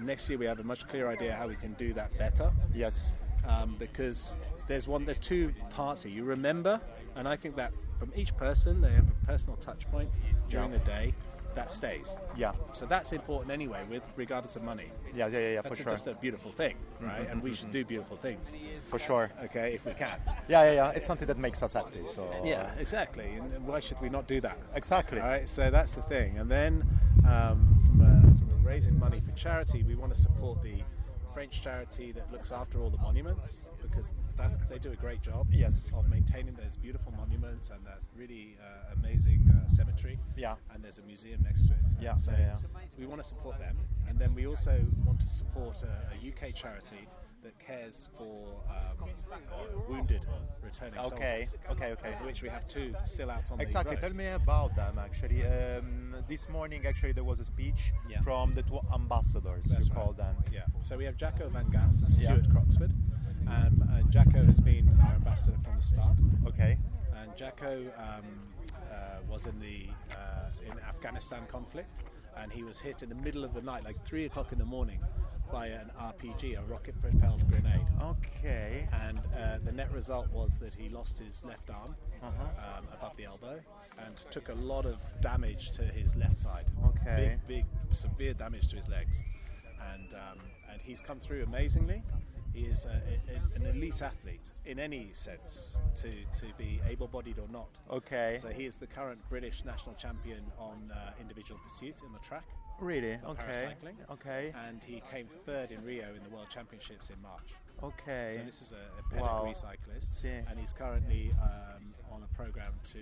Next 0.00 0.28
year 0.28 0.38
we 0.38 0.44
have 0.46 0.60
a 0.60 0.64
much 0.64 0.86
clearer 0.88 1.10
idea 1.10 1.34
how 1.34 1.46
we 1.48 1.56
can 1.56 1.72
do 1.74 1.92
that 1.94 2.16
better 2.18 2.52
Yes. 2.74 3.16
um, 3.48 3.76
because 3.78 4.36
there's 4.68 4.86
one, 4.86 5.04
there's 5.06 5.18
two 5.18 5.54
parts 5.70 6.02
here. 6.02 6.12
You 6.12 6.24
remember, 6.24 6.80
and 7.14 7.26
I 7.26 7.36
think 7.36 7.56
that 7.56 7.72
from 7.98 8.12
each 8.14 8.36
person 8.36 8.80
they 8.82 8.90
have 8.90 9.08
a 9.08 9.26
personal 9.26 9.56
touch 9.56 9.90
point 9.90 10.10
during 10.50 10.70
Yeah. 10.70 10.78
the 10.78 10.84
day 10.84 11.14
that 11.56 11.72
stays. 11.72 12.14
Yeah. 12.36 12.52
So 12.72 12.86
that's 12.86 13.12
important 13.12 13.50
anyway, 13.50 13.82
with 13.90 14.04
regardless 14.14 14.54
of 14.54 14.62
money. 14.62 14.92
Yeah. 15.14 15.26
Yeah. 15.26 15.38
Yeah. 15.38 15.48
yeah 15.48 15.62
for 15.62 15.70
That's 15.70 15.76
sure. 15.78 15.86
Mm-hmm, 15.86 15.90
just 15.90 16.06
a 16.06 16.14
beautiful 16.14 16.52
thing, 16.52 16.76
right? 17.00 17.28
And 17.28 17.42
we 17.42 17.52
should 17.54 17.72
do 17.72 17.84
beautiful 17.84 18.16
things, 18.16 18.54
For 18.88 18.98
sure. 18.98 19.32
okay, 19.44 19.74
if 19.74 19.84
we 19.84 19.92
can. 19.92 20.20
Yeah. 20.48 20.62
Yeah. 20.64 20.72
Yeah. 20.72 20.90
It's 20.90 21.06
something 21.06 21.26
that 21.26 21.38
makes 21.38 21.62
us 21.62 21.72
happy. 21.72 22.06
So. 22.06 22.22
Yeah, 22.44 22.70
exactly. 22.78 23.24
And 23.34 23.66
why 23.66 23.80
should 23.80 24.00
we 24.00 24.08
not 24.08 24.28
do 24.28 24.40
that? 24.42 24.58
Exactly. 24.74 25.20
All 25.20 25.26
right, 25.26 25.48
so 25.48 25.70
that's 25.70 25.94
the 25.94 26.02
thing. 26.02 26.38
And 26.38 26.48
then 26.50 26.84
um, 27.28 27.58
from, 27.86 28.00
a, 28.02 28.20
from 28.38 28.64
raising 28.64 28.98
money 28.98 29.20
for 29.20 29.32
charity, 29.32 29.82
we 29.82 29.96
want 29.96 30.14
to 30.14 30.20
support 30.20 30.62
the 30.62 30.82
French 31.32 31.62
charity 31.62 32.12
that 32.12 32.30
looks 32.32 32.52
after 32.52 32.80
all 32.80 32.90
the 32.90 32.98
monuments 32.98 33.60
because 33.82 34.12
they 34.68 34.78
do 34.78 34.92
a 34.92 34.96
great 34.96 35.22
job 35.22 35.46
Yes. 35.50 35.92
of 35.94 36.08
maintaining 36.08 36.54
those 36.54 36.76
beautiful 36.76 37.12
monuments 37.12 37.70
and 37.70 37.84
that 37.86 37.98
really 38.16 38.56
uh, 38.60 38.94
amazing 38.94 39.40
uh, 39.50 39.68
cemetery. 39.68 40.18
Yeah. 40.36 40.56
And 40.72 40.82
there's 40.82 40.98
a 40.98 41.02
museum 41.02 41.42
next 41.42 41.66
to 41.66 41.72
it. 41.72 41.78
And 41.94 42.02
Yeah, 42.02 42.14
So 42.14 42.32
yeah, 42.32 42.38
yeah. 42.60 42.80
we 42.98 43.06
want 43.06 43.22
to 43.22 43.26
support 43.28 43.58
them. 43.58 43.76
And 44.08 44.18
then 44.18 44.34
we 44.34 44.46
also 44.46 44.80
want 45.04 45.20
to 45.20 45.28
support 45.28 45.82
a, 45.82 45.86
a 46.14 46.28
UK 46.30 46.54
charity 46.54 47.08
that 47.42 47.58
cares 47.58 48.08
for 48.18 48.60
um, 48.68 49.08
uh, 49.30 49.36
wounded 49.88 50.20
returning 50.62 50.98
Okay. 50.98 51.44
soldiers. 51.46 51.54
Okay. 51.70 51.92
Okay. 51.92 52.12
Of 52.14 52.24
which 52.26 52.42
we 52.42 52.48
have 52.48 52.66
two 52.66 52.94
still 53.04 53.30
out 53.30 53.50
on 53.52 53.60
Exactly. 53.60 53.94
the 53.96 54.02
road. 54.02 54.08
Tell 54.08 54.16
me 54.16 54.26
about 54.28 54.74
them. 54.74 54.98
Actually, 54.98 55.46
um, 55.46 56.16
this 56.28 56.48
morning 56.48 56.86
actually 56.86 57.12
there 57.12 57.24
was 57.24 57.38
a 57.40 57.44
speech 57.44 57.92
Yeah. 58.08 58.20
from 58.22 58.54
the 58.54 58.62
two 58.62 58.80
ambassadors. 58.92 59.64
That's 59.66 59.86
you 59.86 59.94
right. 59.94 60.02
call 60.04 60.12
them. 60.12 60.36
Yeah. 60.52 60.62
So 60.80 60.96
we 60.96 61.04
have 61.04 61.16
Jaco 61.16 61.48
van 61.50 61.70
Gass 61.70 62.00
and 62.02 62.10
Yeah. 62.12 62.32
Stuart 62.32 62.50
Croxford. 62.50 62.92
Um, 63.46 63.82
and 63.94 64.10
Jaco 64.10 64.44
has 64.46 64.60
been 64.60 64.88
our 65.06 65.14
ambassador 65.14 65.56
from 65.62 65.76
the 65.76 65.82
start. 65.82 66.16
Okay. 66.46 66.78
And 67.16 67.30
Jaco 67.36 67.86
um, 67.98 68.24
uh, 68.90 69.18
was 69.28 69.46
in 69.46 69.58
the 69.60 69.86
uh, 70.12 70.50
in 70.70 70.78
Afghanistan 70.80 71.42
conflict, 71.48 72.00
and 72.36 72.52
he 72.52 72.62
was 72.62 72.78
hit 72.78 73.02
in 73.02 73.08
the 73.08 73.14
middle 73.14 73.44
of 73.44 73.54
the 73.54 73.62
night, 73.62 73.84
like 73.84 74.04
three 74.04 74.24
o'clock 74.26 74.52
in 74.52 74.58
the 74.58 74.64
morning, 74.64 74.98
by 75.52 75.66
an 75.68 75.90
RPG, 76.00 76.58
a 76.58 76.62
rocket-propelled 76.64 77.48
grenade. 77.48 77.86
Okay. 78.02 78.88
And 79.04 79.18
uh, 79.18 79.58
the 79.64 79.72
net 79.72 79.92
result 79.92 80.28
was 80.32 80.56
that 80.56 80.74
he 80.74 80.88
lost 80.88 81.18
his 81.18 81.44
left 81.44 81.70
arm 81.70 81.94
Uh-huh. 82.22 82.78
um, 82.78 82.84
above 82.92 83.16
the 83.16 83.24
elbow 83.24 83.60
and 84.04 84.14
took 84.30 84.48
a 84.48 84.54
lot 84.54 84.84
of 84.86 85.00
damage 85.22 85.70
to 85.72 85.82
his 85.84 86.16
left 86.16 86.36
side. 86.36 86.66
Okay. 86.84 87.38
Big, 87.46 87.64
big, 87.64 87.64
severe 87.90 88.34
damage 88.34 88.68
to 88.68 88.76
his 88.76 88.88
legs. 88.88 89.22
And, 89.94 90.12
um, 90.14 90.38
and 90.70 90.80
he's 90.82 91.00
come 91.00 91.20
through 91.20 91.44
amazingly. 91.44 92.02
He 92.56 92.62
is 92.64 92.86
a, 92.86 92.88
a, 93.34 93.56
an 93.60 93.66
elite 93.76 94.00
athlete 94.00 94.50
in 94.64 94.78
any 94.78 95.10
sense, 95.12 95.76
to, 95.96 96.08
to 96.40 96.46
be 96.56 96.80
able 96.88 97.06
bodied 97.06 97.38
or 97.38 97.46
not. 97.52 97.68
Okay. 97.90 98.38
So 98.40 98.48
he 98.48 98.64
is 98.64 98.76
the 98.76 98.86
current 98.86 99.20
British 99.28 99.62
national 99.66 99.94
champion 99.96 100.40
on 100.58 100.90
uh, 100.90 101.10
individual 101.20 101.60
pursuit 101.62 101.96
in 102.06 102.12
the 102.14 102.18
track. 102.20 102.44
Really? 102.80 103.18
Okay. 103.28 103.74
Okay. 104.10 104.54
And 104.66 104.82
he 104.82 105.02
came 105.12 105.26
third 105.44 105.70
in 105.70 105.84
Rio 105.84 106.06
in 106.16 106.22
the 106.24 106.30
World 106.34 106.46
Championships 106.48 107.10
in 107.10 107.20
March. 107.20 107.48
Okay. 107.82 108.36
So 108.38 108.44
this 108.46 108.62
is 108.62 108.72
a, 108.72 108.76
a 109.00 109.02
pedigree 109.10 109.22
Wow. 109.22 109.52
cyclist, 109.52 110.24
and 110.24 110.58
he's 110.58 110.72
currently 110.72 111.32
um, 111.42 111.92
on 112.10 112.22
a 112.22 112.34
program 112.34 112.72
to 112.92 112.98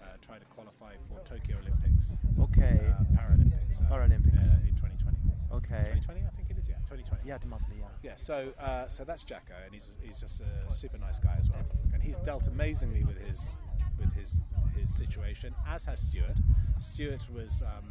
uh, 0.00 0.06
try 0.24 0.38
to 0.38 0.44
qualify 0.46 0.92
for 1.08 1.18
Tokyo 1.28 1.56
Olympics, 1.58 2.12
Okay. 2.40 2.80
uh, 2.86 3.02
Paralympics, 3.18 3.82
uh, 3.82 3.90
Paralympics. 3.94 4.54
uh, 4.54 4.68
in 4.68 4.74
2020. 4.78 5.16
okay. 5.54 5.90
2020, 6.06 6.20
I 6.22 6.30
think 6.36 6.51
is. 6.62 6.68
Yeah, 6.68 6.76
2020. 6.86 7.28
Yeah, 7.28 7.36
it 7.36 7.46
must 7.46 7.68
be. 7.68 7.76
Yeah. 7.76 7.86
Yeah, 8.02 8.14
so 8.16 8.52
uh, 8.60 8.86
so 8.88 9.04
that's 9.04 9.24
Jaco, 9.24 9.56
and 9.64 9.72
he's, 9.74 9.98
he's 10.02 10.20
just 10.20 10.40
a 10.40 10.70
super 10.70 10.98
nice 10.98 11.18
guy 11.18 11.36
as 11.38 11.48
well, 11.50 11.64
and 11.92 12.02
he's 12.02 12.18
dealt 12.18 12.46
amazingly 12.46 13.04
with 13.04 13.18
his 13.18 13.58
with 13.98 14.12
his 14.14 14.36
his 14.76 14.94
situation, 14.94 15.54
as 15.68 15.84
has 15.84 16.00
Stuart. 16.00 16.38
Stuart 16.78 17.26
was 17.32 17.62
um, 17.62 17.88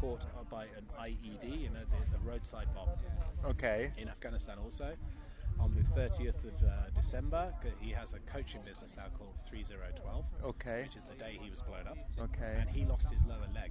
caught 0.00 0.26
by 0.50 0.64
an 0.64 0.86
IED, 1.00 1.60
you 1.60 1.68
know, 1.70 1.80
the, 1.90 2.10
the 2.18 2.18
roadside 2.24 2.66
bomb 2.74 2.88
Okay. 3.44 3.92
in 3.98 4.08
Afghanistan 4.08 4.56
also. 4.62 4.94
On 5.60 5.72
the 5.72 5.82
30th 5.98 6.42
of 6.44 6.64
uh, 6.66 6.90
December, 6.96 7.54
he 7.80 7.90
has 7.92 8.12
a 8.14 8.18
coaching 8.20 8.60
business 8.64 8.94
now 8.96 9.04
called 9.16 9.34
3012, 9.48 10.24
Okay. 10.44 10.82
which 10.82 10.96
is 10.96 11.04
the 11.04 11.14
day 11.14 11.38
he 11.40 11.48
was 11.48 11.60
blown 11.62 11.86
up. 11.86 11.96
Okay. 12.18 12.56
And 12.58 12.68
he 12.68 12.84
lost 12.84 13.08
his 13.12 13.24
lower 13.24 13.46
leg. 13.54 13.70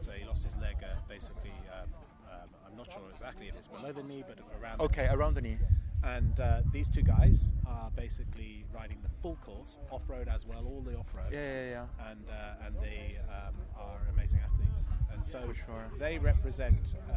So 0.00 0.10
he 0.12 0.26
lost 0.26 0.44
his 0.44 0.56
leg 0.56 0.76
uh, 0.82 0.96
basically, 1.08 1.54
um, 1.72 1.88
um, 2.30 2.48
I'm 2.66 2.76
not 2.76 2.92
sure 2.92 3.02
exactly 3.12 3.48
if 3.48 3.56
it's 3.56 3.68
below 3.68 3.92
the 3.92 4.02
knee, 4.02 4.24
but 4.26 4.38
around 4.60 4.78
the 4.78 4.84
Okay. 4.84 5.08
Around 5.08 5.34
the 5.34 5.42
knee. 5.42 5.58
and 6.04 6.38
uh, 6.40 6.62
these 6.72 6.88
two 6.88 7.02
guys 7.02 7.52
are 7.66 7.90
basically 7.94 8.64
riding 8.72 8.98
the 9.02 9.08
full 9.22 9.36
course, 9.44 9.78
off 9.90 10.02
road 10.08 10.28
as 10.28 10.46
well, 10.46 10.64
all 10.66 10.80
the 10.80 10.96
off 10.96 11.14
road. 11.14 11.30
Yeah, 11.32 11.40
yeah, 11.40 11.70
yeah. 11.70 12.10
And, 12.10 12.24
uh, 12.30 12.66
and 12.66 12.74
they 12.80 13.18
um, 13.28 13.54
are 13.78 14.00
amazing 14.14 14.40
athletes. 14.44 14.86
And 15.12 15.24
so 15.24 15.40
For 15.48 15.54
sure. 15.54 15.90
they 15.98 16.18
represent, 16.18 16.94
uh, 17.10 17.14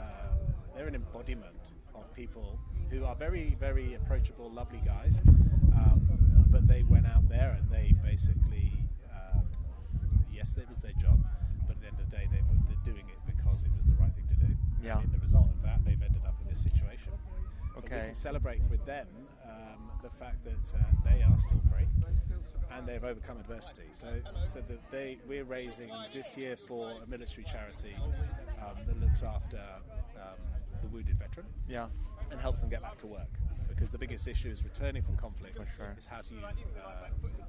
they're 0.76 0.88
an 0.88 0.96
embodiment 0.96 1.72
of 1.96 2.14
people 2.14 2.60
who 2.90 3.06
are 3.06 3.16
very, 3.16 3.56
very 3.60 3.94
approachable, 3.94 4.52
lovely 4.52 4.82
guys. 4.86 5.20
Um, 5.76 6.08
but 6.50 6.68
they 6.68 6.84
went 6.84 7.06
out 7.08 7.28
there 7.30 7.58
and 7.58 7.70
they 7.72 7.94
basically, 8.04 8.72
uh, 9.12 9.40
yes, 10.32 10.56
it 10.58 10.68
was 10.70 10.80
their 10.82 10.94
job, 11.00 11.20
but 11.68 11.78
at 11.78 11.82
the 11.82 11.88
end 11.88 12.00
of 12.00 12.10
the 12.10 12.16
day, 12.18 12.28
they 12.32 12.42
were 12.42 12.58
they're 12.68 12.94
doing 12.94 13.06
it 13.10 13.18
because 13.26 13.64
it 13.64 13.72
was 13.76 13.86
the 13.88 13.96
right 13.96 14.14
thing 14.14 14.28
to 14.28 14.36
do. 14.48 14.54
Yeah. 14.84 14.98
And 14.98 15.06
in 15.06 15.12
the 15.12 15.20
result 15.20 15.50
of 15.50 15.62
that, 15.64 15.80
they've 15.86 16.02
ended 16.02 16.22
up 16.28 16.36
in 16.42 16.50
this 16.50 16.62
situation. 16.62 17.14
But 17.74 17.84
we 17.84 17.90
can 17.90 18.14
celebrate 18.14 18.62
with 18.70 18.86
them 18.86 19.08
um, 19.46 19.90
the 20.04 20.10
fact 20.10 20.44
that 20.44 20.78
uh, 20.78 20.84
they 21.04 21.24
are 21.24 21.40
still 21.40 21.62
free 21.72 21.88
and 22.72 22.88
they've 22.88 23.04
overcome 23.04 23.38
adversity. 23.40 23.90
So, 23.94 24.08
so 24.48 24.62
that 24.68 24.92
they 24.92 25.18
we're 25.28 25.44
raising 25.44 25.90
this 26.14 26.36
year 26.38 26.56
for 26.68 26.92
a 27.04 27.08
military 27.08 27.46
charity 27.46 27.96
um, 28.62 28.78
that 28.88 29.00
looks 29.00 29.24
after 29.24 29.62
um, 30.18 30.40
the 30.84 30.90
wounded 30.90 31.18
veteran 31.18 31.46
Yeah. 31.68 31.88
and 32.32 32.40
helps 32.40 32.60
them 32.62 32.70
get 32.70 32.82
back 32.82 32.98
to 33.00 33.08
work. 33.08 33.32
Because 33.70 33.90
the 33.90 33.98
biggest 33.98 34.28
issue 34.28 34.50
is 34.50 34.64
returning 34.64 35.02
from 35.02 35.16
conflict. 35.18 35.56
For 35.58 35.66
sure. 35.76 35.96
Is 35.98 36.06
how 36.06 36.22
do 36.22 36.36
you 36.36 36.42
uh, 36.42 36.92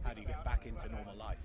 how 0.04 0.12
do 0.14 0.20
you 0.22 0.26
get 0.26 0.42
back 0.44 0.66
into 0.66 0.88
normal 0.90 1.16
life? 1.16 1.38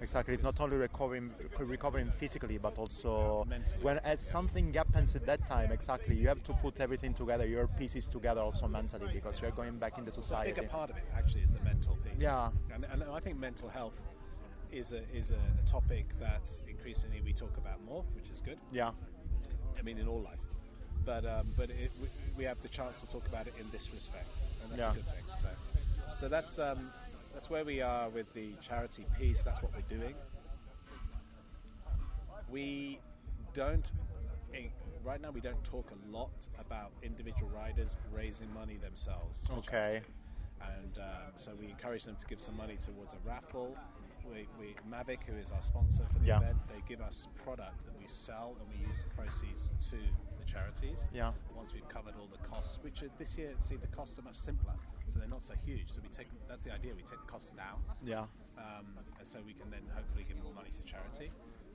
Exactly. 0.00 0.34
It's 0.34 0.42
not 0.42 0.58
only 0.60 0.76
recovering 0.78 1.30
recovering 1.58 2.10
physically, 2.18 2.58
but 2.58 2.76
also 2.78 3.44
Mentally. 3.48 3.82
when 3.82 3.98
as 3.98 4.20
something 4.36 4.72
happens 4.72 5.14
at 5.14 5.24
that 5.26 5.46
time. 5.46 5.70
Exactly. 5.70 6.14
You 6.16 6.28
have 6.28 6.42
to 6.44 6.52
put 6.54 6.80
everything 6.80 7.12
together, 7.14 7.46
your 7.46 7.66
pieces 7.80 8.08
together, 8.08 8.40
also 8.40 8.66
mentally, 8.66 9.08
because 9.12 9.40
you're 9.40 9.52
going 9.62 9.76
back 9.78 9.98
in 9.98 10.04
the 10.04 10.14
A 10.16 10.20
society. 10.22 10.52
bigger 10.52 10.66
part 10.66 10.90
of 10.90 10.96
it 10.96 11.04
actually 11.14 11.42
is 11.42 11.52
the 11.52 11.60
mental 11.60 11.94
piece. 12.04 12.20
Yeah. 12.20 12.50
and, 12.74 12.84
and 12.92 13.04
I 13.18 13.20
think 13.20 13.38
mental 13.38 13.68
health 13.68 13.98
is 14.72 14.92
a 14.92 15.02
is 15.20 15.30
a, 15.30 15.42
a 15.62 15.64
topic 15.76 16.06
that 16.18 16.46
increasingly 16.74 17.20
we 17.20 17.32
talk 17.32 17.54
about 17.58 17.78
more, 17.84 18.02
which 18.16 18.30
is 18.34 18.40
good. 18.40 18.58
Yeah. 18.72 18.90
I 19.78 19.82
mean, 19.82 19.98
in 19.98 20.08
all 20.08 20.22
life. 20.22 20.41
But 21.04 21.24
um, 21.24 21.46
but 21.56 21.70
it, 21.70 21.90
we, 22.00 22.08
we 22.38 22.44
have 22.44 22.60
the 22.62 22.68
chance 22.68 23.00
to 23.00 23.06
talk 23.08 23.26
about 23.28 23.46
it 23.46 23.54
in 23.58 23.66
this 23.72 23.92
respect, 23.92 24.28
and 24.62 24.70
that's 24.70 24.80
Yeah. 24.80 24.90
a 24.92 24.94
good 24.94 25.04
thing. 25.04 25.24
So 25.40 25.48
so 26.14 26.28
that's 26.28 26.58
um, 26.58 26.90
that's 27.32 27.50
where 27.50 27.64
we 27.64 27.80
are 27.80 28.08
with 28.08 28.32
the 28.34 28.52
charity 28.60 29.04
piece. 29.18 29.42
That's 29.42 29.62
what 29.62 29.72
we're 29.74 29.96
doing. 29.98 30.14
We 32.50 32.98
don't 33.54 33.90
eh, 34.54 34.68
right 35.04 35.20
now. 35.20 35.30
We 35.30 35.40
don't 35.40 35.62
talk 35.64 35.90
a 35.90 36.16
lot 36.16 36.30
about 36.60 36.92
individual 37.02 37.50
riders 37.54 37.96
raising 38.14 38.52
money 38.54 38.76
themselves. 38.76 39.42
Okay. 39.58 39.68
charity. 39.70 40.06
And 40.60 40.98
um, 40.98 41.32
so 41.34 41.50
we 41.58 41.66
encourage 41.68 42.04
them 42.04 42.14
to 42.20 42.26
give 42.26 42.40
some 42.40 42.56
money 42.56 42.76
towards 42.76 43.14
a 43.14 43.28
raffle. 43.28 43.76
We, 44.24 44.46
we, 44.60 44.76
Mavic, 44.88 45.24
who 45.26 45.36
is 45.36 45.50
our 45.50 45.60
sponsor 45.62 46.04
for 46.12 46.20
the 46.20 46.26
Yeah. 46.26 46.36
event, 46.36 46.56
they 46.68 46.80
give 46.88 47.00
us 47.00 47.26
product 47.44 47.84
that 47.86 47.98
we 47.98 48.04
sell 48.06 48.54
and 48.60 48.68
we 48.80 48.86
use 48.86 49.02
the 49.02 49.10
proceeds 49.20 49.72
to 49.90 49.96
charities. 50.52 51.08
Yeah. 51.14 51.32
Once 51.56 51.72
we've 51.72 51.88
covered 51.88 52.14
all 52.20 52.28
the 52.30 52.42
costs, 52.48 52.78
which 52.82 53.02
are, 53.02 53.10
this 53.18 53.38
year, 53.38 53.52
see, 53.60 53.76
the 53.76 53.86
costs 53.88 54.18
are 54.18 54.22
much 54.22 54.36
simpler, 54.36 54.74
so 55.08 55.18
they're 55.18 55.28
not 55.28 55.42
so 55.42 55.54
huge. 55.64 55.88
So 55.90 56.00
we 56.02 56.08
take 56.08 56.28
that's 56.48 56.64
the 56.64 56.72
idea. 56.72 56.92
We 56.94 57.02
take 57.02 57.20
the 57.20 57.30
costs 57.30 57.52
down, 57.52 57.80
Yeah. 58.04 58.26
um, 58.58 58.86
and 59.18 59.26
so 59.26 59.38
we 59.46 59.54
can 59.54 59.70
then 59.70 59.82
hopefully 59.94 60.24
give 60.28 60.42
more 60.42 60.52
money 60.52 60.70
to 60.70 60.82
charity. 60.82 61.30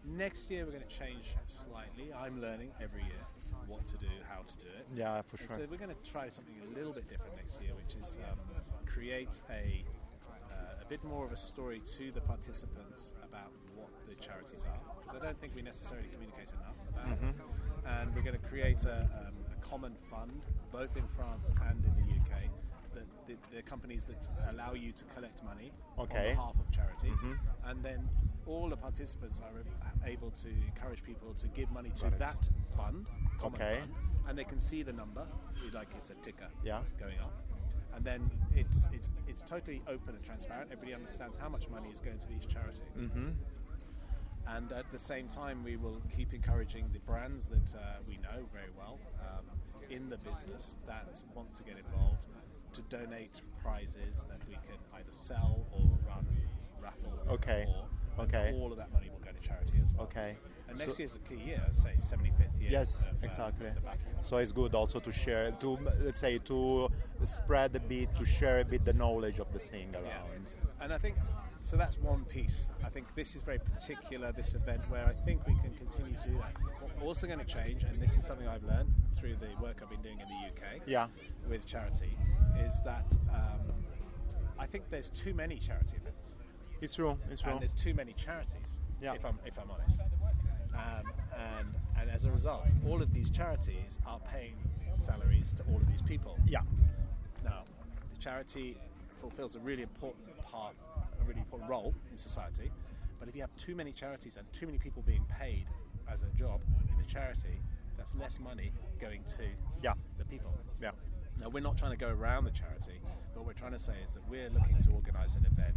Next 0.06 0.50
year, 0.52 0.66
we're 0.66 0.72
going 0.72 0.88
to 0.88 0.96
change 1.04 1.36
slightly. 1.48 2.14
I'm 2.14 2.40
learning 2.40 2.72
every 2.82 3.04
year 3.04 3.24
what 3.68 3.86
to 3.88 3.98
do, 3.98 4.08
how 4.30 4.42
to 4.44 4.56
do 4.64 4.70
it. 4.80 4.86
Yeah. 4.96 5.22
For 5.24 5.38
And 5.38 5.48
sure. 5.50 5.58
So 5.58 5.68
we're 5.70 5.78
going 5.78 5.94
to 5.96 6.10
try 6.10 6.30
something 6.30 6.56
a 6.72 6.78
little 6.78 6.94
bit 6.94 7.08
different 7.10 7.36
next 7.36 7.62
year, 7.62 7.72
which 7.76 7.96
is 8.02 8.18
um, 8.30 8.40
create 8.86 9.42
a 9.50 9.84
uh, 10.52 10.82
a 10.82 10.86
bit 10.88 11.04
more 11.04 11.26
of 11.26 11.32
a 11.34 11.38
story 11.38 11.82
to 11.98 12.12
the 12.12 12.22
participants 12.22 13.14
about 13.24 13.52
what 13.76 13.90
the 14.08 14.16
charities 14.16 14.66
are, 14.66 14.80
because 15.02 15.20
I 15.20 15.24
don't 15.26 15.40
think 15.40 15.54
we 15.56 15.62
necessarily 15.62 16.08
communicate 16.08 16.50
enough 16.52 16.80
about. 16.90 17.08
Mm-hmm. 17.20 17.42
And 17.88 18.14
we're 18.14 18.22
going 18.22 18.40
to 18.40 18.48
create 18.48 18.84
a, 18.86 19.08
um, 19.20 19.34
a 19.52 19.66
common 19.66 19.96
fund, 20.10 20.46
both 20.72 20.98
in 20.98 21.08
France 21.16 21.52
and 21.70 21.84
in 21.86 21.94
the 21.96 22.14
UK. 22.14 22.42
That 22.94 23.06
the, 23.28 23.36
the 23.56 23.62
companies 23.64 24.04
that 24.06 24.28
allow 24.54 24.74
you 24.74 24.92
to 24.92 25.04
collect 25.16 25.44
money 25.44 25.72
Okay. 26.00 26.30
on 26.30 26.36
behalf 26.36 26.56
of 26.60 26.70
charity, 26.72 27.10
Mhm. 27.10 27.38
and 27.66 27.84
then 27.84 28.10
all 28.46 28.70
the 28.70 28.78
participants 28.78 29.40
are 29.42 29.64
able 30.06 30.32
to 30.32 30.48
encourage 30.66 31.04
people 31.04 31.34
to 31.36 31.48
give 31.50 31.70
money 31.72 31.92
to 31.92 32.04
Got 32.04 32.14
it. 32.14 32.20
that 32.20 32.50
fund, 32.76 33.06
common 33.40 33.62
Okay. 33.62 33.80
fund, 33.80 33.94
and 34.28 34.38
they 34.38 34.44
can 34.46 34.60
see 34.60 34.84
the 34.84 34.94
number, 34.94 35.28
like 35.74 35.90
it's 35.96 36.10
a 36.10 36.16
ticker 36.16 36.50
Yeah. 36.64 36.82
going 37.00 37.20
up. 37.20 37.34
And 37.94 38.06
then 38.06 38.30
it's 38.54 38.88
it's 38.92 39.12
it's 39.28 39.42
totally 39.44 39.82
open 39.88 40.16
and 40.16 40.24
transparent. 40.24 40.72
Everybody 40.72 40.94
understands 40.94 41.36
how 41.38 41.50
much 41.50 41.68
money 41.70 41.90
is 41.90 42.00
going 42.00 42.20
to 42.20 42.32
each 42.32 42.48
charity. 42.48 42.84
Mm-hmm. 42.98 43.32
And 44.56 44.72
at 44.72 44.90
the 44.92 45.00
same 45.00 45.28
time, 45.28 45.64
we 45.64 45.76
will 45.76 46.02
keep 46.16 46.34
encouraging 46.34 46.86
the 46.94 47.00
brands 47.00 47.48
that 47.48 47.76
uh, 47.76 47.98
we 48.08 48.18
know 48.18 48.46
very 48.54 48.70
well 48.78 49.00
um, 49.22 49.46
in 49.90 50.10
the 50.10 50.18
business 50.18 50.78
that 50.88 51.22
want 51.36 51.54
to 51.56 51.64
get 51.64 51.76
involved 51.78 52.20
to 52.74 52.82
donate 52.84 53.42
prizes 53.62 54.26
that 54.30 54.40
we 54.48 54.56
can 54.56 54.78
either 54.96 55.12
sell 55.12 55.66
or 55.72 55.82
run 56.08 56.26
raffle. 56.82 57.14
Okay. 57.30 57.66
And 57.68 57.98
Okay. 58.20 58.58
All 58.60 58.72
of 58.72 58.78
that 58.78 58.92
money 58.92 59.10
will 59.12 59.20
go 59.20 59.32
to 59.32 59.48
charity 59.48 59.80
as 59.84 59.94
well. 59.94 60.06
Okay. 60.06 60.36
And 60.68 60.78
So- 60.78 60.86
next 60.86 61.00
year's 61.00 61.16
a 61.16 61.20
key 61.20 61.36
year, 61.36 61.64
say 61.72 61.96
75th 62.00 62.60
year. 62.60 62.72
Yes, 62.72 63.08
of, 63.08 63.14
uh, 63.14 63.18
exactly. 63.22 63.70
the. 63.70 64.24
So 64.24 64.38
it's 64.38 64.52
good 64.52 64.74
also 64.74 65.00
to 65.00 65.12
share, 65.12 65.52
to 65.52 65.78
let's 66.02 66.20
say, 66.20 66.40
to 66.40 66.90
spread 67.24 67.76
a 67.76 67.80
bit, 67.80 68.16
to 68.16 68.26
share 68.26 68.60
a 68.62 68.66
bit 68.66 68.84
the 68.86 68.94
knowledge 68.94 69.40
of 69.40 69.52
the 69.52 69.60
thing 69.60 69.96
around. 69.96 70.56
And 70.82 70.92
I 70.92 70.98
think 70.98 71.16
so. 71.68 71.78
That's 71.78 71.98
one 72.00 72.24
piece. 72.26 72.70
I 72.86 72.90
think 72.90 73.08
this 73.16 73.36
is 73.36 73.42
very 73.42 73.60
particular. 73.60 74.32
This 74.32 74.54
event 74.56 74.82
where 74.90 75.06
I 75.06 75.14
think 75.26 75.46
we 75.48 75.54
can 75.56 75.74
continue 75.76 76.16
to 76.18 76.30
do 76.30 76.38
that. 76.40 76.54
We're 77.00 77.08
also 77.08 77.28
going 77.28 77.40
to 77.40 77.46
change, 77.46 77.84
and 77.84 78.02
this 78.02 78.18
is 78.18 78.26
something 78.26 78.48
I've 78.48 78.64
learned 78.64 78.92
through 79.18 79.36
the 79.36 79.50
work 79.62 79.80
I've 79.82 79.90
been 79.90 80.02
doing 80.02 80.20
in 80.20 80.28
the 80.28 80.48
UK 80.48 80.82
Yeah. 80.86 81.08
with 81.50 81.66
charity, 81.66 82.18
is 82.66 82.82
that 82.84 83.12
um, 83.34 83.74
I 84.60 84.66
think 84.66 84.86
there's 84.90 85.10
too 85.10 85.34
many 85.34 85.58
charity 85.58 85.98
events 85.98 86.36
It's 86.82 86.94
true. 86.96 87.18
It's 87.32 87.42
true. 87.42 87.52
and 87.52 87.62
there's 87.62 87.74
too 87.74 87.94
many 87.94 88.14
charities. 88.14 88.80
Yeah. 89.02 89.14
If 89.14 89.26
I'm 89.26 89.40
if 89.46 89.58
I'm 89.60 89.70
honest. 89.72 90.00
Um, 90.74 91.12
and 91.36 91.68
and 92.00 92.10
as 92.12 92.26
a 92.26 92.32
result, 92.32 92.68
all 92.88 93.02
of 93.02 93.12
these 93.14 93.30
charities 93.30 94.00
are 94.06 94.20
paying 94.32 94.56
salaries 94.94 95.54
to 95.54 95.64
all 95.72 95.78
of 95.78 95.88
these 95.88 96.02
people. 96.02 96.38
Yeah. 96.48 96.62
Now, 97.44 97.64
the 98.14 98.18
charity 98.20 98.78
fulfills 99.22 99.56
a 99.56 99.60
really 99.60 99.82
important 99.84 100.26
part, 100.44 100.74
really 101.28 101.42
important 101.42 101.70
role 101.70 101.94
in 102.12 102.18
society. 102.18 102.72
But 103.20 103.28
if 103.28 103.36
you 103.36 103.42
have 103.42 103.56
too 103.58 103.76
many 103.76 103.92
charities 103.92 104.38
and 104.38 104.46
too 104.54 104.66
many 104.66 104.78
people 104.78 105.04
being 105.06 105.26
paid 105.26 105.66
as 106.12 106.24
a 106.24 106.30
job 106.38 106.62
in 106.92 107.00
a 107.04 107.08
charity, 107.08 107.60
that's 107.98 108.16
less 108.16 108.40
money 108.40 108.72
going 109.00 109.24
to 109.26 109.44
Yeah. 109.82 109.94
the 110.18 110.26
people. 110.26 110.54
Yeah. 110.80 110.92
Now, 111.40 111.50
we're 111.50 111.62
not 111.64 111.78
trying 111.78 111.92
to 111.92 111.98
go 111.98 112.10
around 112.10 112.46
the 112.46 112.52
charity. 112.52 113.00
But 113.34 113.42
what 113.42 113.46
we're 113.48 113.54
trying 113.54 113.74
to 113.74 113.80
say 113.80 113.96
is 114.04 114.14
that 114.14 114.28
we're 114.28 114.50
looking 114.50 114.80
to 114.82 114.92
organise 114.92 115.36
an 115.36 115.46
event 115.46 115.76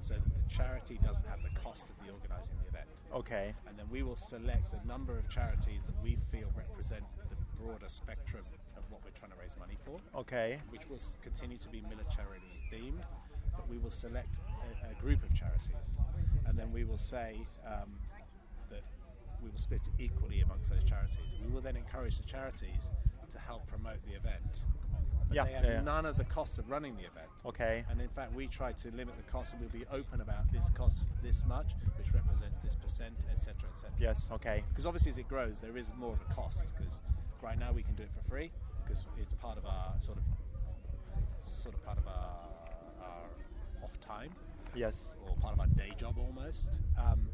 so 0.00 0.14
that 0.14 0.24
the 0.34 0.48
charity 0.48 0.98
doesn't 1.02 1.26
have 1.26 1.42
the 1.42 1.50
cost 1.60 1.90
of 1.90 1.96
the 2.04 2.12
organising 2.12 2.56
the 2.62 2.68
event. 2.68 2.88
Okay. 3.12 3.54
And 3.68 3.78
then 3.78 3.88
we 3.90 4.02
will 4.02 4.16
select 4.16 4.72
a 4.72 4.86
number 4.86 5.16
of 5.18 5.28
charities 5.28 5.84
that 5.84 5.94
we 6.02 6.16
feel 6.32 6.48
represent 6.56 7.04
the 7.30 7.36
broader 7.62 7.88
spectrum 7.88 8.44
of 8.76 8.84
what 8.90 9.02
we're 9.04 9.10
trying 9.18 9.30
to 9.32 9.36
raise 9.38 9.56
money 9.56 9.76
for 9.84 10.00
Okay. 10.18 10.60
which 10.70 10.88
will 10.88 11.00
continue 11.22 11.56
to 11.58 11.68
be 11.68 11.80
militarily 11.82 12.40
themed, 12.72 13.02
we 13.68 13.78
will 13.78 13.90
select 13.90 14.40
a, 14.82 14.90
a 14.90 14.94
group 15.00 15.22
of 15.22 15.34
charities, 15.34 15.96
and 16.46 16.58
then 16.58 16.72
we 16.72 16.84
will 16.84 16.98
say 16.98 17.36
um, 17.66 17.90
that 18.70 18.82
we 19.42 19.50
will 19.50 19.58
split 19.58 19.82
equally 19.98 20.40
amongst 20.40 20.70
those 20.70 20.84
charities. 20.84 21.34
We 21.44 21.52
will 21.52 21.60
then 21.60 21.76
encourage 21.76 22.18
the 22.18 22.24
charities 22.24 22.90
to 23.30 23.38
help 23.38 23.66
promote 23.66 24.02
the 24.08 24.16
event. 24.16 24.64
But 25.28 25.34
Yeah, 25.34 25.44
they 25.44 25.52
have 25.52 25.64
yeah, 25.64 25.70
yeah. 25.72 25.80
none 25.80 26.06
of 26.06 26.16
the 26.16 26.24
costs 26.24 26.58
of 26.58 26.70
running 26.70 26.94
the 26.96 27.02
event. 27.02 27.26
Okay. 27.44 27.84
And 27.90 28.00
in 28.00 28.08
fact, 28.08 28.32
we 28.34 28.46
try 28.46 28.72
to 28.72 28.90
limit 28.92 29.16
the 29.16 29.30
cost, 29.30 29.52
and 29.52 29.60
we'll 29.60 29.70
be 29.70 29.84
open 29.92 30.20
about 30.20 30.50
this 30.52 30.70
costs 30.70 31.08
this 31.22 31.44
much, 31.46 31.72
which 31.98 32.12
represents 32.14 32.60
this 32.60 32.76
percent, 32.76 33.16
etc., 33.32 33.68
etc. 33.72 33.90
Yes. 33.98 34.30
Okay. 34.32 34.62
Because 34.68 34.86
obviously, 34.86 35.10
as 35.10 35.18
it 35.18 35.28
grows, 35.28 35.60
there 35.60 35.76
is 35.76 35.92
more 35.98 36.12
of 36.12 36.20
a 36.30 36.34
cost. 36.34 36.66
Because 36.76 37.00
right 37.42 37.58
now 37.58 37.72
we 37.72 37.82
can 37.82 37.94
do 37.94 38.02
it 38.02 38.10
for 38.12 38.28
free 38.28 38.50
because 38.84 39.04
it's 39.20 39.32
part 39.34 39.58
of 39.58 39.66
our 39.66 39.92
sort 39.98 40.18
of 40.18 40.24
sort 41.44 41.74
of 41.74 41.84
part 41.84 41.98
of 41.98 42.06
our 42.06 42.38
off 43.86 44.00
time 44.00 44.30
Yes. 44.74 45.14
or 45.24 45.34
part 45.36 45.54
of 45.54 45.60
our 45.60 45.66
day 45.68 45.92
job 45.96 46.16
almost. 46.18 46.80
Um, 46.98 47.28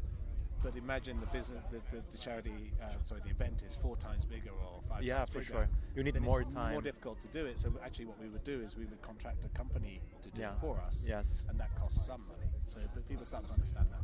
but 0.63 0.77
imagine 0.77 1.19
the 1.19 1.25
business, 1.37 1.61
the, 1.71 1.81
the, 1.91 2.01
the 2.13 2.17
charity, 2.17 2.71
uh, 2.81 2.85
sorry, 3.03 3.19
the 3.25 3.31
event 3.31 3.63
is 3.67 3.75
four 3.81 3.97
times 3.97 4.23
bigger 4.23 4.51
or 4.51 4.79
five 4.87 5.03
Yeah, 5.03 5.17
times 5.17 5.29
for 5.33 5.41
sure. 5.43 5.67
You 5.93 6.03
need 6.03 6.13
then 6.13 6.23
more 6.23 6.41
it's 6.41 6.53
time. 6.53 6.71
More 6.71 6.81
difficult 6.81 7.19
to 7.21 7.27
do 7.27 7.45
it. 7.45 7.59
So 7.59 7.73
actually, 7.83 8.05
what 8.05 8.17
we 8.21 8.29
would 8.29 8.45
do 8.45 8.61
is 8.61 8.77
we 8.77 8.85
would 8.85 9.01
contract 9.01 9.43
a 9.43 9.49
company 9.49 9.99
to 10.21 10.29
do 10.29 10.39
Yeah. 10.41 10.53
it 10.53 10.61
for 10.61 10.79
us. 10.87 11.03
Yes. 11.05 11.45
And 11.49 11.59
that 11.59 11.75
costs 11.75 12.05
some 12.05 12.23
money. 12.29 12.49
So 12.65 12.79
but 12.93 13.05
people 13.09 13.25
start 13.25 13.45
to 13.47 13.53
understand 13.53 13.87
that. 13.91 13.99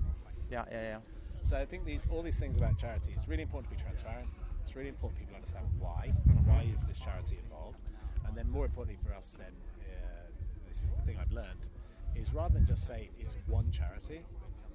Yeah. 0.51 0.65
Yeah. 0.69 0.81
Yeah. 0.81 0.97
So 1.43 1.55
I 1.57 1.65
think 1.65 1.85
these 1.85 2.09
all 2.11 2.21
these 2.23 2.39
things 2.39 2.57
about 2.57 2.77
charity. 2.77 3.13
It's 3.15 3.27
really 3.29 3.43
important 3.43 3.71
to 3.71 3.77
be 3.77 3.81
transparent. 3.81 4.27
It's 4.65 4.75
really 4.75 4.89
important 4.89 5.19
people 5.19 5.35
understand 5.35 5.65
why. 5.79 6.11
Mm-hmm. 6.11 6.49
Why 6.49 6.63
is 6.63 6.85
this 6.87 6.99
charity 6.99 7.37
involved? 7.45 7.79
And 8.25 8.35
then 8.35 8.49
more 8.49 8.65
importantly 8.65 8.99
for 9.05 9.13
us, 9.15 9.33
then 9.37 9.53
uh, 9.79 10.27
this 10.67 10.83
is 10.83 10.91
the 10.91 11.01
thing 11.05 11.17
I've 11.21 11.31
learned 11.31 11.69
is 12.19 12.33
rather 12.33 12.53
than 12.53 12.65
just 12.65 12.85
say 12.85 13.09
it's 13.19 13.35
one 13.47 13.71
charity, 13.71 14.21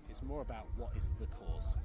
it's 0.08 0.22
more 0.22 0.42
about 0.42 0.66
what 0.76 0.90
is 0.96 1.10
the 1.20 1.26
cause. 1.26 1.76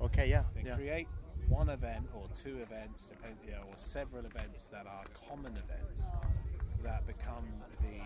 Okay. 0.00 0.28
Yeah. 0.28 0.44
Then 0.54 0.66
Yeah. 0.66 0.76
create 0.76 1.08
one 1.48 1.70
event 1.70 2.08
or 2.14 2.28
two 2.34 2.60
events, 2.60 3.08
depend, 3.08 3.36
you 3.44 3.52
know, 3.52 3.62
or 3.62 3.76
several 3.76 4.24
events 4.24 4.66
that 4.66 4.86
are 4.86 5.04
common 5.28 5.56
events 5.56 6.04
that 6.82 7.06
become 7.06 7.46
the 7.80 8.00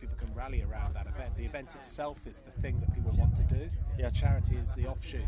people 0.00 0.16
can 0.16 0.32
rally 0.34 0.62
around 0.62 0.94
that 0.94 1.06
event. 1.06 1.36
The 1.36 1.44
event 1.44 1.74
itself 1.74 2.24
is 2.26 2.38
the 2.38 2.52
thing 2.62 2.78
that 2.80 2.92
people 2.94 3.10
want 3.12 3.36
to 3.36 3.42
do. 3.42 3.68
Yes. 3.98 4.14
Charity 4.14 4.56
is 4.56 4.70
the 4.72 4.86
offshoot. 4.86 5.22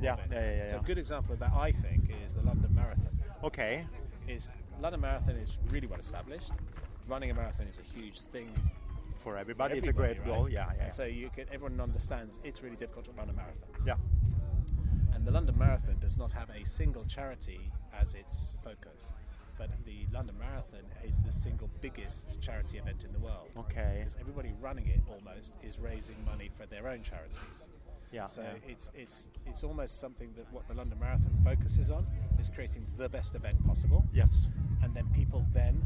Yeah, 0.00 0.16
yeah, 0.16 0.24
yeah, 0.30 0.56
yeah, 0.56 0.66
So 0.66 0.78
a 0.78 0.82
good 0.82 0.98
example 0.98 1.34
of 1.34 1.40
that, 1.40 1.52
I 1.52 1.72
think, 1.72 2.10
is 2.24 2.32
the 2.32 2.40
London 2.42 2.74
Marathon. 2.74 3.18
Okay. 3.42 3.86
Is 4.26 4.48
London 4.80 5.02
Marathon 5.02 5.36
is 5.36 5.58
really 5.68 5.86
well 5.86 6.00
established. 6.00 6.50
Running 7.06 7.30
a 7.30 7.34
marathon 7.34 7.66
is 7.66 7.78
a 7.78 7.82
huge 7.82 8.20
thing. 8.22 8.48
For 9.24 9.30
for 9.30 9.38
everybody, 9.38 9.78
it's 9.78 9.86
a 9.88 9.92
great 9.92 10.18
right? 10.18 10.26
goal. 10.26 10.48
Yeah. 10.50 10.70
Yeah. 10.76 10.84
And 10.84 10.92
so 10.92 11.04
you 11.04 11.30
can, 11.34 11.46
everyone 11.50 11.80
understands 11.80 12.38
it's 12.44 12.62
really 12.62 12.76
difficult 12.76 13.06
to 13.06 13.12
run 13.12 13.30
a 13.30 13.32
marathon. 13.32 13.70
yeah. 13.86 13.94
And 15.14 15.24
the 15.26 15.30
London 15.30 15.56
Marathon 15.58 15.96
does 16.00 16.18
not 16.18 16.30
have 16.32 16.50
a 16.50 16.66
single 16.66 17.04
charity 17.04 17.72
as 17.98 18.14
its 18.14 18.58
focus, 18.62 19.14
but 19.56 19.70
the 19.86 20.06
London 20.12 20.36
Marathon 20.38 20.84
is 21.08 21.22
the 21.22 21.32
single 21.32 21.70
biggest 21.80 22.38
charity 22.42 22.76
event 22.78 23.04
in 23.04 23.12
the 23.12 23.18
world. 23.18 23.48
Okay. 23.56 23.96
Because 24.00 24.16
everybody 24.20 24.52
running 24.60 24.88
it 24.88 25.00
almost 25.08 25.54
is 25.62 25.78
raising 25.78 26.16
money 26.26 26.50
for 26.54 26.66
their 26.66 26.88
own 26.88 27.02
charities. 27.02 27.38
Yeah. 28.12 28.26
So 28.26 28.42
yeah. 28.42 28.70
it's 28.72 28.90
it's 28.94 29.28
it's 29.46 29.64
almost 29.64 29.98
something 30.00 30.34
that 30.36 30.52
what 30.52 30.68
the 30.68 30.74
London 30.74 30.98
Marathon 31.00 31.32
focuses 31.42 31.90
on 31.90 32.06
is 32.38 32.50
creating 32.50 32.86
the 32.98 33.08
best 33.08 33.34
event 33.34 33.64
possible, 33.66 34.04
Yes. 34.12 34.50
and 34.82 34.94
then 34.94 35.06
people 35.14 35.46
then 35.54 35.82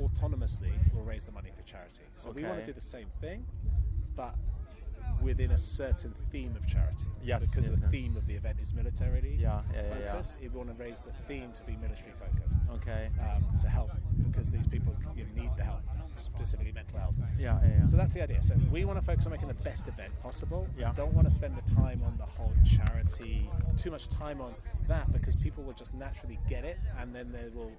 autonomously 0.00 0.72
will 0.94 1.02
raise 1.02 1.26
the 1.26 1.32
money 1.32 1.50
for 1.56 1.62
charity. 1.62 2.02
So 2.16 2.30
we 2.30 2.42
want 2.44 2.60
to 2.60 2.64
do 2.64 2.72
the 2.72 2.80
same 2.80 3.08
thing, 3.20 3.44
but 4.16 4.34
within 5.22 5.52
a 5.52 5.58
certain 5.58 6.14
theme 6.30 6.54
of 6.56 6.66
charity. 6.66 7.04
Yes, 7.22 7.48
Because 7.48 7.70
yes, 7.70 7.80
the 7.80 7.88
theme 7.88 8.16
of 8.16 8.26
the 8.26 8.34
event 8.34 8.58
is 8.60 8.74
militarily 8.74 9.36
Yeah, 9.40 9.62
yeah, 9.72 9.82
yeah, 9.82 10.22
yeah. 10.22 10.22
We 10.42 10.48
want 10.48 10.76
to 10.76 10.82
raise 10.82 11.02
the 11.02 11.12
theme 11.26 11.52
to 11.52 11.62
be 11.62 11.76
military 11.76 12.12
focused 12.18 12.58
Okay. 12.74 13.08
um, 13.20 13.44
to 13.58 13.68
help 13.68 13.90
because 14.26 14.50
these 14.50 14.66
people 14.66 14.94
you 15.16 15.24
know, 15.24 15.42
need 15.42 15.50
the 15.56 15.64
help, 15.64 15.80
specifically 16.18 16.72
mental 16.72 16.98
health. 16.98 17.14
Yeah. 17.38 17.58
Yeah. 17.62 17.68
yeah. 17.78 17.86
So 17.86 17.96
that's 17.96 18.12
the 18.12 18.22
idea. 18.22 18.42
So 18.42 18.54
we 18.70 18.84
want 18.84 18.98
to 18.98 19.04
focus 19.04 19.24
on 19.26 19.32
making 19.32 19.48
the 19.48 19.54
best 19.54 19.88
event 19.88 20.12
possible. 20.22 20.68
Yeah. 20.76 20.90
We 20.90 20.96
don't 20.96 21.14
want 21.14 21.26
to 21.28 21.34
spend 21.34 21.56
the 21.56 21.74
time 21.74 22.02
on 22.04 22.16
the 22.18 22.26
whole 22.26 22.52
charity, 22.64 23.48
too 23.76 23.90
much 23.90 24.08
time 24.10 24.40
on 24.40 24.54
that 24.88 25.10
because 25.12 25.36
people 25.36 25.64
will 25.64 25.72
just 25.72 25.94
naturally 25.94 26.38
get 26.48 26.64
it 26.64 26.78
and 27.00 27.14
then 27.14 27.32
they 27.32 27.48
will 27.54 27.72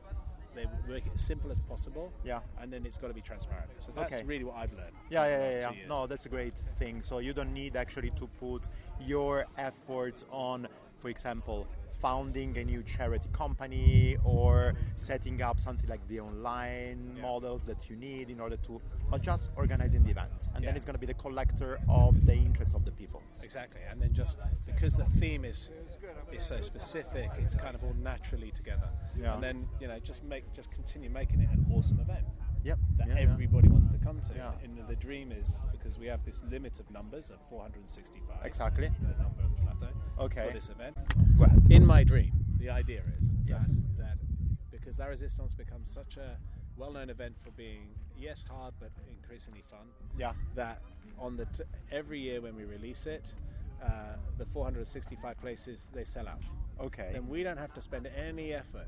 they 0.56 0.66
make 0.88 1.06
it 1.06 1.12
as 1.14 1.22
simple 1.22 1.52
as 1.52 1.60
possible. 1.60 2.12
Yeah. 2.24 2.40
And 2.60 2.72
then 2.72 2.86
it's 2.86 2.98
got 2.98 3.10
to 3.10 3.14
be 3.14 3.22
transparent. 3.22 3.70
So 3.80 3.92
that's 3.96 4.16
Okay. 4.16 4.24
really 4.24 4.44
what 4.44 4.56
I've 4.56 4.74
learned. 4.74 4.96
Yeah, 5.10 5.26
yeah, 5.28 5.52
yeah, 5.52 5.72
yeah. 5.72 5.88
No, 5.88 6.08
that's 6.08 6.26
a 6.26 6.30
great 6.30 6.56
thing. 6.80 7.02
So 7.02 7.20
you 7.20 7.34
don't 7.34 7.54
need 7.54 7.76
actually 7.76 8.12
to 8.12 8.28
put 8.40 8.68
your 9.00 9.46
effort 9.58 10.24
on, 10.32 10.68
for 11.00 11.10
example, 11.10 11.68
founding 12.10 12.56
a 12.60 12.64
new 12.64 12.84
charity 12.84 13.28
company 13.34 14.16
or 14.24 14.76
setting 14.94 15.42
up 15.42 15.60
something 15.60 15.90
like 15.90 16.08
the 16.08 16.20
online 16.20 17.00
Yeah. 17.16 17.22
models 17.24 17.66
that 17.66 17.90
you 17.90 17.96
need 17.96 18.30
in 18.30 18.40
order 18.40 18.58
to, 18.68 18.80
but 19.10 19.24
just 19.24 19.50
organizing 19.56 20.04
the 20.04 20.12
event. 20.12 20.40
And 20.54 20.64
then 20.64 20.76
it's 20.76 20.86
going 20.86 20.94
to 20.94 21.00
be 21.00 21.12
the 21.14 21.20
collector 21.26 21.72
of 21.90 22.14
the 22.28 22.36
interests 22.48 22.76
of 22.76 22.86
the 22.86 22.92
people. 22.92 23.24
Exactly, 23.42 23.82
and 23.90 24.00
then 24.00 24.14
just 24.14 24.38
because 24.68 24.94
the 24.98 25.06
theme 25.22 25.44
is 25.46 25.72
is 26.32 26.44
so 26.44 26.62
specific, 26.62 27.30
it's 27.44 27.56
kind 27.56 27.74
of 27.78 27.84
all 27.84 27.96
naturally 28.12 28.52
together. 28.52 28.90
Yeah. 29.16 29.34
And 29.34 29.42
then 29.42 29.58
you 29.82 29.88
know, 29.88 30.00
just 30.12 30.22
make 30.24 30.46
just 30.60 30.70
continue 30.72 31.10
making 31.10 31.40
it 31.46 31.50
an 31.58 31.66
awesome 31.74 32.00
event 32.00 32.26
Yep. 32.64 32.80
that 32.98 33.08
yeah, 33.08 33.14
yeah. 33.16 33.32
everybody 33.32 33.68
wants 33.76 33.88
to 33.96 33.98
come 33.98 34.20
to. 34.22 34.34
Yeah. 34.36 34.64
And 34.64 34.72
the 34.88 34.96
dream 35.08 35.32
is 35.32 35.64
because 35.72 35.98
we 35.98 36.06
have 36.14 36.24
this 36.24 36.44
limit 36.44 36.80
of 36.80 36.86
numbers 36.92 37.32
of 37.32 37.40
465. 37.50 38.46
Exactly. 38.46 38.90
The 39.80 39.86
number 39.86 39.98
of 40.00 40.10
the 40.10 40.16
plateau 40.16 40.26
Okay. 40.26 40.48
for 40.48 40.54
this 40.54 40.70
event. 40.70 41.72
In 41.72 41.86
my 41.86 42.04
dream, 42.04 42.32
the 42.60 42.70
idea 42.70 43.02
is 43.20 43.34
Yes. 43.46 43.68
that, 43.98 43.98
that 43.98 44.18
because 44.72 44.98
La 45.00 45.06
Resistance 45.06 45.54
becomes 45.54 45.90
such 45.92 46.18
a 46.18 46.38
well-known 46.78 47.10
event 47.10 47.36
for 47.42 47.52
being 47.52 47.90
yes 48.18 48.44
hard 48.44 48.74
but 48.80 48.92
increasingly 49.10 49.62
fun 49.70 49.88
Yeah. 50.18 50.34
that 50.56 50.82
on 51.18 51.36
the 51.38 51.46
t- 51.46 51.64
every 51.92 52.20
year 52.20 52.42
when 52.42 52.56
we 52.56 52.64
release 52.66 53.06
it, 53.06 53.34
uh, 53.82 54.16
the 54.38 54.46
465 54.46 55.38
places 55.40 55.90
they 55.94 56.04
sell 56.04 56.28
out. 56.28 56.44
Okay. 56.80 57.10
Then 57.14 57.28
we 57.28 57.44
don't 57.44 57.58
have 57.58 57.74
to 57.74 57.82
spend 57.82 58.08
any 58.08 58.54
effort 58.54 58.88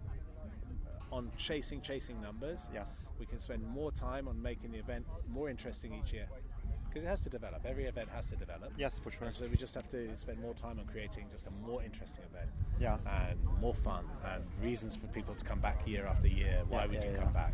on 1.12 1.32
chasing 1.38 1.82
chasing 1.82 2.20
numbers. 2.22 2.70
Yes. 2.74 3.10
We 3.20 3.26
can 3.26 3.40
spend 3.40 3.66
more 3.66 3.92
time 3.92 4.28
on 4.28 4.42
making 4.42 4.72
the 4.72 4.80
event 4.80 5.06
more 5.30 5.50
interesting 5.50 5.94
each 5.94 6.12
year 6.14 6.28
because 6.90 7.04
it 7.04 7.08
has 7.08 7.20
to 7.22 7.30
develop. 7.30 7.66
Every 7.66 7.86
event 7.86 8.10
has 8.10 8.28
to 8.28 8.36
develop. 8.36 8.72
Yes, 8.78 8.98
for 9.00 9.12
sure. 9.12 9.28
And 9.28 9.36
so 9.36 9.48
we 9.48 9.58
just 9.58 9.76
have 9.76 9.88
to 9.90 10.16
spend 10.18 10.40
more 10.42 10.54
time 10.54 10.80
on 10.80 10.86
creating 10.86 11.26
just 11.30 11.48
a 11.48 11.52
more 11.66 11.84
interesting 11.84 12.24
event 12.34 12.50
Yeah. 12.80 12.98
and 13.30 13.38
more 13.62 13.74
fun 13.74 14.06
and 14.26 14.44
reasons 14.62 14.96
for 14.96 15.08
people 15.08 15.36
to 15.36 15.46
come 15.46 15.60
back 15.60 15.88
year 15.88 16.06
after 16.06 16.28
year. 16.28 16.64
Why 16.70 16.80
Yeah, 16.82 16.86
would 16.88 16.94
yeah, 16.96 17.06
you 17.06 17.12
yeah. 17.16 17.24
come 17.24 17.34
back? 17.34 17.54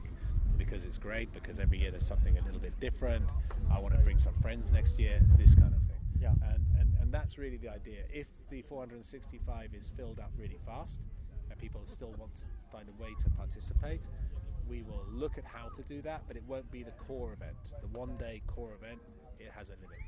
Because 0.58 0.86
it's 0.86 0.98
great. 0.98 1.32
Because 1.34 1.60
every 1.60 1.80
year 1.80 1.92
there's 1.92 2.06
something 2.06 2.38
a 2.38 2.42
little 2.44 2.60
bit 2.62 2.80
different. 2.80 3.30
I 3.72 3.80
want 3.80 3.94
to 3.96 4.00
bring 4.02 4.20
some 4.20 4.36
friends 4.36 4.72
next 4.72 5.00
year. 5.00 5.20
This 5.38 5.56
kind 5.56 5.74
of 5.74 5.82
thing. 5.82 5.98
Yeah. 6.20 6.34
And 6.52 6.66
and, 6.80 6.94
and 7.02 7.12
that's 7.14 7.38
really 7.38 7.58
the 7.58 7.70
idea. 7.70 8.04
If 8.12 8.28
the 8.50 8.62
465 8.64 9.74
is 9.74 9.90
filled 9.98 10.20
up 10.20 10.32
really 10.38 10.60
fast, 10.66 11.00
and 11.50 11.60
people 11.60 11.82
still 11.86 12.14
want 12.18 12.36
to 12.36 12.46
find 12.72 12.88
a 12.88 13.02
way 13.02 13.10
to 13.20 13.30
participate, 13.32 14.08
we 14.70 14.82
will 14.84 15.06
look 15.12 15.38
at 15.38 15.44
how 15.46 15.68
to 15.70 15.82
do 15.84 16.02
that. 16.04 16.22
But 16.28 16.38
it 16.38 16.44
won't 16.48 16.70
be 16.72 16.84
the 16.84 16.92
core 16.92 17.34
event. 17.34 17.58
The 17.82 17.88
one-day 17.98 18.42
core 18.48 18.74
event. 18.82 19.00
It 19.44 19.52
has 19.58 19.70
a 19.70 19.74
limit. 19.74 20.00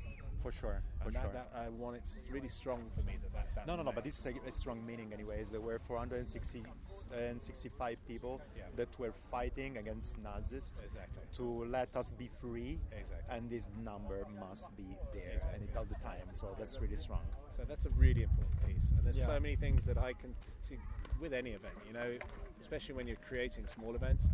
For 0.42 0.52
sure. 0.52 0.80
For 1.02 1.08
and 1.08 1.12
sure. 1.14 1.22
that, 1.24 1.52
that 1.52 1.60
I 1.66 1.68
want 1.68 1.96
it's 1.96 2.22
really 2.30 2.48
strong 2.48 2.90
for 2.94 3.02
me 3.02 3.18
that 3.22 3.32
that, 3.32 3.48
that 3.56 3.66
No, 3.66 3.72
no, 3.74 3.82
no, 3.82 3.90
remains. 3.90 3.94
but 3.96 4.04
this 4.04 4.18
is 4.18 4.26
a, 4.26 4.48
a 4.48 4.52
strong 4.52 4.84
meaning, 4.86 5.12
anyways. 5.12 5.50
There 5.50 5.60
were 5.60 5.78
460 5.78 6.64
and 7.12 7.40
65 7.42 7.98
people 8.06 8.40
Yeah. 8.56 8.64
that 8.76 8.96
were 8.98 9.12
fighting 9.30 9.78
against 9.78 10.18
Nazis 10.18 10.72
Exactly. 10.84 11.22
to 11.36 11.64
let 11.64 11.96
us 11.96 12.10
be 12.10 12.28
free, 12.40 12.78
Exactly. 12.92 13.36
and 13.36 13.50
this 13.50 13.68
number 13.82 14.24
must 14.38 14.74
be 14.76 14.96
there, 15.12 15.32
Exactly. 15.34 15.60
and 15.60 15.68
it 15.68 15.76
all 15.76 15.84
the 15.84 15.96
time. 15.96 16.28
So 16.32 16.54
that's 16.58 16.80
really 16.80 16.96
strong. 16.96 17.24
So 17.50 17.64
that's 17.64 17.86
a 17.86 17.90
really 17.90 18.22
important 18.22 18.56
piece. 18.66 18.92
And 18.96 19.04
there's 19.04 19.18
Yeah. 19.18 19.26
so 19.26 19.40
many 19.40 19.56
things 19.56 19.84
that 19.86 19.98
I 19.98 20.12
can 20.12 20.34
see 20.62 20.78
with 21.18 21.32
any 21.32 21.50
event, 21.52 21.74
you 21.86 21.92
know, 21.92 22.18
especially 22.60 22.94
when 22.94 23.06
you're 23.08 23.24
creating 23.28 23.66
small 23.66 23.94
events, 23.96 24.28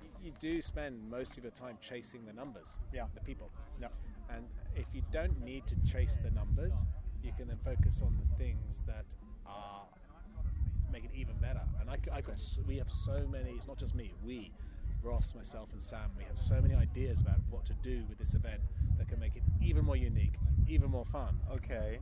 you, 0.00 0.08
you 0.26 0.32
do 0.40 0.62
spend 0.62 1.10
most 1.10 1.36
of 1.38 1.42
your 1.44 1.52
time 1.52 1.76
chasing 1.80 2.24
the 2.24 2.32
numbers, 2.32 2.78
Yeah. 2.92 3.06
the 3.14 3.20
people. 3.20 3.50
Yeah. 3.80 3.88
And 4.34 4.44
if 4.74 4.86
you 4.92 5.02
don't 5.12 5.40
need 5.44 5.66
to 5.66 5.76
chase 5.90 6.18
the 6.22 6.30
numbers, 6.30 6.74
you 7.22 7.32
can 7.36 7.48
then 7.48 7.58
focus 7.64 8.02
on 8.02 8.16
the 8.16 8.36
things 8.42 8.82
that 8.86 9.06
are 9.46 9.82
make 10.92 11.04
it 11.04 11.10
even 11.14 11.34
better. 11.40 11.62
And 11.80 11.88
I, 11.88 11.98
I 12.12 12.20
got 12.20 12.40
we 12.66 12.76
have 12.78 12.90
so 12.90 13.26
many. 13.30 13.50
It's 13.50 13.66
not 13.66 13.78
just 13.78 13.94
me. 13.94 14.12
We, 14.24 14.50
Ross, 15.02 15.34
myself, 15.34 15.68
and 15.72 15.82
Sam. 15.82 16.10
We 16.16 16.24
have 16.24 16.38
so 16.38 16.60
many 16.60 16.74
ideas 16.74 17.20
about 17.20 17.40
what 17.48 17.64
to 17.66 17.74
do 17.82 18.02
with 18.08 18.18
this 18.18 18.34
event 18.34 18.60
that 18.98 19.08
can 19.08 19.20
make 19.20 19.36
it 19.36 19.42
even 19.62 19.84
more 19.84 19.96
unique, 19.96 20.34
even 20.68 20.90
more 20.90 21.04
fun. 21.04 21.38
Okay. 21.52 21.98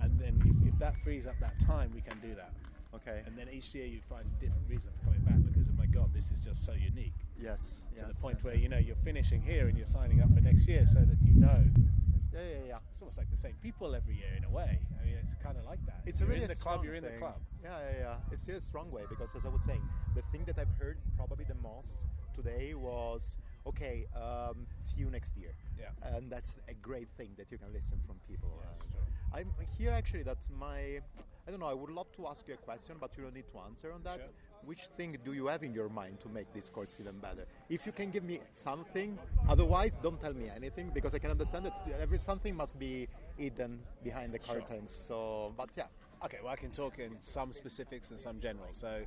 And 0.00 0.18
then 0.18 0.40
if, 0.44 0.74
if 0.74 0.78
that 0.78 0.94
frees 1.02 1.26
up 1.26 1.34
that 1.40 1.58
time, 1.60 1.90
we 1.94 2.00
can 2.00 2.18
do 2.20 2.34
that. 2.34 2.52
Okay. 2.94 3.22
And 3.26 3.36
then 3.36 3.48
each 3.52 3.74
year 3.74 3.86
you 3.86 4.00
find 4.08 4.24
a 4.26 4.40
different 4.40 4.68
reason 4.68 4.92
for 4.98 5.06
coming 5.06 5.20
back 5.20 5.45
oh 5.70 5.76
my 5.76 5.86
God, 5.86 6.12
this 6.12 6.30
is 6.30 6.40
just 6.40 6.64
so 6.64 6.72
unique. 6.72 7.14
yes. 7.40 7.86
To 7.98 8.04
the 8.04 8.14
point 8.14 8.36
yes, 8.38 8.44
where, 8.44 8.54
yes. 8.54 8.62
you 8.62 8.68
know, 8.68 8.78
you're 8.78 9.02
finishing 9.04 9.40
here 9.42 9.68
and 9.68 9.76
you're 9.76 9.86
signing 9.86 10.20
up 10.22 10.32
for 10.34 10.40
next 10.40 10.66
year 10.68 10.86
so 10.86 11.00
that 11.00 11.16
you 11.22 11.34
know 11.34 11.64
Yeah, 12.32 12.40
yeah, 12.40 12.68
yeah. 12.68 12.78
it's 12.92 13.00
almost 13.00 13.16
like 13.18 13.30
the 13.30 13.36
same 13.36 13.54
people 13.62 13.94
every 13.94 14.14
year 14.14 14.34
in 14.36 14.44
a 14.44 14.50
way. 14.50 14.78
I 15.00 15.04
mean, 15.04 15.16
it's 15.22 15.34
kind 15.42 15.56
of 15.56 15.64
like 15.64 15.80
that. 15.86 16.00
It's 16.04 16.20
you're 16.20 16.28
a 16.28 16.32
really 16.32 16.42
in 16.42 16.48
the 16.48 16.54
club. 16.56 16.84
You're 16.84 16.94
in 16.94 17.04
the 17.04 17.16
club. 17.18 17.40
Yeah, 17.62 17.78
yeah, 17.78 17.98
yeah. 17.98 18.16
It's 18.32 18.42
still 18.42 18.56
a 18.56 18.60
strong 18.60 18.90
way 18.90 19.04
because, 19.08 19.34
as 19.34 19.46
I 19.46 19.48
was 19.48 19.62
saying, 19.64 19.82
the 20.14 20.22
thing 20.32 20.44
that 20.44 20.58
I've 20.58 20.74
heard 20.78 20.98
probably 21.16 21.44
the 21.44 21.54
most 21.56 22.04
today 22.36 22.74
was, 22.74 23.38
"Okay, 23.66 24.06
um, 24.14 24.66
see 24.82 25.00
you 25.00 25.10
next 25.10 25.36
year." 25.36 25.52
Yeah. 25.78 26.16
and 26.16 26.30
that's 26.30 26.52
a 26.68 26.74
great 26.88 27.08
thing 27.18 27.30
that 27.38 27.48
you 27.52 27.58
can 27.58 27.70
listen 27.72 27.98
from 28.06 28.16
people. 28.28 28.50
Yes, 28.62 28.80
And 28.80 28.90
true. 28.92 29.00
I'm 29.38 29.66
here 29.78 29.92
actually. 30.00 30.22
That's 30.30 30.48
my. 30.50 31.00
I 31.46 31.50
don't 31.52 31.60
know. 31.60 31.66
I 31.66 31.74
would 31.74 31.90
love 31.90 32.10
to 32.16 32.26
ask 32.26 32.48
you 32.48 32.54
a 32.54 32.62
question, 32.68 32.96
but 33.00 33.10
you 33.16 33.22
don't 33.24 33.34
need 33.34 33.48
to 33.52 33.58
answer 33.68 33.92
on 33.92 34.02
that. 34.02 34.20
Sure. 34.24 34.34
Which 34.64 34.86
thing 34.96 35.16
do 35.24 35.32
you 35.32 35.46
have 35.46 35.62
in 35.62 35.72
your 35.72 35.88
mind 35.88 36.20
to 36.24 36.28
make 36.28 36.52
this 36.52 36.68
course 36.70 36.96
even 37.00 37.18
better? 37.20 37.44
If 37.68 37.86
you 37.86 37.92
can 37.92 38.10
give 38.10 38.24
me 38.24 38.40
something, 38.52 39.16
otherwise 39.48 39.92
don't 40.02 40.20
tell 40.20 40.34
me 40.34 40.48
anything 40.60 40.90
because 40.92 41.14
I 41.14 41.18
can 41.20 41.30
understand 41.30 41.66
that 41.66 41.76
every 42.00 42.18
something 42.18 42.56
must 42.56 42.76
be 42.78 43.06
hidden 43.38 43.80
behind 44.02 44.32
the 44.34 44.40
Sure. 44.44 44.54
curtains. 44.60 44.90
So, 45.08 45.52
but 45.56 45.70
yeah, 45.76 45.86
Okay, 46.24 46.38
well, 46.42 46.52
I 46.52 46.56
can 46.56 46.70
talk 46.72 46.98
in 46.98 47.20
some 47.20 47.52
specifics 47.52 48.10
and 48.10 48.18
some 48.18 48.40
general. 48.40 48.72
So, 48.72 49.04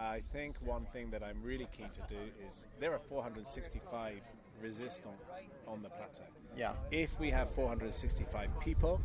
I 0.00 0.22
think 0.32 0.56
one 0.64 0.86
thing 0.92 1.10
that 1.10 1.22
I'm 1.22 1.42
really 1.42 1.68
keen 1.76 1.90
to 1.90 2.00
do 2.08 2.20
is 2.48 2.66
there 2.80 2.92
are 2.92 2.98
465 2.98 4.14
resistants 4.62 5.22
on 5.68 5.82
the 5.82 5.90
plateau. 5.90 6.22
yeah, 6.56 6.72
If 6.90 7.18
we 7.20 7.30
have 7.30 7.50
465 7.50 8.48
people, 8.60 9.00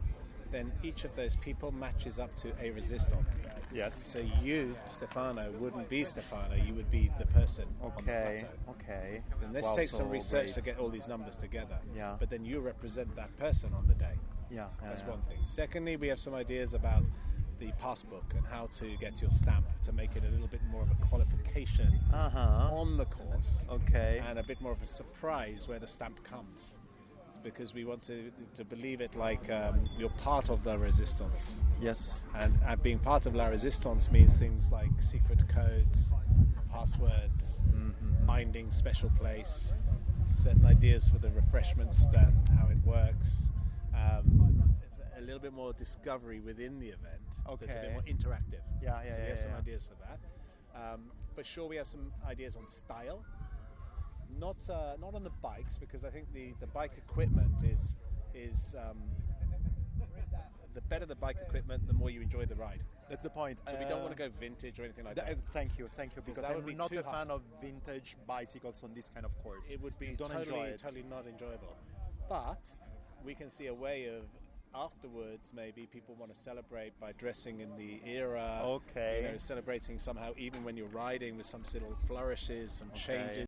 then 0.52 0.72
each 0.84 1.04
of 1.04 1.14
those 1.16 1.36
people 1.36 1.72
matches 1.72 2.18
up 2.20 2.34
to 2.38 2.54
a 2.62 2.72
resistant. 2.72 3.26
yes, 3.74 3.96
So 3.96 4.20
you, 4.42 4.76
Stefano, 4.88 5.52
wouldn't 5.60 5.90
be 5.90 6.06
Stefano. 6.06 6.56
You 6.56 6.74
would 6.76 6.90
be 6.90 7.12
the 7.20 7.26
person 7.28 7.66
on 7.82 7.92
the 7.98 8.02
okay, 8.04 8.38
plateau. 8.40 8.54
okay. 8.70 9.22
Then 9.42 9.52
let's 9.54 9.68
Wow, 9.68 9.76
take 9.76 9.90
some 9.90 10.06
so 10.08 10.12
research 10.12 10.54
to 10.54 10.62
get 10.62 10.80
all 10.80 10.90
these 10.90 11.08
numbers 11.10 11.36
together. 11.36 11.78
Yeah. 11.94 12.16
But 12.20 12.30
then 12.30 12.46
you 12.46 12.60
represent 12.62 13.14
that 13.18 13.36
person 13.38 13.74
on 13.74 13.86
the 13.88 13.96
day. 13.96 14.16
Yeah, 14.50 14.68
That's 14.82 15.02
yeah, 15.02 15.10
one 15.10 15.22
thing. 15.24 15.40
Secondly, 15.46 15.98
we 15.98 16.08
have 16.08 16.20
some 16.20 16.36
ideas 16.36 16.74
about 16.74 17.04
the 17.60 17.72
passbook 17.80 18.26
and 18.36 18.46
how 18.46 18.68
to 18.80 18.88
get 18.98 19.22
your 19.22 19.30
stamp 19.30 19.66
to 19.84 19.92
make 19.92 20.16
it 20.16 20.24
a 20.28 20.32
little 20.32 20.48
bit 20.48 20.62
more 20.72 20.82
of 20.82 20.92
a 20.92 20.96
qualification 21.08 22.00
Uh 22.14 22.30
huh. 22.30 22.70
on 22.76 22.98
the 22.98 23.06
course 23.06 23.66
Okay. 23.70 24.22
and 24.28 24.40
a 24.40 24.44
bit 24.44 24.60
more 24.62 24.72
of 24.72 24.82
a 24.82 24.86
surprise 24.86 25.68
where 25.68 25.80
the 25.80 25.88
stamp 25.88 26.24
comes. 26.24 26.76
Because 27.44 27.74
we 27.76 27.86
want 27.86 28.02
to, 28.04 28.32
to 28.56 28.66
believe 28.66 29.02
it 29.02 29.16
like 29.16 29.52
um, 29.52 29.80
you're 30.00 30.10
part 30.10 30.50
of 30.50 30.64
the 30.64 30.78
resistance. 30.80 31.58
Yes. 31.80 32.26
And, 32.36 32.58
and 32.66 32.82
being 32.82 32.98
part 32.98 33.28
of 33.28 33.36
La 33.36 33.46
Resistance 33.48 34.10
means 34.12 34.34
things 34.34 34.72
like 34.72 34.90
secret 35.00 35.48
codes, 35.48 36.12
passwords, 36.72 37.62
Mm-hmm. 37.76 38.26
binding 38.26 38.72
special 38.72 39.12
place, 39.20 39.74
certain 40.26 40.66
ideas 40.66 41.08
for 41.10 41.20
the 41.20 41.30
refreshment 41.32 41.94
stand, 41.94 42.34
how 42.58 42.68
it 42.70 42.78
works. 42.86 43.50
Um, 43.94 44.74
it's 44.84 45.00
a 45.18 45.22
little 45.22 45.40
bit 45.40 45.54
more 45.54 45.74
discovery 45.74 46.40
within 46.40 46.80
the 46.80 46.88
event. 46.88 47.22
It's 47.48 47.62
a 47.76 47.80
bit 47.80 47.86
Okay. 47.86 47.94
more 47.94 48.02
interactive. 48.04 48.62
Yeah, 48.82 49.02
yeah, 49.04 49.12
So 49.12 49.18
we 49.18 49.24
yeah, 49.24 49.30
have 49.30 49.40
some 49.40 49.52
yeah. 49.52 49.58
ideas 49.58 49.86
for 49.86 49.96
that. 50.06 50.20
Um, 50.94 51.12
for 51.34 51.44
sure, 51.44 51.68
we 51.68 51.76
have 51.78 51.88
some 51.88 52.12
ideas 52.28 52.56
on 52.56 52.68
style. 52.68 53.24
Not 54.40 54.58
uh, 54.70 54.98
not 55.00 55.14
on 55.16 55.24
the 55.24 55.30
bikes 55.42 55.78
because 55.78 56.04
I 56.04 56.10
think 56.10 56.34
the, 56.34 56.54
the 56.60 56.68
bike 56.68 56.94
equipment 56.98 57.64
is 57.64 57.96
is 58.34 58.76
um, 58.78 58.98
the 60.74 60.82
better 60.82 61.06
the 61.06 61.16
bike 61.16 61.38
equipment, 61.48 61.88
the 61.88 61.94
more 61.94 62.10
you 62.10 62.22
enjoy 62.22 62.46
the 62.46 62.56
ride. 62.56 62.82
That's 63.08 63.22
the 63.22 63.30
point. 63.30 63.60
So 63.70 63.78
we 63.78 63.86
don't 63.86 64.02
want 64.02 64.14
Uh, 64.14 64.18
to 64.18 64.30
go 64.30 64.30
vintage 64.40 64.80
or 64.80 64.84
anything 64.84 65.06
like 65.06 65.16
th- 65.16 65.28
that. 65.28 65.38
uh, 65.38 65.42
thank 65.54 65.78
you, 65.78 65.88
thank 65.96 66.16
you. 66.16 66.22
Because 66.24 66.42
that 66.42 66.52
I'm 66.52 66.66
be 66.66 66.74
not 66.74 66.92
a 66.92 67.04
hard. 67.04 67.16
fan 67.16 67.32
of 67.32 67.42
vintage 67.62 68.18
bicycles 68.28 68.84
on 68.84 68.94
this 68.94 69.10
kind 69.10 69.26
of 69.26 69.32
course. 69.44 69.70
It 69.70 69.80
would 69.82 69.98
be 70.00 70.16
totally, 70.16 70.40
enjoy 70.40 70.64
it. 70.74 70.80
totally 70.80 71.04
not 71.04 71.28
enjoyable. 71.28 71.78
But 72.28 72.66
we 73.24 73.36
can 73.36 73.50
see 73.50 73.68
a 73.68 73.74
way 73.74 74.06
of 74.08 74.24
afterwards. 74.76 75.54
Maybe 75.56 75.88
people 75.92 76.16
want 76.20 76.34
to 76.34 76.40
celebrate 76.40 77.00
by 77.00 77.14
dressing 77.14 77.62
in 77.62 77.76
the 77.78 78.02
era. 78.06 78.62
Okay. 78.64 79.22
You 79.24 79.32
know, 79.32 79.38
celebrating 79.38 79.98
somehow, 79.98 80.32
even 80.38 80.64
when 80.64 80.76
you're 80.78 80.88
riding, 80.88 81.38
with 81.38 81.46
some 81.46 81.64
little 81.74 81.96
flourishes, 82.08 82.72
some 82.72 82.92
changes. 82.92 83.48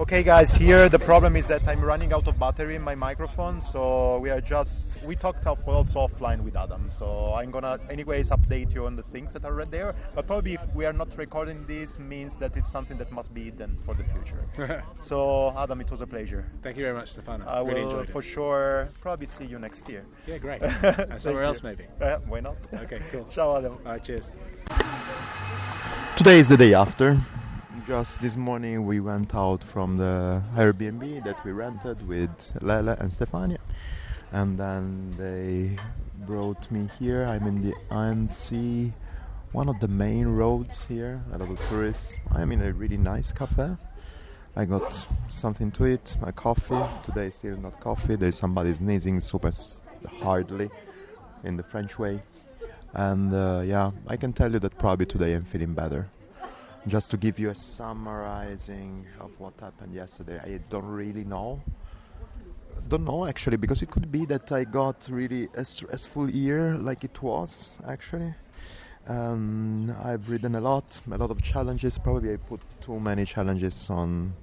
Okay, 0.00 0.22
guys. 0.22 0.54
Here 0.54 0.88
the 0.88 0.98
problem 0.98 1.36
is 1.36 1.46
that 1.48 1.68
I'm 1.68 1.84
running 1.84 2.12
out 2.14 2.26
of 2.26 2.38
battery 2.38 2.76
in 2.76 2.82
my 2.82 2.94
microphone, 2.94 3.60
so 3.60 4.18
we 4.18 4.30
are 4.30 4.40
just 4.40 5.00
we 5.02 5.14
talked 5.14 5.46
off 5.46 5.68
also 5.68 6.06
offline 6.06 6.40
with 6.40 6.56
Adam. 6.56 6.88
So 6.88 7.34
I'm 7.34 7.50
gonna 7.50 7.78
anyways 7.90 8.30
update 8.30 8.74
you 8.74 8.86
on 8.86 8.96
the 8.96 9.02
things 9.02 9.34
that 9.34 9.44
are 9.44 9.52
right 9.52 9.70
there. 9.70 9.94
But 10.14 10.26
probably 10.26 10.54
if 10.54 10.74
we 10.74 10.86
are 10.86 10.94
not 10.94 11.16
recording 11.18 11.66
this, 11.66 11.98
means 11.98 12.36
that 12.38 12.56
it's 12.56 12.70
something 12.70 12.96
that 12.98 13.12
must 13.12 13.34
be 13.34 13.44
hidden 13.44 13.78
for 13.84 13.94
the 13.94 14.04
future. 14.04 14.82
so 14.98 15.54
Adam, 15.56 15.80
it 15.82 15.90
was 15.90 16.00
a 16.00 16.06
pleasure. 16.06 16.46
Thank 16.62 16.78
you 16.78 16.84
very 16.84 16.96
much, 16.96 17.10
Stefano. 17.10 17.44
I 17.46 17.60
really 17.60 17.82
will 17.82 17.90
enjoyed 17.90 18.08
for 18.08 18.20
it. 18.20 18.24
sure 18.24 18.88
probably 19.02 19.26
see 19.26 19.44
you 19.44 19.58
next 19.58 19.88
year. 19.90 20.04
Yeah, 20.26 20.38
great. 20.38 20.62
Thank 20.62 20.98
and 21.10 21.20
somewhere 21.20 21.44
else, 21.44 21.62
maybe. 21.62 21.84
Uh, 22.00 22.16
why 22.26 22.40
not? 22.40 22.56
Okay, 22.72 23.00
cool. 23.10 23.24
Ciao, 23.30 23.58
Adam. 23.58 23.78
All 23.84 23.92
right, 23.92 24.02
cheers. 24.02 24.32
Today 26.16 26.38
is 26.38 26.48
the 26.48 26.56
day 26.56 26.72
after. 26.72 27.20
Just 27.86 28.20
this 28.20 28.36
morning 28.36 28.86
we 28.86 29.00
went 29.00 29.34
out 29.34 29.64
from 29.64 29.96
the 29.96 30.40
Airbnb 30.54 31.24
that 31.24 31.44
we 31.44 31.50
rented 31.50 32.06
with 32.06 32.56
Lele 32.62 32.90
and 32.90 33.10
Stefania. 33.10 33.58
And 34.30 34.56
then 34.56 35.12
they 35.18 35.76
brought 36.24 36.70
me 36.70 36.88
here. 37.00 37.24
I'm 37.24 37.44
in 37.48 37.60
the 37.60 37.74
Annecy, 37.90 38.92
one 39.50 39.68
of 39.68 39.80
the 39.80 39.88
main 39.88 40.28
roads 40.28 40.86
here. 40.86 41.20
A 41.32 41.38
lot 41.38 41.50
of 41.50 41.58
tourists. 41.68 42.14
I'm 42.30 42.52
in 42.52 42.62
a 42.62 42.72
really 42.72 42.96
nice 42.96 43.32
cafe. 43.32 43.76
I 44.54 44.64
got 44.64 45.04
something 45.28 45.72
to 45.72 45.86
eat, 45.86 46.16
my 46.20 46.30
coffee. 46.30 46.80
Today 47.04 47.30
still 47.30 47.56
not 47.56 47.80
coffee. 47.80 48.14
There's 48.14 48.38
somebody 48.38 48.72
sneezing 48.74 49.20
super 49.20 49.50
hardly 50.20 50.70
in 51.42 51.56
the 51.56 51.64
French 51.64 51.98
way. 51.98 52.22
And 52.94 53.34
uh, 53.34 53.62
yeah, 53.64 53.90
I 54.06 54.16
can 54.16 54.32
tell 54.32 54.52
you 54.52 54.60
that 54.60 54.78
probably 54.78 55.06
today 55.06 55.34
I'm 55.34 55.44
feeling 55.44 55.74
better. 55.74 56.08
Just 56.88 57.10
to 57.12 57.16
give 57.16 57.38
you 57.38 57.50
a 57.50 57.54
summarizing 57.54 59.06
of 59.20 59.30
what 59.38 59.54
happened 59.60 59.94
yesterday, 59.94 60.40
I 60.42 60.58
don't 60.68 60.86
really 60.86 61.24
know. 61.24 61.62
Don't 62.88 63.04
know 63.04 63.24
actually, 63.24 63.56
because 63.56 63.82
it 63.82 63.90
could 63.90 64.10
be 64.10 64.24
that 64.26 64.50
I 64.50 64.64
got 64.64 65.08
really 65.08 65.48
a 65.54 65.64
stressful 65.64 66.28
year, 66.30 66.74
like 66.74 67.04
it 67.04 67.22
was 67.22 67.72
actually. 67.86 68.34
Um, 69.06 69.94
I've 70.04 70.28
ridden 70.28 70.56
a 70.56 70.60
lot, 70.60 71.00
a 71.10 71.16
lot 71.16 71.30
of 71.30 71.40
challenges. 71.40 71.98
Probably 71.98 72.32
I 72.32 72.36
put 72.36 72.60
too 72.80 72.98
many 72.98 73.24
challenges 73.26 73.88
on 73.88 74.34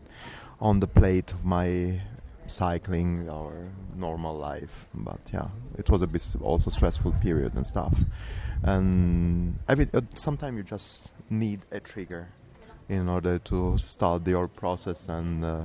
on 0.61 0.79
the 0.79 0.87
plate 0.87 1.33
of 1.33 1.43
my 1.43 2.01
cycling 2.47 3.29
or 3.29 3.53
normal 3.97 4.37
life. 4.37 4.87
But 4.93 5.19
yeah, 5.33 5.49
it 5.77 5.89
was 5.89 6.01
a 6.01 6.07
bit 6.07 6.23
also 6.41 6.69
stressful 6.69 7.13
period 7.21 7.53
and 7.55 7.67
stuff. 7.67 7.97
And 8.63 9.57
every 9.67 9.87
uh, 9.93 10.01
sometimes 10.13 10.57
you 10.57 10.63
just 10.63 11.11
need 11.29 11.61
a 11.71 11.79
trigger 11.79 12.27
in 12.89 13.07
order 13.07 13.37
to 13.39 13.77
start 13.77 14.27
your 14.27 14.47
process 14.47 15.07
and 15.07 15.45
uh, 15.45 15.61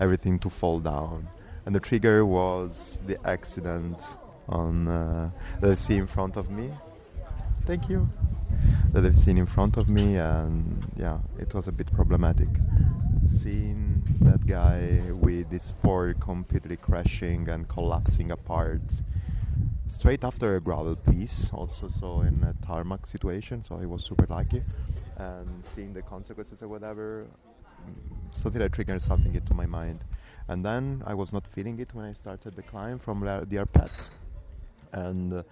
everything 0.00 0.38
to 0.40 0.50
fall 0.50 0.80
down. 0.80 1.28
And 1.66 1.74
the 1.74 1.80
trigger 1.80 2.26
was 2.26 3.00
the 3.06 3.16
accident 3.26 4.02
on 4.48 4.88
uh, 4.88 5.30
that 5.60 5.70
I 5.70 5.74
see 5.74 5.96
in 5.96 6.06
front 6.06 6.36
of 6.36 6.50
me. 6.50 6.70
Thank 7.64 7.88
you. 7.88 8.08
That 8.92 9.04
I've 9.04 9.16
seen 9.16 9.38
in 9.38 9.46
front 9.46 9.76
of 9.76 9.88
me, 9.88 10.16
and 10.16 10.84
yeah, 10.96 11.18
it 11.38 11.54
was 11.54 11.66
a 11.66 11.72
bit 11.72 11.92
problematic. 11.92 12.48
Seeing 13.40 14.02
that 14.20 14.46
guy 14.46 15.00
with 15.10 15.50
his 15.50 15.72
Ford 15.82 16.20
completely 16.20 16.76
crashing 16.76 17.48
and 17.48 17.66
collapsing 17.68 18.30
apart 18.30 18.82
straight 19.86 20.24
after 20.24 20.56
a 20.56 20.60
gravel 20.60 20.96
piece, 20.96 21.50
also 21.52 21.88
so 21.88 22.20
in 22.20 22.42
a 22.44 22.54
tarmac 22.66 23.06
situation, 23.06 23.62
so 23.62 23.76
I 23.76 23.86
was 23.86 24.04
super 24.04 24.26
lucky. 24.28 24.62
And 25.16 25.64
seeing 25.64 25.92
the 25.92 26.02
consequences 26.02 26.62
or 26.62 26.68
whatever, 26.68 27.26
mm, 27.86 28.36
something 28.36 28.60
that 28.60 28.72
triggered 28.72 29.00
something 29.00 29.34
into 29.34 29.54
my 29.54 29.66
mind. 29.66 30.04
And 30.48 30.64
then 30.64 31.02
I 31.06 31.14
was 31.14 31.32
not 31.32 31.46
feeling 31.46 31.78
it 31.78 31.94
when 31.94 32.04
I 32.04 32.12
started 32.12 32.54
the 32.56 32.62
climb 32.62 32.98
from 32.98 33.20
the 33.20 33.56
Arpet. 33.56 34.10
And 34.92 35.32
uh, 35.32 35.42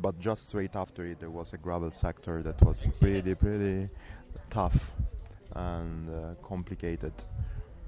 but 0.00 0.18
just 0.18 0.48
straight 0.48 0.76
after 0.76 1.04
it, 1.04 1.20
there 1.20 1.30
was 1.30 1.52
a 1.52 1.58
gravel 1.58 1.90
sector 1.90 2.42
that 2.42 2.60
was 2.62 2.86
pretty, 2.98 3.34
pretty 3.34 3.88
tough 4.50 4.92
and 5.54 6.10
uh, 6.10 6.34
complicated. 6.42 7.12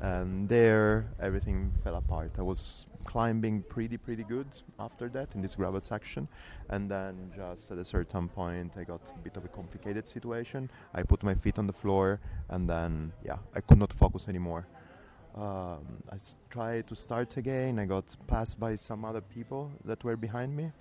And 0.02 0.48
there, 0.48 1.06
everything 1.20 1.72
fell 1.84 1.94
apart. 1.96 2.32
I 2.38 2.42
was 2.42 2.86
climbing 3.04 3.62
pretty, 3.68 3.96
pretty 3.96 4.24
good 4.24 4.48
after 4.78 5.08
that 5.10 5.34
in 5.34 5.42
this 5.42 5.54
gravel 5.54 5.80
section, 5.80 6.28
and 6.70 6.90
then 6.90 7.32
just 7.36 7.70
at 7.70 7.78
a 7.78 7.84
certain 7.84 8.28
point, 8.28 8.72
I 8.76 8.84
got 8.84 9.00
a 9.14 9.18
bit 9.20 9.36
of 9.36 9.44
a 9.44 9.48
complicated 9.48 10.06
situation. 10.08 10.70
I 10.92 11.04
put 11.04 11.22
my 11.22 11.34
feet 11.34 11.58
on 11.58 11.68
the 11.68 11.72
floor, 11.72 12.20
and 12.48 12.68
then 12.68 13.12
yeah, 13.24 13.38
I 13.54 13.60
could 13.60 13.78
not 13.78 13.92
focus 13.92 14.28
anymore. 14.28 14.66
Um, 15.36 16.02
I 16.10 16.16
s- 16.16 16.38
tried 16.50 16.88
to 16.88 16.96
start 16.96 17.36
again. 17.36 17.78
I 17.78 17.86
got 17.86 18.14
passed 18.26 18.60
by 18.60 18.76
some 18.76 19.04
other 19.04 19.22
people 19.22 19.70
that 19.84 20.04
were 20.04 20.16
behind 20.16 20.54
me, 20.56 20.72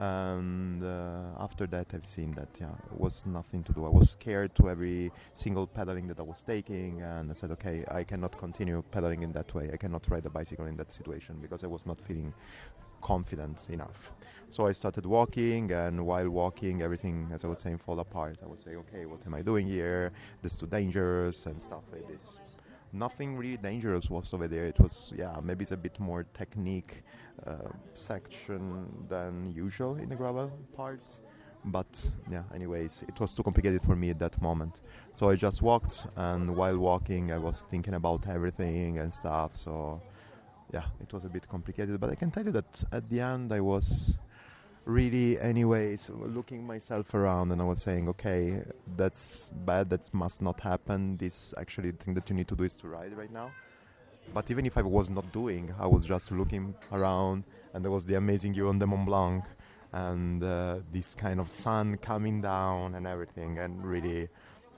and 0.00 0.82
uh, 0.82 1.24
after 1.38 1.66
that, 1.66 1.88
I've 1.92 2.06
seen 2.06 2.32
that 2.32 2.48
yeah, 2.58 2.72
it 2.90 2.98
was 2.98 3.26
nothing 3.26 3.62
to 3.64 3.72
do. 3.74 3.84
I 3.84 3.90
was 3.90 4.10
scared 4.10 4.54
to 4.54 4.70
every 4.70 5.12
single 5.34 5.66
pedaling 5.66 6.08
that 6.08 6.18
I 6.18 6.22
was 6.22 6.42
taking, 6.42 7.02
and 7.02 7.30
I 7.30 7.34
said, 7.34 7.50
okay, 7.50 7.84
I 7.90 8.04
cannot 8.04 8.36
continue 8.38 8.82
pedaling 8.90 9.22
in 9.22 9.32
that 9.32 9.54
way. 9.54 9.68
I 9.70 9.76
cannot 9.76 10.10
ride 10.10 10.24
a 10.24 10.30
bicycle 10.30 10.64
in 10.64 10.76
that 10.78 10.90
situation 10.90 11.36
because 11.42 11.64
I 11.64 11.66
was 11.66 11.84
not 11.84 12.00
feeling 12.00 12.32
confident 13.02 13.68
enough. 13.68 14.12
So 14.48 14.66
I 14.66 14.72
started 14.72 15.04
walking, 15.04 15.70
and 15.70 16.06
while 16.06 16.30
walking, 16.30 16.80
everything, 16.80 17.28
as 17.34 17.44
I 17.44 17.48
was 17.48 17.60
saying, 17.60 17.76
fall 17.76 18.00
apart. 18.00 18.38
I 18.42 18.46
would 18.46 18.60
say, 18.60 18.76
okay, 18.76 19.04
what 19.04 19.20
am 19.26 19.34
I 19.34 19.42
doing 19.42 19.66
here? 19.66 20.12
This 20.40 20.54
is 20.54 20.60
too 20.60 20.66
dangerous 20.66 21.44
and 21.44 21.60
stuff 21.60 21.82
like 21.92 22.08
this. 22.08 22.40
Nothing 22.94 23.36
really 23.36 23.58
dangerous 23.58 24.08
was 24.08 24.32
over 24.32 24.48
there. 24.48 24.64
It 24.64 24.80
was, 24.80 25.12
yeah, 25.14 25.36
maybe 25.42 25.62
it's 25.64 25.72
a 25.72 25.76
bit 25.76 26.00
more 26.00 26.24
technique 26.32 27.02
uh, 27.46 27.56
section 27.94 28.86
than 29.08 29.52
usual 29.52 29.96
in 29.96 30.08
the 30.08 30.16
gravel 30.16 30.50
part. 30.76 31.18
But 31.64 32.10
yeah, 32.30 32.44
anyways, 32.54 33.04
it 33.06 33.20
was 33.20 33.34
too 33.34 33.42
complicated 33.42 33.82
for 33.82 33.94
me 33.94 34.10
at 34.10 34.18
that 34.18 34.40
moment. 34.40 34.80
So 35.12 35.28
I 35.28 35.36
just 35.36 35.60
walked, 35.60 36.06
and 36.16 36.56
while 36.56 36.78
walking, 36.78 37.32
I 37.32 37.38
was 37.38 37.66
thinking 37.68 37.94
about 37.94 38.26
everything 38.26 38.98
and 38.98 39.12
stuff. 39.12 39.54
So 39.54 40.00
yeah, 40.72 40.84
it 41.00 41.12
was 41.12 41.24
a 41.24 41.28
bit 41.28 41.46
complicated. 41.48 42.00
But 42.00 42.10
I 42.10 42.14
can 42.14 42.30
tell 42.30 42.44
you 42.44 42.52
that 42.52 42.84
at 42.92 43.08
the 43.10 43.20
end, 43.20 43.52
I 43.52 43.60
was 43.60 44.18
really 44.86 45.38
anyways 45.38 46.10
looking 46.10 46.66
myself 46.66 47.12
around 47.14 47.52
and 47.52 47.60
i 47.60 47.64
was 47.64 47.82
saying 47.82 48.08
okay 48.08 48.62
that's 48.96 49.52
bad 49.66 49.90
that 49.90 50.12
must 50.14 50.40
not 50.40 50.58
happen 50.58 51.16
this 51.18 51.52
actually 51.58 51.90
the 51.90 52.02
thing 52.02 52.14
that 52.14 52.28
you 52.30 52.34
need 52.34 52.48
to 52.48 52.56
do 52.56 52.64
is 52.64 52.76
to 52.76 52.88
ride 52.88 53.16
right 53.16 53.30
now 53.30 53.50
but 54.34 54.50
even 54.50 54.66
if 54.66 54.76
i 54.76 54.82
was 54.82 55.10
not 55.10 55.30
doing 55.32 55.72
i 55.78 55.86
was 55.86 56.04
just 56.04 56.30
looking 56.32 56.74
around 56.92 57.44
and 57.74 57.84
there 57.84 57.90
was 57.90 58.04
the 58.04 58.14
amazing 58.16 58.52
view 58.52 58.68
on 58.68 58.78
the 58.78 58.86
mont 58.86 59.06
blanc 59.06 59.44
and 59.92 60.44
uh, 60.44 60.76
this 60.92 61.14
kind 61.14 61.40
of 61.40 61.50
sun 61.50 61.96
coming 61.96 62.40
down 62.40 62.94
and 62.94 63.06
everything 63.06 63.58
and 63.58 63.84
really 63.84 64.28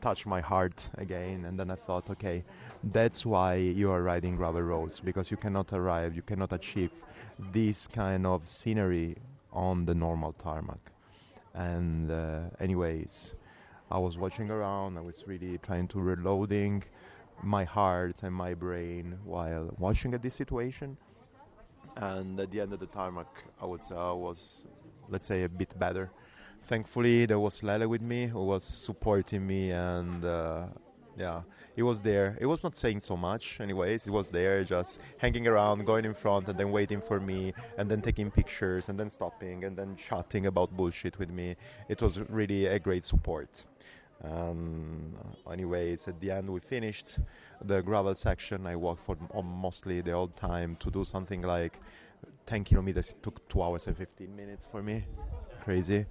touched 0.00 0.26
my 0.26 0.40
heart 0.40 0.90
again 0.98 1.44
and 1.44 1.58
then 1.58 1.70
i 1.70 1.74
thought 1.74 2.08
okay 2.10 2.42
that's 2.92 3.24
why 3.24 3.54
you 3.54 3.90
are 3.90 4.02
riding 4.02 4.36
gravel 4.36 4.62
roads 4.62 5.00
because 5.00 5.30
you 5.30 5.36
cannot 5.36 5.72
arrive 5.72 6.16
you 6.16 6.22
cannot 6.22 6.52
achieve 6.52 6.90
this 7.52 7.86
kind 7.86 8.26
of 8.26 8.46
scenery 8.46 9.16
on 9.52 9.84
the 9.84 9.94
normal 9.94 10.32
tarmac. 10.32 10.78
And 11.54 12.10
uh, 12.10 12.40
anyways, 12.60 13.34
I 13.90 13.98
was 13.98 14.16
watching 14.16 14.50
around. 14.50 14.96
I 14.96 15.02
was 15.02 15.24
really 15.26 15.58
trying 15.58 15.88
to 15.88 16.00
reloading 16.00 16.84
my 17.42 17.64
heart 17.64 18.22
and 18.22 18.34
my 18.34 18.54
brain 18.54 19.18
while 19.24 19.74
watching 19.78 20.14
at 20.14 20.22
this 20.22 20.34
situation. 20.34 20.96
And 21.96 22.38
at 22.40 22.50
the 22.50 22.60
end 22.60 22.72
of 22.72 22.80
the 22.80 22.86
tarmac, 22.86 23.26
I 23.60 23.66
would 23.66 23.82
say 23.82 23.94
I 23.94 24.12
was, 24.12 24.64
let's 25.08 25.26
say, 25.26 25.42
a 25.44 25.48
bit 25.48 25.78
better. 25.78 26.10
Thankfully, 26.62 27.26
there 27.26 27.40
was 27.40 27.62
Lele 27.62 27.88
with 27.88 28.02
me 28.02 28.26
who 28.26 28.44
was 28.44 28.64
supporting 28.64 29.46
me 29.46 29.72
and 29.72 30.24
uh, 30.24 30.66
yeah 31.16 31.42
he 31.76 31.82
was 31.82 32.00
there 32.00 32.36
he 32.38 32.46
was 32.46 32.62
not 32.62 32.76
saying 32.76 33.00
so 33.00 33.16
much 33.16 33.60
anyways 33.60 34.04
he 34.04 34.10
was 34.10 34.28
there 34.28 34.64
just 34.64 35.00
hanging 35.18 35.46
around 35.46 35.84
going 35.84 36.04
in 36.04 36.14
front 36.14 36.48
and 36.48 36.58
then 36.58 36.70
waiting 36.70 37.00
for 37.00 37.20
me 37.20 37.52
and 37.76 37.90
then 37.90 38.00
taking 38.00 38.30
pictures 38.30 38.88
and 38.88 38.98
then 38.98 39.10
stopping 39.10 39.64
and 39.64 39.76
then 39.76 39.94
chatting 39.96 40.46
about 40.46 40.74
bullshit 40.76 41.18
with 41.18 41.30
me 41.30 41.54
it 41.88 42.00
was 42.00 42.18
really 42.30 42.66
a 42.66 42.78
great 42.78 43.04
support 43.04 43.64
um, 44.24 45.14
anyways 45.50 46.08
at 46.08 46.20
the 46.20 46.30
end 46.30 46.48
we 46.48 46.60
finished 46.60 47.18
the 47.64 47.82
gravel 47.82 48.14
section 48.14 48.66
i 48.66 48.76
walked 48.76 49.02
for 49.02 49.16
mostly 49.42 50.00
the 50.00 50.12
whole 50.12 50.28
time 50.28 50.76
to 50.76 50.90
do 50.90 51.04
something 51.04 51.42
like 51.42 51.80
10 52.46 52.64
kilometers 52.64 53.10
it 53.10 53.22
took 53.22 53.46
2 53.48 53.62
hours 53.62 53.86
and 53.86 53.96
15 53.96 54.34
minutes 54.34 54.66
for 54.70 54.82
me 54.82 55.04
crazy 55.62 56.06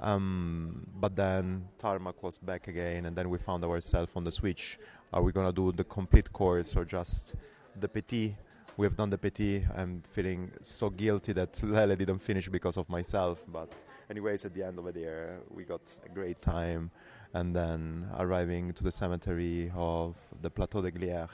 um, 0.00 0.86
but 0.98 1.14
then 1.14 1.68
tarmac 1.78 2.22
was 2.22 2.38
back 2.38 2.68
again, 2.68 3.06
and 3.06 3.14
then 3.14 3.28
we 3.28 3.38
found 3.38 3.64
ourselves 3.64 4.10
on 4.16 4.24
the 4.24 4.32
switch. 4.32 4.78
Are 5.12 5.22
we 5.22 5.32
gonna 5.32 5.52
do 5.52 5.72
the 5.72 5.84
complete 5.84 6.32
course 6.32 6.74
or 6.74 6.84
just 6.84 7.34
the 7.78 7.88
petit? 7.88 8.36
We 8.76 8.86
have 8.86 8.96
done 8.96 9.10
the 9.10 9.18
petit. 9.18 9.66
I'm 9.76 10.02
feeling 10.10 10.50
so 10.62 10.88
guilty 10.88 11.34
that 11.34 11.62
Lele 11.62 11.96
didn't 11.96 12.20
finish 12.20 12.48
because 12.48 12.78
of 12.78 12.88
myself. 12.88 13.44
But 13.48 13.72
anyways, 14.08 14.44
at 14.46 14.54
the 14.54 14.62
end 14.62 14.78
of 14.78 14.92
the 14.92 15.00
year, 15.00 15.40
we 15.50 15.64
got 15.64 15.82
a 16.06 16.08
great 16.08 16.40
time, 16.40 16.90
and 17.34 17.54
then 17.54 18.08
arriving 18.18 18.72
to 18.72 18.84
the 18.84 18.92
cemetery 18.92 19.70
of 19.74 20.16
the 20.42 20.50
Plateau 20.50 20.82
de 20.82 20.90
Glières. 20.90 21.30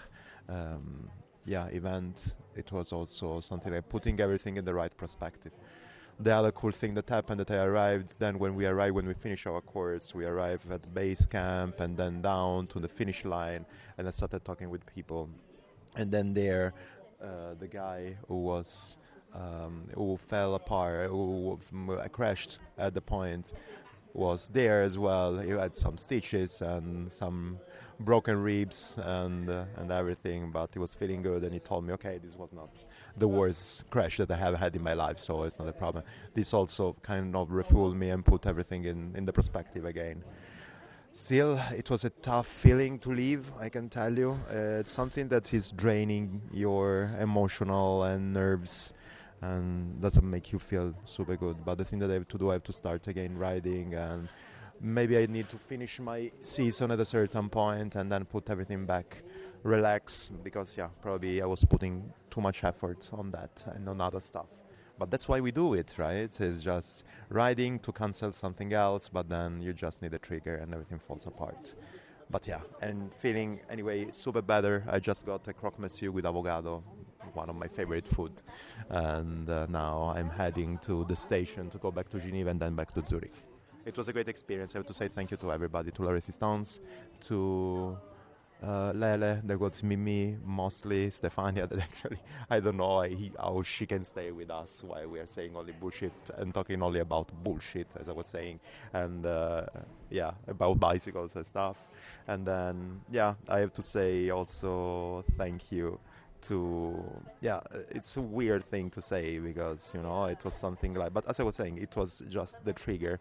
Um, 0.49 1.11
yeah, 1.45 1.67
event. 1.67 2.37
It 2.55 2.71
was 2.73 2.93
also 2.93 3.41
something 3.41 3.73
like 3.73 3.89
putting 3.89 4.21
everything 4.21 4.57
in 4.57 4.65
the 4.65 4.75
right 4.75 4.97
perspective 4.97 5.53
the 6.19 6.35
other 6.35 6.51
cool 6.51 6.71
thing 6.71 6.95
that 6.95 7.09
happened 7.09 7.41
that 7.41 7.51
I 7.51 7.59
arrived 7.65 8.15
then 8.19 8.39
when 8.39 8.55
we 8.55 8.65
arrived 8.65 8.95
when 8.95 9.07
we 9.07 9.13
finish 9.13 9.47
our 9.47 9.61
course 9.61 10.15
we 10.15 10.25
arrived 10.25 10.71
at 10.71 10.95
base 10.95 11.27
camp 11.27 11.81
and 11.81 11.97
then 11.97 12.23
down 12.23 12.69
to 12.69 12.81
the 12.81 12.89
finish 12.89 13.25
line 13.25 13.67
and 13.99 14.09
I 14.09 14.11
started 14.11 14.45
talking 14.45 14.71
with 14.71 14.87
people 14.87 15.29
and 15.97 16.11
then 16.11 16.33
there 16.33 16.73
uh, 17.23 17.55
the 17.59 17.69
guy 17.69 18.17
who 18.29 18.43
was 18.43 18.99
um, 19.35 19.89
who 19.95 20.19
fell 20.29 20.55
apart 20.55 21.11
who 21.11 21.61
crashed 22.13 22.61
at 22.79 22.95
the 22.95 23.03
point 23.03 23.53
was 24.17 24.49
there 24.49 24.83
as 24.83 24.99
well. 24.99 25.39
He 25.39 25.51
had 25.51 25.75
some 25.77 25.99
stitches 25.99 26.62
and 26.62 27.11
some 27.12 27.59
broken 28.01 28.43
ribs 28.43 28.99
and 29.03 29.49
uh, 29.49 29.64
and 29.77 29.91
everything, 29.91 30.51
but 30.51 30.71
he 30.73 30.79
was 30.79 30.95
feeling 30.95 31.23
good. 31.23 31.43
And 31.43 31.53
he 31.53 31.61
told 31.61 31.85
me, 31.87 31.93
okay, 31.95 32.19
this 32.19 32.35
was 32.35 32.53
not 32.53 32.71
the 33.17 33.29
worst 33.29 33.89
crash 33.91 34.17
that 34.17 34.31
I 34.31 34.37
have 34.37 34.55
had 34.55 34.75
in 34.75 34.83
my 34.83 34.95
life, 34.95 35.19
so 35.19 35.43
it's 35.43 35.59
not 35.59 35.69
a 35.69 35.73
problem. 35.73 36.05
This 36.35 36.55
also 36.55 36.97
kind 37.03 37.37
of 37.37 37.51
refueled 37.51 37.97
me 37.97 38.11
and 38.11 38.25
put 38.25 38.47
everything 38.47 38.85
in 38.85 39.14
in 39.14 39.25
the 39.27 39.33
perspective 39.33 39.85
again. 39.85 40.25
Still, 41.12 41.59
it 41.75 41.89
was 41.89 42.05
a 42.05 42.11
tough 42.11 42.47
feeling 42.47 42.99
to 42.99 43.11
leave. 43.11 43.51
I 43.59 43.71
can 43.71 43.89
tell 43.89 44.12
you, 44.19 44.39
uh, 44.51 44.81
it's 44.81 44.91
something 44.91 45.29
that 45.29 45.55
is 45.55 45.71
draining 45.71 46.43
your 46.53 47.11
emotional 47.19 48.05
and 48.05 48.35
nerves 48.35 48.93
and 49.43 50.01
doesn't 50.01 50.28
make 50.28 50.53
you 50.53 50.59
feel 50.59 50.95
super 51.05 51.37
good. 51.37 51.64
But 51.64 51.78
the 51.78 51.84
thing 51.84 51.99
that 52.01 52.11
I 52.11 52.14
have 52.14 52.28
to 52.28 52.39
do, 52.39 52.51
I 52.51 52.55
have 52.55 52.64
to 52.64 52.72
start 52.72 53.07
again 53.07 53.37
riding, 53.37 53.95
and 53.95 54.28
maybe 54.80 55.18
I 55.18 55.26
need 55.26 55.49
to 55.51 55.57
finish 55.57 56.01
my 56.01 56.30
season 56.43 56.91
at 56.91 57.01
a 57.01 57.05
certain 57.05 57.49
point 57.49 57.97
and 57.97 58.11
then 58.11 58.24
put 58.24 58.51
everything 58.51 58.87
back, 58.87 59.22
relax, 59.62 60.30
because 60.43 60.76
yeah, 60.76 60.89
probably 61.01 61.43
I 61.43 61.47
was 61.47 61.64
putting 61.64 62.12
too 62.30 62.41
much 62.41 62.64
effort 62.64 63.09
on 63.12 63.30
that 63.32 63.64
and 63.74 63.89
on 63.89 64.01
other 64.01 64.20
stuff. 64.20 64.47
But 64.99 65.11
that's 65.11 65.28
why 65.28 65.41
we 65.41 65.51
do 65.51 65.74
it, 65.74 65.95
right? 65.99 66.41
It's 66.41 66.62
just 66.62 67.05
riding 67.28 67.78
to 67.80 67.93
cancel 67.93 68.32
something 68.32 68.72
else, 68.72 69.11
but 69.11 69.28
then 69.28 69.61
you 69.61 69.74
just 69.74 70.01
need 70.01 70.14
a 70.14 70.18
trigger 70.18 70.57
and 70.57 70.72
everything 70.72 70.99
falls 70.99 71.26
apart. 71.26 71.74
But 72.30 72.49
yeah, 72.49 72.61
and 72.80 73.14
feeling 73.14 73.61
anyway 73.68 74.11
super 74.11 74.43
better. 74.43 74.84
I 74.89 74.99
just 74.99 75.26
got 75.26 75.47
a 75.49 75.53
croque 75.53 75.78
monsieur 75.78 76.11
with 76.11 76.24
avocado 76.24 76.82
one 77.37 77.51
of 77.51 77.57
my 77.57 77.68
favorite 77.68 78.09
food. 78.09 78.32
And 78.89 79.49
uh, 79.49 79.66
now 79.68 80.12
I'm 80.16 80.30
heading 80.30 80.78
to 80.78 81.05
the 81.05 81.16
station 81.16 81.70
to 81.70 81.78
go 81.78 81.91
back 81.91 82.09
to 82.11 82.18
Geneva 82.18 82.51
and 82.51 82.61
then 82.61 82.74
back 82.74 82.93
to 82.95 83.05
Zurich. 83.05 83.34
It 83.84 83.97
was 83.97 84.09
a 84.09 84.12
great 84.12 84.28
experience. 84.28 84.74
I 84.74 84.78
have 84.78 84.87
to 84.87 84.95
say 84.95 85.09
thank 85.09 85.30
you 85.30 85.37
to 85.37 85.53
everybody, 85.53 85.93
to 85.93 86.03
La 86.03 86.11
Resistance, 86.11 86.80
to 87.28 87.97
uh, 88.62 88.93
Lele, 88.95 89.41
there 89.45 89.59
was 89.59 89.82
Mimi, 89.82 90.37
mostly 90.45 91.09
Stefania. 91.11 91.68
That 91.68 91.78
actually, 91.78 92.18
I 92.51 92.61
don't 92.61 92.78
know 92.78 93.07
how 93.39 93.62
she 93.62 93.87
can 93.87 94.05
stay 94.05 94.30
with 94.30 94.51
us 94.51 94.82
while 94.82 95.09
we 95.09 95.18
are 95.18 95.26
saying 95.26 95.55
only 95.55 95.72
bullshit 95.72 96.12
and 96.37 96.55
talking 96.55 96.82
only 96.82 97.01
about 97.01 97.30
bullshit, 97.45 97.89
as 98.01 98.09
I 98.09 98.12
was 98.12 98.26
saying, 98.26 98.61
and 98.93 99.26
uh, 99.26 99.66
yeah, 100.11 100.32
about 100.49 100.80
bicycles 100.80 101.37
and 101.37 101.47
stuff. 101.47 101.76
And 102.28 102.47
then, 102.47 103.01
yeah, 103.11 103.34
I 103.49 103.61
have 103.61 103.72
to 103.74 103.82
say 103.82 104.30
also 104.30 105.24
thank 105.37 105.70
you 105.70 106.01
to 106.43 107.03
yeah 107.41 107.61
it's 107.91 108.16
a 108.16 108.20
weird 108.20 108.64
thing 108.64 108.91
to 108.91 109.01
say 109.01 109.39
because 109.39 109.93
you 109.95 110.03
know 110.03 110.24
it 110.24 110.45
was 110.45 110.55
something 110.55 110.95
like 110.95 111.12
but 111.12 111.28
as 111.28 111.41
i 111.41 111.43
was 111.43 111.57
saying 111.57 111.78
it 111.78 111.97
was 111.97 112.22
just 112.28 112.64
the 112.64 112.72
trigger. 112.72 113.18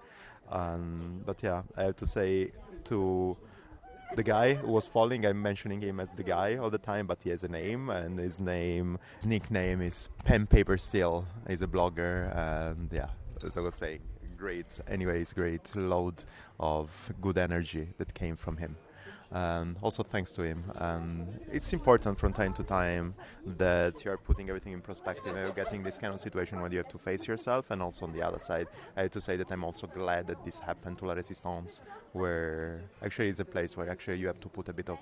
Um, 0.50 1.22
but 1.26 1.42
yeah 1.42 1.64
i 1.76 1.84
have 1.84 1.96
to 1.96 2.08
say 2.08 2.52
to 2.86 3.36
the 4.16 4.22
guy 4.22 4.54
who 4.54 4.72
was 4.72 4.86
falling 4.86 5.26
i'm 5.26 5.42
mentioning 5.42 5.82
him 5.82 6.00
as 6.00 6.12
the 6.14 6.24
guy 6.24 6.58
all 6.58 6.70
the 6.70 6.78
time 6.78 7.08
but 7.08 7.24
he 7.24 7.32
has 7.32 7.44
a 7.44 7.48
name 7.48 7.90
and 7.90 8.20
his 8.20 8.40
name 8.40 9.00
nickname 9.26 9.82
is 9.82 10.10
pen 10.24 10.46
paper 10.46 10.78
steel. 10.78 11.26
He's 11.48 11.64
a 11.64 11.68
blogger 11.68 12.36
and 12.38 12.90
yeah 12.94 13.10
as 13.44 13.58
i 13.58 13.62
was 13.62 13.74
saying 13.74 14.02
great 14.38 14.80
anyways 14.88 15.34
great 15.34 15.76
load 15.76 16.24
of 16.60 16.90
good 17.22 17.38
energy 17.38 17.88
that 17.98 18.14
came 18.14 18.36
from 18.36 18.58
him 18.58 18.76
and 19.32 19.76
also 19.82 20.04
thanks 20.04 20.32
to 20.34 20.44
him. 20.44 20.64
And 20.76 21.40
it's 21.52 21.74
important 21.74 22.18
from 22.18 22.34
time 22.34 22.54
to 22.54 22.64
time 22.64 23.16
that 23.46 24.04
you're 24.04 24.18
putting 24.18 24.50
everything 24.50 24.74
in 24.74 24.82
perspective 24.82 25.36
and 25.36 25.38
you're 25.38 25.52
getting 25.52 25.84
this 25.84 25.98
kind 25.98 26.14
of 26.14 26.20
situation 26.20 26.62
when 26.62 26.72
you 26.72 26.78
have 26.78 26.88
to 26.90 26.98
face 26.98 27.28
yourself. 27.28 27.72
And 27.72 27.82
also 27.82 28.06
on 28.06 28.14
the 28.14 28.22
other 28.22 28.40
side, 28.40 28.68
I 28.96 29.04
have 29.04 29.12
to 29.12 29.22
say 29.22 29.36
that 29.38 29.52
I'm 29.52 29.64
also 29.64 29.88
glad 29.88 30.28
that 30.28 30.44
this 30.46 30.60
happened 30.60 31.00
to 31.00 31.06
La 31.06 31.14
Resistance, 31.14 31.82
where 32.14 32.82
actually 33.04 33.30
it's 33.30 33.40
a 33.40 33.46
place 33.46 33.76
where 33.76 33.90
actually 33.90 34.18
you 34.18 34.28
have 34.28 34.40
to 34.40 34.50
put 34.50 34.70
a 34.70 34.74
bit 34.74 34.90
of 34.90 35.00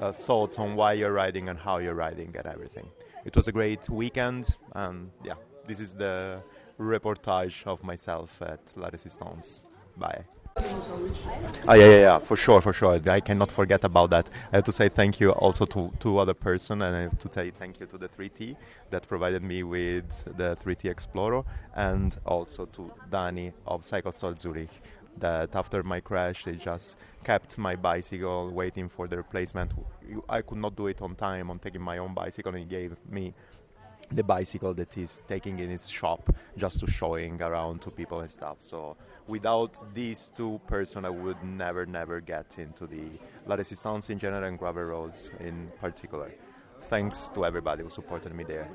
uh, 0.00 0.12
thoughts 0.12 0.58
on 0.58 0.74
why 0.74 0.92
you're 0.92 1.12
riding 1.12 1.48
and 1.48 1.58
how 1.58 1.78
you're 1.78 1.94
riding 1.94 2.34
and 2.36 2.46
everything. 2.46 2.88
It 3.24 3.34
was 3.36 3.48
a 3.48 3.52
great 3.52 3.88
weekend, 3.88 4.56
and 4.72 5.10
yeah, 5.22 5.34
this 5.64 5.80
is 5.80 5.94
the 5.94 6.42
reportage 6.78 7.66
of 7.66 7.82
myself 7.82 8.42
at 8.42 8.60
La 8.76 8.88
Resistance. 8.88 9.66
Bye. 9.96 10.24
Oh 10.56 11.74
yeah, 11.74 11.74
yeah, 11.74 12.00
yeah, 12.00 12.18
for 12.18 12.36
sure, 12.36 12.60
for 12.60 12.72
sure. 12.72 13.00
I 13.06 13.20
cannot 13.20 13.50
forget 13.50 13.82
about 13.82 14.10
that. 14.10 14.30
I 14.52 14.56
have 14.56 14.64
to 14.64 14.72
say 14.72 14.88
thank 14.88 15.18
you 15.18 15.30
also 15.30 15.64
to 15.66 15.92
two 15.98 16.18
other 16.18 16.34
person, 16.34 16.82
and 16.82 16.94
I 16.94 17.00
have 17.00 17.18
to 17.18 17.32
say 17.32 17.50
thank 17.50 17.80
you 17.80 17.86
to 17.86 17.98
the 17.98 18.08
3T 18.08 18.56
that 18.90 19.08
provided 19.08 19.42
me 19.42 19.64
with 19.64 20.24
the 20.36 20.56
3T 20.64 20.94
Exploro, 20.94 21.44
and 21.74 22.16
also 22.24 22.66
to 22.66 22.92
Dani 23.10 23.52
of 23.66 23.82
Cyclestore 23.82 24.38
Zurich. 24.38 24.70
That 25.18 25.54
after 25.54 25.82
my 25.82 26.00
crash, 26.00 26.44
they 26.44 26.56
just 26.56 26.98
kept 27.22 27.56
my 27.56 27.76
bicycle 27.76 28.50
waiting 28.50 28.88
for 28.88 29.06
the 29.06 29.16
replacement. 29.16 29.72
I 30.28 30.42
could 30.42 30.58
not 30.58 30.76
do 30.76 30.88
it 30.88 31.00
on 31.02 31.14
time 31.14 31.50
on 31.50 31.58
taking 31.58 31.82
my 31.82 31.98
own 31.98 32.14
bicycle, 32.14 32.50
and 32.50 32.58
he 32.60 32.64
gave 32.64 32.96
me 33.08 33.32
the 34.10 34.22
bicycle 34.22 34.74
that 34.74 34.92
he's 34.92 35.22
taking 35.26 35.58
in 35.58 35.70
his 35.70 35.88
shop 35.88 36.34
just 36.56 36.80
to 36.80 36.86
showing 36.86 37.40
around 37.42 37.82
to 37.82 37.90
people 37.90 38.20
and 38.20 38.30
stuff. 38.30 38.56
So 38.60 38.96
without 39.26 39.94
these 39.94 40.30
two 40.34 40.60
person, 40.66 41.04
I 41.04 41.10
would 41.10 41.42
never, 41.42 41.86
never 41.86 42.20
get 42.20 42.58
into 42.58 42.86
the 42.86 43.18
La 43.46 43.56
Resistance 43.56 44.10
in 44.10 44.18
general 44.18 44.44
and 44.44 44.58
gravel 44.58 44.84
roads 44.84 45.30
in 45.40 45.70
particular. 45.80 46.34
Thanks 46.82 47.30
to 47.34 47.44
everybody 47.44 47.82
who 47.82 47.90
supported 47.90 48.34
me 48.34 48.44
there. 48.44 48.68